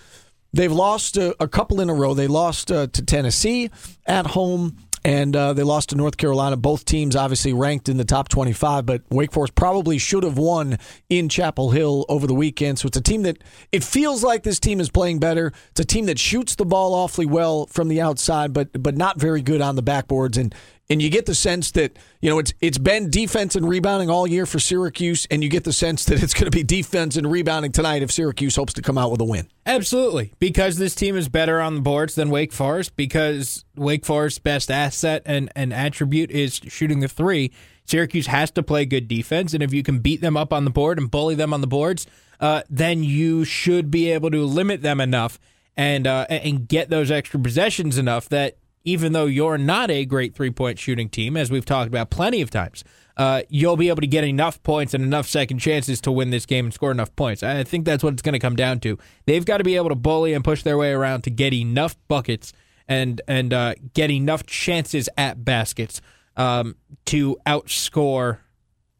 They've 0.53 0.71
lost 0.71 1.17
a, 1.17 1.35
a 1.41 1.47
couple 1.47 1.79
in 1.79 1.89
a 1.89 1.93
row. 1.93 2.13
They 2.13 2.27
lost 2.27 2.71
uh, 2.71 2.87
to 2.87 3.01
Tennessee 3.01 3.69
at 4.05 4.27
home, 4.27 4.75
and 5.03 5.35
uh, 5.35 5.53
they 5.53 5.63
lost 5.63 5.89
to 5.89 5.95
North 5.95 6.17
Carolina. 6.17 6.57
Both 6.57 6.83
teams 6.83 7.15
obviously 7.15 7.53
ranked 7.53 7.87
in 7.87 7.97
the 7.97 8.03
top 8.03 8.27
25, 8.27 8.85
but 8.85 9.03
Wake 9.09 9.31
Forest 9.31 9.55
probably 9.55 9.97
should 9.97 10.23
have 10.23 10.37
won 10.37 10.77
in 11.09 11.29
Chapel 11.29 11.71
Hill 11.71 12.05
over 12.09 12.27
the 12.27 12.33
weekend. 12.33 12.79
So 12.79 12.87
it's 12.87 12.97
a 12.97 13.01
team 13.01 13.23
that 13.23 13.37
it 13.71 13.83
feels 13.83 14.23
like 14.23 14.43
this 14.43 14.59
team 14.59 14.81
is 14.81 14.89
playing 14.89 15.19
better. 15.19 15.53
It's 15.71 15.79
a 15.79 15.85
team 15.85 16.05
that 16.07 16.19
shoots 16.19 16.55
the 16.55 16.65
ball 16.65 16.93
awfully 16.93 17.25
well 17.25 17.65
from 17.67 17.87
the 17.87 18.01
outside, 18.01 18.51
but 18.53 18.69
but 18.83 18.97
not 18.97 19.19
very 19.19 19.41
good 19.41 19.61
on 19.61 19.75
the 19.75 19.83
backboards. 19.83 20.37
And 20.37 20.53
and 20.91 21.01
you 21.01 21.09
get 21.09 21.25
the 21.25 21.33
sense 21.33 21.71
that 21.71 21.97
you 22.19 22.29
know 22.29 22.37
it's 22.37 22.53
it's 22.59 22.77
been 22.77 23.09
defense 23.09 23.55
and 23.55 23.67
rebounding 23.67 24.09
all 24.09 24.27
year 24.27 24.45
for 24.45 24.59
Syracuse, 24.59 25.25
and 25.31 25.41
you 25.41 25.49
get 25.49 25.63
the 25.63 25.71
sense 25.71 26.03
that 26.05 26.21
it's 26.21 26.33
going 26.33 26.51
to 26.51 26.55
be 26.55 26.63
defense 26.63 27.15
and 27.15 27.31
rebounding 27.31 27.71
tonight 27.71 28.03
if 28.03 28.11
Syracuse 28.11 28.57
hopes 28.57 28.73
to 28.73 28.81
come 28.81 28.97
out 28.97 29.09
with 29.09 29.21
a 29.21 29.25
win. 29.25 29.47
Absolutely. 29.65 30.33
Because 30.39 30.77
this 30.77 30.93
team 30.93 31.15
is 31.15 31.29
better 31.29 31.61
on 31.61 31.75
the 31.75 31.81
boards 31.81 32.15
than 32.15 32.29
Wake 32.29 32.51
Forest, 32.51 32.97
because 32.97 33.63
Wake 33.75 34.05
Forest's 34.05 34.39
best 34.39 34.69
asset 34.69 35.21
and, 35.25 35.49
and 35.55 35.73
attribute 35.73 36.29
is 36.29 36.55
shooting 36.55 36.99
the 36.99 37.07
three. 37.07 37.53
Syracuse 37.85 38.27
has 38.27 38.51
to 38.51 38.61
play 38.61 38.85
good 38.85 39.07
defense, 39.07 39.53
and 39.53 39.63
if 39.63 39.73
you 39.73 39.83
can 39.83 39.99
beat 39.99 40.19
them 40.19 40.35
up 40.35 40.51
on 40.51 40.65
the 40.65 40.71
board 40.71 40.99
and 40.99 41.09
bully 41.09 41.35
them 41.35 41.53
on 41.53 41.61
the 41.61 41.67
boards, 41.67 42.05
uh, 42.41 42.63
then 42.69 43.01
you 43.03 43.45
should 43.45 43.89
be 43.89 44.11
able 44.11 44.29
to 44.31 44.43
limit 44.45 44.81
them 44.81 44.99
enough 44.99 45.39
and 45.77 46.05
uh, 46.05 46.25
and 46.29 46.67
get 46.67 46.89
those 46.89 47.09
extra 47.09 47.39
possessions 47.39 47.97
enough 47.97 48.27
that 48.29 48.57
even 48.83 49.13
though 49.13 49.25
you're 49.25 49.57
not 49.57 49.91
a 49.91 50.05
great 50.05 50.35
three 50.35 50.51
point 50.51 50.79
shooting 50.79 51.09
team, 51.09 51.37
as 51.37 51.51
we've 51.51 51.65
talked 51.65 51.87
about 51.87 52.09
plenty 52.09 52.41
of 52.41 52.49
times, 52.49 52.83
uh, 53.17 53.43
you'll 53.49 53.77
be 53.77 53.89
able 53.89 54.01
to 54.01 54.07
get 54.07 54.23
enough 54.23 54.61
points 54.63 54.93
and 54.93 55.03
enough 55.03 55.27
second 55.27 55.59
chances 55.59 56.01
to 56.01 56.11
win 56.11 56.29
this 56.29 56.45
game 56.45 56.65
and 56.65 56.73
score 56.73 56.91
enough 56.91 57.15
points. 57.15 57.43
I 57.43 57.63
think 57.63 57.85
that's 57.85 58.03
what 58.03 58.13
it's 58.13 58.21
going 58.21 58.33
to 58.33 58.39
come 58.39 58.55
down 58.55 58.79
to. 58.81 58.97
They've 59.25 59.45
got 59.45 59.57
to 59.57 59.63
be 59.63 59.75
able 59.75 59.89
to 59.89 59.95
bully 59.95 60.33
and 60.33 60.43
push 60.43 60.63
their 60.63 60.77
way 60.77 60.91
around 60.91 61.23
to 61.23 61.29
get 61.29 61.53
enough 61.53 61.95
buckets 62.07 62.53
and 62.87 63.21
and 63.27 63.53
uh, 63.53 63.75
get 63.93 64.11
enough 64.11 64.45
chances 64.45 65.07
at 65.17 65.45
baskets 65.45 66.01
um, 66.35 66.75
to 67.05 67.37
outscore 67.45 68.39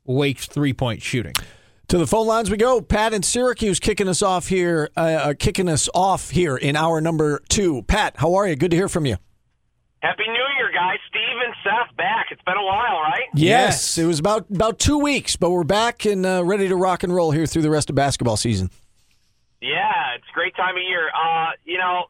Wake's 0.05 0.45
three 0.45 0.73
point 0.73 1.01
shooting. 1.01 1.33
To 1.87 1.97
the 1.97 2.07
phone 2.07 2.25
lines 2.25 2.49
we 2.49 2.55
go. 2.55 2.79
Pat 2.79 3.13
in 3.13 3.21
Syracuse 3.21 3.79
kicking 3.79 4.07
us 4.07 4.21
off 4.21 4.47
here, 4.47 4.89
uh, 4.95 4.99
uh, 4.99 5.33
kicking 5.37 5.67
us 5.67 5.89
off 5.93 6.29
here 6.29 6.55
in 6.55 6.77
hour 6.77 7.01
number 7.01 7.41
two. 7.49 7.81
Pat, 7.83 8.15
how 8.17 8.35
are 8.35 8.47
you? 8.47 8.55
Good 8.55 8.71
to 8.71 8.77
hear 8.77 8.87
from 8.87 9.05
you. 9.05 9.17
Happy 10.01 10.23
New 10.27 10.47
Year, 10.57 10.71
guys. 10.73 10.97
Steve 11.09 11.37
and 11.45 11.53
Seth 11.63 11.95
back. 11.95 12.27
It's 12.31 12.41
been 12.41 12.57
a 12.57 12.65
while, 12.65 13.01
right? 13.01 13.29
Yes, 13.35 13.99
it 13.99 14.05
was 14.05 14.17
about 14.17 14.49
about 14.49 14.79
two 14.79 14.97
weeks, 14.97 15.35
but 15.35 15.51
we're 15.51 15.63
back 15.63 16.05
and 16.05 16.25
uh, 16.25 16.43
ready 16.43 16.67
to 16.67 16.75
rock 16.75 17.03
and 17.03 17.13
roll 17.13 17.29
here 17.29 17.45
through 17.45 17.61
the 17.61 17.69
rest 17.69 17.89
of 17.89 17.95
basketball 17.95 18.35
season. 18.35 18.71
Yeah, 19.61 20.15
it's 20.15 20.25
a 20.27 20.33
great 20.33 20.55
time 20.55 20.75
of 20.75 20.81
year. 20.81 21.09
Uh, 21.13 21.51
you 21.65 21.77
know, 21.77 22.05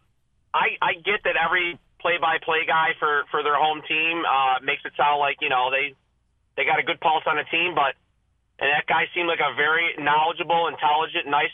I 0.53 0.79
I 0.81 0.93
get 1.03 1.19
that 1.25 1.35
every 1.35 1.77
play-by-play 1.99 2.65
guy 2.65 2.95
for 2.97 3.23
for 3.29 3.43
their 3.43 3.59
home 3.59 3.81
team 3.85 4.23
uh, 4.23 4.63
makes 4.63 4.81
it 4.85 4.93
sound 4.95 5.19
like 5.19 5.37
you 5.41 5.49
know 5.49 5.69
they 5.69 5.93
they 6.55 6.63
got 6.63 6.79
a 6.79 6.83
good 6.83 7.01
pulse 7.01 7.23
on 7.27 7.35
the 7.35 7.45
team, 7.51 7.75
but 7.75 7.99
and 8.57 8.71
that 8.71 8.87
guy 8.87 9.11
seemed 9.13 9.27
like 9.27 9.43
a 9.43 9.53
very 9.55 9.95
knowledgeable, 9.99 10.67
intelligent, 10.67 11.27
nice 11.27 11.51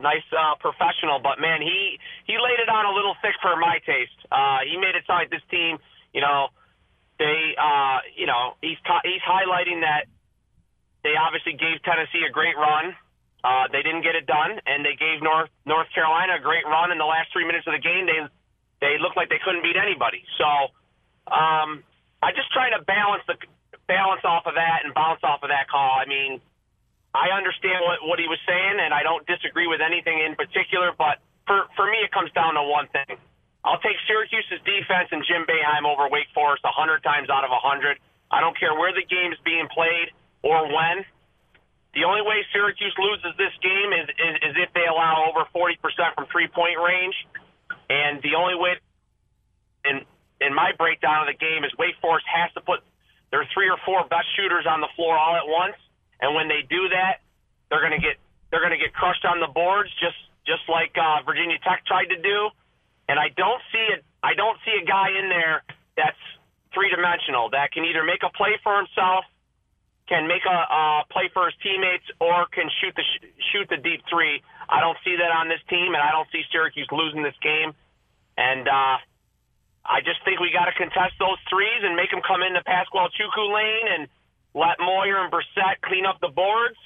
nice 0.00 0.24
uh, 0.32 0.56
professional. 0.58 1.20
But 1.20 1.38
man, 1.38 1.60
he 1.62 2.00
he 2.26 2.34
laid 2.40 2.58
it 2.58 2.68
on 2.68 2.88
a 2.88 2.92
little 2.96 3.14
thick 3.22 3.36
for 3.44 3.54
my 3.60 3.78
taste. 3.84 4.16
Uh, 4.32 4.64
he 4.64 4.76
made 4.80 4.96
it 4.96 5.04
sound 5.06 5.28
like 5.28 5.30
this 5.30 5.44
team, 5.52 5.78
you 6.12 6.20
know, 6.20 6.48
they 7.20 7.52
uh, 7.54 8.00
you 8.16 8.24
know 8.24 8.56
he's 8.64 8.80
he's 9.04 9.24
highlighting 9.28 9.84
that 9.84 10.08
they 11.04 11.14
obviously 11.20 11.52
gave 11.52 11.84
Tennessee 11.84 12.24
a 12.24 12.32
great 12.32 12.56
run. 12.56 12.96
Uh, 13.44 13.68
they 13.72 13.84
didn't 13.84 14.00
get 14.00 14.16
it 14.16 14.24
done, 14.24 14.56
and 14.64 14.84
they 14.84 14.96
gave 14.96 15.20
North 15.20 15.52
North 15.68 15.88
Carolina 15.92 16.40
a 16.40 16.42
great 16.42 16.64
run 16.64 16.90
in 16.90 16.98
the 16.98 17.04
last 17.04 17.28
three 17.32 17.44
minutes 17.44 17.68
of 17.68 17.76
the 17.76 17.84
game. 17.84 18.08
They 18.08 18.20
they 18.80 18.94
looked 18.96 19.20
like 19.20 19.28
they 19.28 19.40
couldn't 19.44 19.60
beat 19.60 19.76
anybody. 19.76 20.24
So 20.40 20.48
um, 21.28 21.84
I 22.24 22.32
just 22.32 22.48
trying 22.56 22.72
to 22.72 22.80
balance 22.88 23.22
the 23.28 23.36
balance 23.84 24.24
off 24.24 24.48
of 24.48 24.56
that 24.56 24.88
and 24.88 24.96
bounce 24.96 25.20
off 25.20 25.44
of 25.44 25.52
that 25.52 25.68
call. 25.68 26.00
I 26.00 26.08
mean, 26.08 26.40
I 27.14 27.34
understand 27.34 27.82
what 27.82 28.06
what 28.06 28.18
he 28.22 28.28
was 28.30 28.38
saying, 28.46 28.78
and 28.78 28.94
I 28.94 29.02
don't 29.02 29.26
disagree 29.26 29.66
with 29.66 29.82
anything 29.82 30.22
in 30.22 30.38
particular. 30.38 30.94
But 30.94 31.18
for 31.46 31.66
for 31.74 31.86
me, 31.90 31.98
it 32.06 32.12
comes 32.14 32.30
down 32.32 32.54
to 32.54 32.62
one 32.62 32.86
thing. 32.94 33.18
I'll 33.64 33.82
take 33.82 33.98
Syracuse's 34.08 34.62
defense 34.64 35.12
and 35.12 35.20
Jim 35.26 35.44
Boeheim 35.44 35.84
over 35.84 36.08
Wake 36.08 36.30
Forest 36.32 36.64
a 36.64 36.72
hundred 36.72 37.02
times 37.02 37.28
out 37.28 37.44
of 37.44 37.50
a 37.50 37.60
hundred. 37.60 37.98
I 38.30 38.40
don't 38.40 38.56
care 38.56 38.72
where 38.72 38.94
the 38.94 39.04
game's 39.04 39.36
being 39.44 39.68
played 39.68 40.14
or 40.42 40.70
when. 40.70 41.04
The 41.92 42.06
only 42.06 42.22
way 42.22 42.46
Syracuse 42.54 42.94
loses 42.96 43.34
this 43.34 43.50
game 43.58 43.90
is, 43.90 44.06
is, 44.14 44.34
is 44.50 44.54
if 44.62 44.70
they 44.72 44.86
allow 44.86 45.26
over 45.26 45.42
40% 45.50 45.74
from 46.14 46.26
three 46.30 46.46
point 46.46 46.78
range. 46.78 47.16
And 47.90 48.22
the 48.22 48.38
only 48.38 48.54
way, 48.54 48.78
in, 49.84 50.06
in 50.40 50.54
my 50.54 50.70
breakdown 50.78 51.26
of 51.26 51.34
the 51.34 51.38
game, 51.38 51.66
is 51.66 51.74
Wake 51.76 51.98
Forest 52.00 52.26
has 52.30 52.54
to 52.54 52.62
put 52.62 52.86
their 53.34 53.42
three 53.52 53.68
or 53.68 53.78
four 53.84 54.06
best 54.06 54.30
shooters 54.38 54.66
on 54.70 54.80
the 54.80 54.88
floor 54.94 55.18
all 55.18 55.34
at 55.34 55.46
once. 55.46 55.74
And 56.20 56.34
when 56.34 56.48
they 56.48 56.62
do 56.68 56.88
that, 56.92 57.24
they're 57.68 57.80
going 57.80 57.96
to 57.96 58.02
get 58.02 58.16
they're 58.50 58.60
going 58.60 58.74
to 58.74 58.82
get 58.82 58.92
crushed 58.92 59.24
on 59.24 59.40
the 59.40 59.48
boards, 59.48 59.90
just 60.00 60.18
just 60.46 60.64
like 60.68 60.92
uh, 60.98 61.22
Virginia 61.24 61.56
Tech 61.64 61.86
tried 61.86 62.12
to 62.12 62.18
do. 62.20 62.50
And 63.08 63.18
I 63.18 63.28
don't 63.34 63.62
see 63.72 63.86
it. 63.94 64.04
I 64.22 64.34
don't 64.34 64.58
see 64.64 64.74
a 64.76 64.84
guy 64.84 65.10
in 65.16 65.28
there 65.28 65.62
that's 65.96 66.20
three 66.74 66.90
dimensional 66.90 67.50
that 67.50 67.72
can 67.72 67.84
either 67.84 68.04
make 68.04 68.22
a 68.22 68.30
play 68.30 68.54
for 68.62 68.76
himself 68.76 69.24
can 70.10 70.26
make 70.26 70.42
a 70.42 70.58
uh, 70.58 71.06
play 71.14 71.30
for 71.30 71.46
his 71.46 71.54
teammates 71.62 72.02
or 72.18 72.50
can 72.50 72.66
shoot 72.82 72.90
the 72.98 73.06
sh- 73.06 73.30
shoot 73.54 73.70
the 73.70 73.78
deep 73.78 74.02
three. 74.10 74.42
I 74.66 74.82
don't 74.82 74.98
see 75.06 75.14
that 75.14 75.30
on 75.30 75.46
this 75.46 75.62
team, 75.70 75.94
and 75.94 76.02
I 76.02 76.10
don't 76.10 76.26
see 76.34 76.42
Syracuse 76.50 76.90
losing 76.90 77.22
this 77.22 77.38
game. 77.38 77.70
And 78.34 78.66
uh, 78.66 78.98
I 79.86 80.02
just 80.02 80.18
think 80.26 80.42
we 80.42 80.50
got 80.50 80.66
to 80.66 80.74
contest 80.74 81.14
those 81.22 81.38
threes 81.46 81.86
and 81.86 81.94
make 81.94 82.10
them 82.10 82.26
come 82.26 82.42
into 82.42 82.58
Paschal 82.66 83.06
Chukwu 83.14 83.54
lane 83.54 83.86
and 83.86 84.02
let 84.54 84.78
Moyer 84.80 85.22
and 85.22 85.32
Brissett 85.32 85.80
clean 85.82 86.06
up 86.06 86.18
the 86.20 86.28
boards 86.28 86.78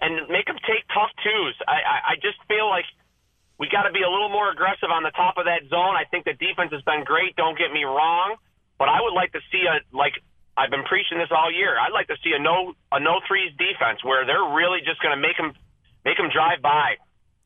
and 0.00 0.28
make 0.28 0.46
them 0.46 0.58
take 0.66 0.82
tough 0.92 1.10
twos. 1.22 1.54
I, 1.66 1.78
I, 1.78 1.96
I 2.10 2.14
just 2.20 2.38
feel 2.48 2.68
like 2.68 2.84
we 3.58 3.68
got 3.70 3.86
to 3.86 3.92
be 3.92 4.02
a 4.02 4.10
little 4.10 4.28
more 4.28 4.50
aggressive 4.50 4.90
on 4.90 5.02
the 5.02 5.14
top 5.14 5.38
of 5.38 5.46
that 5.46 5.62
zone. 5.70 5.94
I 5.94 6.04
think 6.10 6.24
the 6.24 6.34
defense 6.34 6.72
has 6.72 6.82
been 6.82 7.04
great. 7.04 7.36
Don't 7.36 7.56
get 7.56 7.70
me 7.70 7.84
wrong, 7.84 8.36
but 8.78 8.88
I 8.88 9.00
would 9.00 9.14
like 9.14 9.32
to 9.32 9.40
see 9.52 9.62
a 9.66 9.78
like 9.94 10.18
I've 10.56 10.70
been 10.70 10.84
preaching 10.84 11.18
this 11.18 11.30
all 11.30 11.50
year. 11.50 11.78
I'd 11.78 11.94
like 11.94 12.08
to 12.08 12.18
see 12.22 12.32
a 12.34 12.42
no 12.42 12.74
a 12.90 12.98
no 12.98 13.20
threes 13.26 13.52
defense 13.54 14.02
where 14.02 14.26
they're 14.26 14.54
really 14.54 14.80
just 14.82 15.00
going 15.02 15.14
to 15.14 15.20
make 15.20 15.36
them 15.36 15.54
make 16.04 16.16
them 16.16 16.30
drive 16.34 16.62
by 16.62 16.98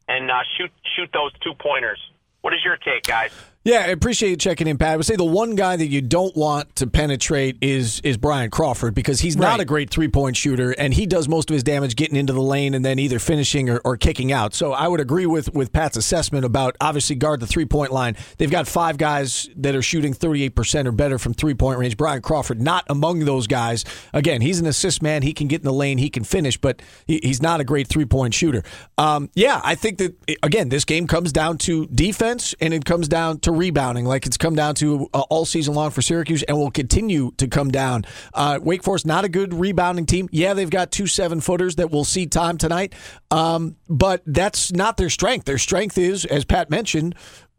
and 0.08 0.30
uh, 0.30 0.40
shoot 0.56 0.72
shoot 0.96 1.10
those 1.12 1.32
two 1.44 1.52
pointers. 1.60 2.00
What 2.40 2.54
is 2.54 2.60
your 2.64 2.76
take, 2.76 3.04
guys? 3.04 3.32
Yeah, 3.68 3.80
I 3.80 3.88
appreciate 3.88 4.30
you 4.30 4.36
checking 4.38 4.66
in, 4.66 4.78
Pat. 4.78 4.94
I 4.94 4.96
would 4.96 5.04
say 5.04 5.14
the 5.16 5.24
one 5.26 5.54
guy 5.54 5.76
that 5.76 5.88
you 5.88 6.00
don't 6.00 6.34
want 6.34 6.74
to 6.76 6.86
penetrate 6.86 7.58
is 7.60 8.00
is 8.00 8.16
Bryant 8.16 8.50
Crawford 8.50 8.94
because 8.94 9.20
he's 9.20 9.36
not 9.36 9.48
Right. 9.50 9.60
a 9.60 9.64
great 9.66 9.90
three 9.90 10.08
point 10.08 10.38
shooter, 10.38 10.70
and 10.70 10.94
he 10.94 11.04
does 11.04 11.28
most 11.28 11.50
of 11.50 11.52
his 11.54 11.62
damage 11.62 11.94
getting 11.94 12.16
into 12.16 12.32
the 12.32 12.40
lane 12.40 12.72
and 12.72 12.82
then 12.82 12.98
either 12.98 13.18
finishing 13.18 13.68
or, 13.68 13.78
or 13.84 13.98
kicking 13.98 14.32
out. 14.32 14.54
So 14.54 14.72
I 14.72 14.88
would 14.88 15.00
agree 15.00 15.26
with 15.26 15.52
with 15.52 15.70
Pat's 15.70 15.98
assessment 15.98 16.46
about 16.46 16.76
obviously 16.80 17.14
guard 17.16 17.40
the 17.40 17.46
three 17.46 17.66
point 17.66 17.92
line. 17.92 18.16
They've 18.38 18.50
got 18.50 18.66
five 18.66 18.96
guys 18.96 19.50
that 19.56 19.76
are 19.76 19.82
shooting 19.82 20.14
thirty 20.14 20.44
eight 20.44 20.54
percent 20.54 20.88
or 20.88 20.92
better 20.92 21.18
from 21.18 21.34
three 21.34 21.52
point 21.52 21.78
range. 21.78 21.98
Bryant 21.98 22.24
Crawford 22.24 22.62
not 22.62 22.86
among 22.88 23.26
those 23.26 23.46
guys. 23.46 23.84
Again, 24.14 24.40
he's 24.40 24.60
an 24.60 24.66
assist 24.66 25.02
man. 25.02 25.20
He 25.20 25.34
can 25.34 25.46
get 25.46 25.60
in 25.60 25.66
the 25.66 25.74
lane. 25.74 25.98
He 25.98 26.08
can 26.08 26.24
finish, 26.24 26.56
but 26.56 26.80
he, 27.06 27.20
he's 27.22 27.42
not 27.42 27.60
a 27.60 27.64
great 27.64 27.86
three 27.88 28.06
point 28.06 28.32
shooter. 28.32 28.62
Um, 28.96 29.28
yeah, 29.34 29.60
I 29.62 29.74
think 29.74 29.98
that 29.98 30.16
again, 30.42 30.70
this 30.70 30.86
game 30.86 31.06
comes 31.06 31.32
down 31.32 31.58
to 31.58 31.84
defense 31.88 32.54
and 32.62 32.72
it 32.72 32.86
comes 32.86 33.08
down 33.08 33.40
to 33.40 33.57
rebounding, 33.58 34.04
like 34.04 34.26
it's 34.26 34.36
come 34.36 34.54
down 34.54 34.74
to 34.76 35.08
uh, 35.12 35.20
all 35.28 35.44
season 35.44 35.74
long 35.74 35.90
for 35.90 36.00
Syracuse, 36.02 36.42
and 36.44 36.56
will 36.56 36.70
continue 36.70 37.32
to 37.36 37.48
come 37.48 37.70
down. 37.70 38.04
Uh, 38.32 38.58
Wake 38.62 38.82
Forest 38.82 39.06
not 39.06 39.24
a 39.24 39.28
good 39.28 39.52
rebounding 39.52 40.06
team. 40.06 40.28
Yeah, 40.32 40.54
they've 40.54 40.70
got 40.70 40.90
two 40.90 41.06
seven 41.06 41.40
footers 41.40 41.76
that 41.76 41.90
will 41.90 42.04
see 42.04 42.26
time 42.26 42.56
tonight, 42.58 42.94
um, 43.30 43.76
but 43.88 44.22
that's 44.26 44.72
not 44.72 44.96
their 44.96 45.10
strength. 45.10 45.44
Their 45.44 45.58
strength 45.58 45.98
is, 45.98 46.24
as 46.24 46.44
Pat 46.44 46.70
mentioned 46.70 47.14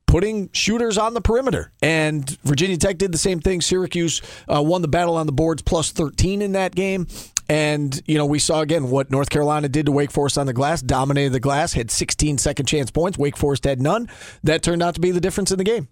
putting 0.10 0.50
shooters 0.54 0.98
on 0.98 1.14
the 1.14 1.22
perimeter. 1.22 1.72
And 1.84 2.28
Virginia 2.44 2.78
Tech 2.78 2.98
did 2.98 3.12
the 3.12 3.18
same 3.20 3.40
thing. 3.40 3.62
Syracuse 3.62 4.24
uh, 4.52 4.60
won 4.64 4.82
the 4.82 4.88
battle 4.88 5.16
on 5.16 5.28
the 5.28 5.32
boards 5.32 5.62
plus 5.62 5.92
13 5.92 6.42
in 6.42 6.54
that 6.54 6.74
game. 6.74 7.06
And, 7.50 8.00
you 8.06 8.16
know, 8.16 8.28
we 8.28 8.38
saw 8.38 8.62
again 8.62 8.92
what 8.92 9.10
North 9.10 9.32
Carolina 9.32 9.68
did 9.68 9.88
to 9.88 9.92
Wake 9.92 10.12
Forest 10.12 10.38
on 10.38 10.46
the 10.46 10.54
glass, 10.54 10.84
dominated 10.84 11.34
the 11.34 11.40
glass, 11.40 11.74
had 11.74 11.90
16 11.90 12.38
second 12.38 12.68
chance 12.68 12.92
points. 12.92 13.18
Wake 13.18 13.36
Forest 13.36 13.64
had 13.64 13.82
none. 13.82 14.08
That 14.44 14.62
turned 14.62 14.84
out 14.84 14.94
to 14.94 15.02
be 15.02 15.10
the 15.10 15.20
difference 15.20 15.52
in 15.52 15.58
the 15.58 15.64
game. 15.64 15.88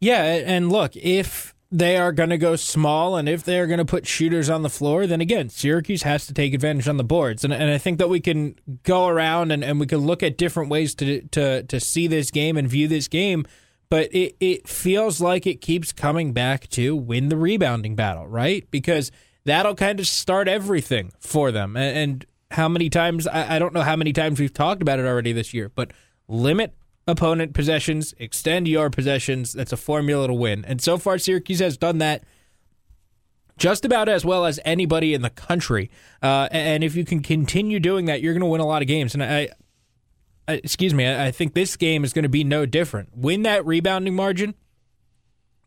Yeah, 0.00 0.22
and 0.22 0.72
look, 0.72 0.96
if 0.96 1.54
they 1.70 1.96
are 1.96 2.12
going 2.12 2.30
to 2.30 2.38
go 2.38 2.56
small 2.56 3.16
and 3.16 3.28
if 3.28 3.44
they're 3.44 3.66
going 3.66 3.78
to 3.78 3.84
put 3.84 4.06
shooters 4.06 4.50
on 4.50 4.62
the 4.62 4.70
floor, 4.70 5.06
then 5.06 5.20
again, 5.20 5.48
Syracuse 5.48 6.02
has 6.02 6.26
to 6.26 6.34
take 6.34 6.54
advantage 6.54 6.88
on 6.88 6.96
the 6.96 7.04
boards. 7.04 7.44
And, 7.44 7.52
and 7.52 7.70
I 7.70 7.78
think 7.78 7.98
that 7.98 8.08
we 8.08 8.20
can 8.20 8.56
go 8.82 9.06
around 9.06 9.52
and, 9.52 9.62
and 9.62 9.80
we 9.80 9.86
can 9.86 10.00
look 10.00 10.22
at 10.22 10.36
different 10.36 10.70
ways 10.70 10.94
to, 10.96 11.22
to, 11.28 11.62
to 11.62 11.80
see 11.80 12.06
this 12.06 12.30
game 12.30 12.56
and 12.56 12.68
view 12.68 12.88
this 12.88 13.08
game. 13.08 13.46
But 13.88 14.14
it, 14.14 14.36
it 14.40 14.68
feels 14.68 15.20
like 15.20 15.46
it 15.46 15.60
keeps 15.60 15.92
coming 15.92 16.32
back 16.32 16.68
to 16.70 16.96
win 16.96 17.28
the 17.28 17.36
rebounding 17.36 17.96
battle, 17.96 18.26
right? 18.26 18.70
Because 18.70 19.10
that'll 19.44 19.74
kind 19.74 20.00
of 20.00 20.06
start 20.06 20.48
everything 20.48 21.12
for 21.18 21.50
them. 21.52 21.76
And, 21.76 21.96
and 21.96 22.26
how 22.50 22.68
many 22.68 22.90
times, 22.90 23.26
I, 23.26 23.56
I 23.56 23.58
don't 23.58 23.74
know 23.74 23.82
how 23.82 23.96
many 23.96 24.12
times 24.12 24.40
we've 24.40 24.52
talked 24.52 24.82
about 24.82 24.98
it 24.98 25.06
already 25.06 25.32
this 25.32 25.52
year, 25.54 25.68
but 25.68 25.92
limit 26.28 26.74
opponent 27.06 27.52
possessions, 27.54 28.14
extend 28.18 28.68
your 28.68 28.90
possessions. 28.90 29.52
That's 29.52 29.72
a 29.72 29.76
formula 29.76 30.28
to 30.28 30.34
win. 30.34 30.64
And 30.64 30.80
so 30.80 30.98
far, 30.98 31.18
Syracuse 31.18 31.60
has 31.60 31.76
done 31.76 31.98
that 31.98 32.24
just 33.58 33.84
about 33.84 34.08
as 34.08 34.24
well 34.24 34.46
as 34.46 34.60
anybody 34.64 35.14
in 35.14 35.22
the 35.22 35.30
country. 35.30 35.90
Uh, 36.22 36.48
and 36.50 36.82
if 36.82 36.94
you 36.94 37.04
can 37.04 37.20
continue 37.20 37.80
doing 37.80 38.06
that, 38.06 38.20
you're 38.22 38.32
going 38.32 38.40
to 38.40 38.46
win 38.46 38.60
a 38.60 38.66
lot 38.66 38.82
of 38.82 38.88
games. 38.88 39.14
And 39.14 39.22
I, 39.22 39.50
excuse 40.48 40.94
me, 40.94 41.12
I 41.12 41.30
think 41.30 41.54
this 41.54 41.76
game 41.76 42.04
is 42.04 42.12
going 42.12 42.24
to 42.24 42.28
be 42.28 42.44
no 42.44 42.66
different. 42.66 43.10
Win 43.16 43.42
that 43.42 43.64
rebounding 43.66 44.14
margin, 44.14 44.54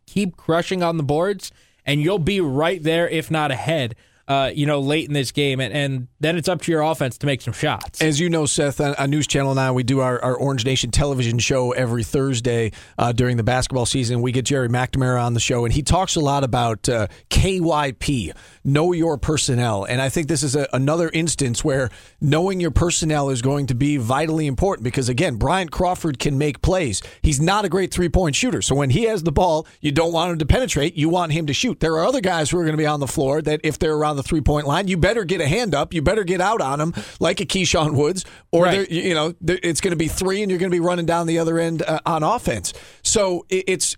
keep 0.06 0.36
crushing 0.36 0.84
on 0.84 0.98
the 0.98 1.04
boards, 1.04 1.52
and 1.86 2.02
you'll 2.02 2.20
be 2.20 2.42
right 2.42 2.82
there, 2.82 3.08
if 3.08 3.30
not 3.30 3.52
ahead. 3.52 3.96
Uh, 4.28 4.52
you 4.56 4.66
know, 4.66 4.80
late 4.80 5.08
in 5.08 5.14
this 5.14 5.32
game, 5.32 5.60
and, 5.60 5.72
and 5.72 6.08
then 6.20 6.36
it's 6.36 6.50
up 6.50 6.60
to 6.60 6.72
your 6.72 6.82
offense 6.82 7.16
to 7.16 7.28
make 7.28 7.42
some 7.42 7.54
shots. 7.54 8.02
As 8.02 8.20
you 8.20 8.28
know, 8.28 8.48
Seth, 8.48 8.82
on, 8.82 8.96
on 8.96 9.12
News 9.12 9.28
Channel 9.28 9.54
9, 9.54 9.76
we 9.76 9.84
do 9.84 10.00
our, 10.00 10.20
our 10.24 10.36
Orange 10.36 10.66
Nation 10.66 10.90
television 10.90 11.38
show 11.38 11.74
every 11.74 12.04
Thursday 12.04 12.72
uh, 12.98 13.12
during 13.12 13.38
the 13.38 13.44
basketball 13.44 13.86
season. 13.86 14.24
We 14.24 14.32
get 14.32 14.46
Gerry 14.46 14.68
McNamara 14.68 15.24
on 15.24 15.36
the 15.36 15.40
show, 15.40 15.64
and 15.64 15.72
he 15.72 15.84
talks 15.84 16.16
a 16.16 16.20
lot 16.22 16.44
about 16.44 16.90
uh, 16.90 17.06
KYP, 17.30 18.32
know 18.64 18.94
your 18.94 19.20
personnel. 19.20 19.84
And 19.84 20.02
I 20.02 20.10
think 20.10 20.28
this 20.28 20.42
is 20.42 20.56
a, 20.56 20.68
another 20.74 21.12
instance 21.14 21.64
where 21.64 21.92
knowing 22.20 22.60
your 22.60 22.72
personnel 22.72 23.30
is 23.30 23.44
going 23.44 23.68
to 23.68 23.76
be 23.76 23.98
vitally 23.98 24.48
important 24.48 24.84
because, 24.84 25.08
again, 25.08 25.36
Bryant 25.36 25.72
Crawford 25.72 26.18
can 26.18 26.40
make 26.40 26.64
plays. 26.64 27.04
He's 27.22 27.40
not 27.40 27.64
a 27.66 27.70
great 27.70 27.94
three 27.94 28.10
point 28.10 28.36
shooter. 28.36 28.64
So 28.64 28.74
when 28.74 28.90
he 28.90 29.04
has 29.04 29.22
the 29.22 29.32
ball, 29.32 29.68
you 29.82 29.92
don't 29.92 30.14
want 30.14 30.32
him 30.32 30.40
to 30.40 30.46
penetrate, 30.46 30.96
you 30.96 31.10
want 31.10 31.32
him 31.32 31.46
to 31.46 31.54
shoot. 31.54 31.80
There 31.80 31.94
are 31.94 32.06
other 32.06 32.22
guys 32.22 32.50
who 32.50 32.58
are 32.58 32.64
going 32.64 32.74
to 32.74 32.78
be 32.78 32.88
on 32.88 33.00
the 33.00 33.08
floor 33.08 33.42
that 33.44 33.60
if 33.64 33.78
they're 33.78 33.94
around 33.94 34.15
the 34.16 34.24
three 34.24 34.42
point 34.42 34.68
line, 34.68 34.88
you 34.88 34.98
better 34.98 35.24
get 35.24 35.42
a 35.42 35.48
hand 35.48 35.74
up. 35.76 35.94
You 35.94 36.02
better 36.02 36.24
get 36.24 36.42
out 36.42 36.62
on 36.62 36.80
them 36.80 36.94
like 37.20 37.40
a 37.42 37.46
Keyshawn 37.46 37.96
Woods, 37.96 38.26
or 38.52 38.64
Right. 38.66 38.90
you 38.90 39.14
know 39.14 39.34
it's 39.48 39.82
going 39.82 39.92
to 39.92 39.98
be 39.98 40.08
three, 40.08 40.42
and 40.42 40.50
you're 40.50 40.60
going 40.60 40.72
to 40.72 40.76
be 40.76 40.80
running 40.80 41.06
down 41.06 41.28
the 41.28 41.40
other 41.40 41.60
end 41.60 41.82
uh, 41.82 42.00
on 42.06 42.24
offense. 42.24 42.74
So 43.04 43.46
it, 43.50 43.66
it's 43.68 43.98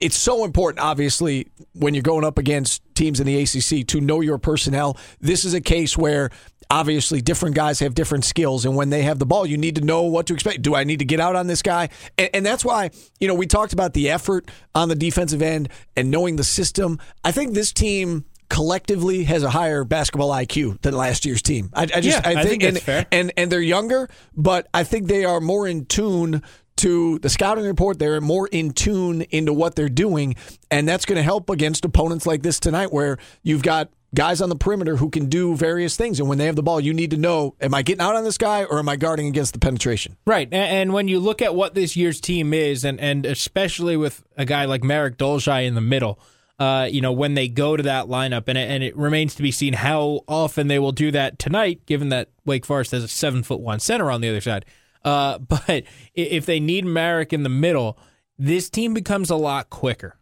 it's 0.00 0.16
so 0.16 0.44
important, 0.44 0.80
obviously, 0.80 1.48
when 1.74 1.92
you're 1.92 2.02
going 2.02 2.24
up 2.24 2.38
against 2.38 2.82
teams 2.94 3.20
in 3.20 3.26
the 3.26 3.42
ACC 3.42 3.86
to 3.88 4.00
know 4.00 4.22
your 4.22 4.38
personnel. 4.38 4.96
This 5.20 5.44
is 5.44 5.52
a 5.52 5.60
case 5.60 5.98
where 5.98 6.30
obviously 6.70 7.20
different 7.20 7.54
guys 7.54 7.80
have 7.80 7.94
different 7.94 8.24
skills, 8.24 8.64
and 8.64 8.74
when 8.74 8.88
they 8.88 9.02
have 9.02 9.18
the 9.18 9.26
ball, 9.26 9.44
you 9.46 9.58
need 9.58 9.74
to 9.76 9.82
know 9.82 10.02
what 10.04 10.26
to 10.26 10.34
expect. 10.34 10.62
Do 10.62 10.74
I 10.74 10.84
need 10.84 11.00
to 11.00 11.04
get 11.04 11.20
out 11.20 11.36
on 11.36 11.46
this 11.46 11.60
guy? 11.60 11.90
And, 12.16 12.30
and 12.32 12.46
that's 12.46 12.64
why 12.64 12.90
you 13.20 13.28
know 13.28 13.34
we 13.34 13.46
talked 13.46 13.74
about 13.74 13.92
the 13.92 14.08
effort 14.08 14.50
on 14.74 14.88
the 14.88 14.94
defensive 14.94 15.42
end 15.42 15.68
and 15.94 16.10
knowing 16.10 16.36
the 16.36 16.44
system. 16.44 16.98
I 17.22 17.30
think 17.32 17.52
this 17.52 17.70
team 17.72 18.24
collectively 18.48 19.24
has 19.24 19.42
a 19.42 19.50
higher 19.50 19.84
basketball 19.84 20.30
IQ 20.30 20.80
than 20.82 20.94
last 20.94 21.24
year's 21.24 21.42
team. 21.42 21.70
I, 21.72 21.82
I 21.82 21.86
just 22.00 22.04
Yeah, 22.04 22.22
I 22.24 22.44
think 22.44 22.62
and, 22.62 22.76
that's 22.76 22.84
fair. 22.84 23.06
and 23.12 23.32
and 23.36 23.50
they're 23.50 23.60
younger, 23.60 24.08
but 24.36 24.68
I 24.72 24.84
think 24.84 25.08
they 25.08 25.24
are 25.24 25.40
more 25.40 25.66
in 25.66 25.86
tune 25.86 26.42
to 26.76 27.18
the 27.20 27.28
scouting 27.28 27.64
report. 27.64 27.98
They're 27.98 28.20
more 28.20 28.46
in 28.48 28.70
tune 28.72 29.22
into 29.30 29.52
what 29.52 29.74
they're 29.76 29.88
doing, 29.88 30.36
and 30.70 30.86
that's 30.88 31.04
going 31.06 31.16
to 31.16 31.22
help 31.22 31.48
against 31.50 31.84
opponents 31.84 32.26
like 32.26 32.42
this 32.42 32.60
tonight, 32.60 32.92
where 32.92 33.18
you've 33.42 33.62
got 33.62 33.90
guys 34.14 34.40
on 34.40 34.48
the 34.48 34.56
perimeter 34.56 34.96
who 34.96 35.10
can 35.10 35.26
do 35.26 35.56
various 35.56 35.96
things, 35.96 36.20
and 36.20 36.28
when 36.28 36.38
they 36.38 36.46
have 36.46 36.56
the 36.56 36.62
ball, 36.62 36.78
you 36.78 36.92
need 36.92 37.10
to 37.12 37.16
know: 37.16 37.54
Am 37.60 37.74
I 37.74 37.82
getting 37.82 38.02
out 38.02 38.14
on 38.14 38.24
this 38.24 38.38
guy, 38.38 38.64
or 38.64 38.78
am 38.78 38.88
I 38.88 38.96
guarding 38.96 39.26
against 39.26 39.54
the 39.54 39.58
penetration? 39.58 40.16
Right, 40.26 40.48
and 40.52 40.92
when 40.92 41.08
you 41.08 41.18
look 41.18 41.40
at 41.40 41.54
what 41.54 41.74
this 41.74 41.96
year's 41.96 42.20
team 42.20 42.52
is, 42.52 42.84
and 42.84 43.00
and 43.00 43.24
especially 43.24 43.96
with 43.96 44.22
a 44.36 44.44
guy 44.44 44.66
like 44.66 44.84
Marek 44.84 45.16
Dolezaj 45.16 45.66
in 45.66 45.74
the 45.74 45.80
middle, 45.80 46.18
uh, 46.58 46.88
you 46.90 47.00
know, 47.00 47.12
when 47.12 47.34
they 47.34 47.48
go 47.48 47.76
to 47.76 47.82
that 47.82 48.06
lineup, 48.06 48.44
and 48.48 48.56
it, 48.56 48.70
and 48.70 48.82
it 48.82 48.96
remains 48.96 49.34
to 49.34 49.42
be 49.42 49.50
seen 49.50 49.74
how 49.74 50.22
often 50.26 50.68
they 50.68 50.78
will 50.78 50.92
do 50.92 51.10
that 51.10 51.38
tonight, 51.38 51.84
given 51.86 52.08
that 52.08 52.30
Wake 52.44 52.64
Forest 52.64 52.92
has 52.92 53.04
a 53.04 53.08
seven 53.08 53.42
foot 53.42 53.60
one 53.60 53.80
center 53.80 54.10
on 54.10 54.20
the 54.20 54.28
other 54.28 54.40
side. 54.40 54.64
Uh, 55.04 55.38
but 55.38 55.84
if 56.14 56.46
they 56.46 56.60
need 56.60 56.84
Marek 56.84 57.32
in 57.32 57.42
the 57.42 57.48
middle, 57.48 57.98
this 58.38 58.70
team 58.70 58.94
becomes 58.94 59.30
a 59.30 59.36
lot 59.36 59.70
quicker 59.70 60.16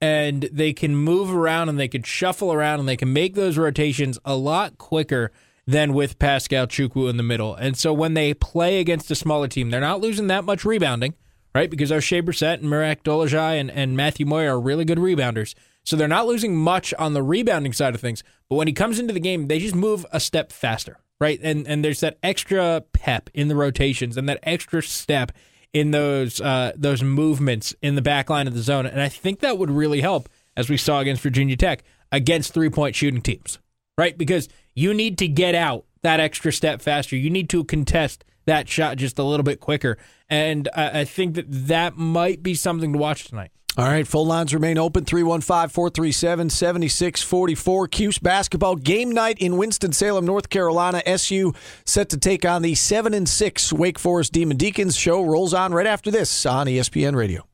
and 0.00 0.48
they 0.52 0.72
can 0.72 0.94
move 0.94 1.34
around 1.34 1.68
and 1.68 1.78
they 1.78 1.88
can 1.88 2.02
shuffle 2.02 2.52
around 2.52 2.80
and 2.80 2.88
they 2.88 2.96
can 2.96 3.12
make 3.12 3.34
those 3.34 3.58
rotations 3.58 4.18
a 4.24 4.36
lot 4.36 4.78
quicker 4.78 5.32
than 5.66 5.92
with 5.92 6.18
Paschal 6.18 6.66
Chukwu 6.66 7.10
in 7.10 7.16
the 7.16 7.22
middle. 7.22 7.54
And 7.54 7.76
so 7.76 7.92
when 7.92 8.14
they 8.14 8.32
play 8.32 8.80
against 8.80 9.10
a 9.10 9.14
smaller 9.14 9.48
team, 9.48 9.70
they're 9.70 9.80
not 9.80 10.00
losing 10.00 10.28
that 10.28 10.44
much 10.44 10.64
rebounding, 10.64 11.14
right? 11.54 11.68
Because 11.68 11.92
our 11.92 11.98
Oshae 11.98 12.22
Brissett 12.22 12.60
and 12.60 12.70
Marek 12.70 13.02
Dolezaj 13.02 13.60
and, 13.60 13.70
and 13.70 13.96
Matthew 13.96 14.24
Moyer 14.24 14.54
are 14.54 14.60
really 14.60 14.84
good 14.86 14.98
rebounders. 14.98 15.54
So 15.88 15.96
they're 15.96 16.06
not 16.06 16.26
losing 16.26 16.54
much 16.54 16.92
on 16.98 17.14
the 17.14 17.22
rebounding 17.22 17.72
side 17.72 17.94
of 17.94 18.00
things. 18.02 18.22
But 18.50 18.56
when 18.56 18.66
he 18.66 18.74
comes 18.74 18.98
into 18.98 19.14
the 19.14 19.20
game, 19.20 19.48
they 19.48 19.58
just 19.58 19.74
move 19.74 20.04
a 20.12 20.20
step 20.20 20.52
faster, 20.52 20.98
right? 21.18 21.40
And 21.42 21.66
and 21.66 21.82
there's 21.82 22.00
that 22.00 22.18
extra 22.22 22.82
pep 22.92 23.30
in 23.32 23.48
the 23.48 23.56
rotations 23.56 24.18
and 24.18 24.28
that 24.28 24.38
extra 24.42 24.82
step 24.82 25.32
in 25.72 25.90
those 25.92 26.42
uh, 26.42 26.72
those 26.76 27.02
movements 27.02 27.74
in 27.80 27.94
the 27.94 28.02
back 28.02 28.28
line 28.28 28.46
of 28.46 28.52
the 28.52 28.60
zone. 28.60 28.84
And 28.84 29.00
I 29.00 29.08
think 29.08 29.40
that 29.40 29.56
would 29.56 29.70
really 29.70 30.02
help, 30.02 30.28
as 30.58 30.68
we 30.68 30.76
saw 30.76 31.00
against 31.00 31.22
Virginia 31.22 31.56
Tech, 31.56 31.84
against 32.12 32.52
three 32.52 32.68
point 32.68 32.94
shooting 32.94 33.22
teams, 33.22 33.58
right? 33.96 34.18
Because 34.18 34.46
you 34.74 34.92
need 34.92 35.16
to 35.16 35.26
get 35.26 35.54
out 35.54 35.86
that 36.02 36.20
extra 36.20 36.52
step 36.52 36.82
faster. 36.82 37.16
You 37.16 37.30
need 37.30 37.48
to 37.48 37.64
contest 37.64 38.26
that 38.44 38.68
shot 38.68 38.98
just 38.98 39.18
a 39.18 39.24
little 39.24 39.42
bit 39.42 39.58
quicker. 39.58 39.96
And 40.28 40.68
I, 40.76 41.00
I 41.00 41.04
think 41.06 41.34
that 41.36 41.46
that 41.48 41.96
might 41.96 42.42
be 42.42 42.52
something 42.52 42.92
to 42.92 42.98
watch 42.98 43.24
tonight. 43.24 43.52
All 43.78 43.84
right, 43.84 44.08
phone 44.08 44.26
lines 44.26 44.52
remain 44.52 44.76
open 44.76 45.04
315 45.04 45.68
437 45.68 46.50
7644. 46.50 47.86
Cuse 47.86 48.18
basketball 48.18 48.74
game 48.74 49.12
night 49.12 49.38
in 49.38 49.56
Winston-Salem, 49.56 50.26
North 50.26 50.48
Carolina. 50.48 51.00
SU 51.06 51.54
set 51.84 52.08
to 52.08 52.16
take 52.16 52.44
on 52.44 52.62
the 52.62 52.74
7 52.74 53.14
and 53.14 53.28
6 53.28 53.72
Wake 53.72 54.00
Forest 54.00 54.32
Demon 54.32 54.56
Deacons. 54.56 54.96
Show 54.96 55.22
rolls 55.22 55.54
on 55.54 55.72
right 55.72 55.86
after 55.86 56.10
this 56.10 56.44
on 56.44 56.66
ESPN 56.66 57.14
Radio. 57.14 57.46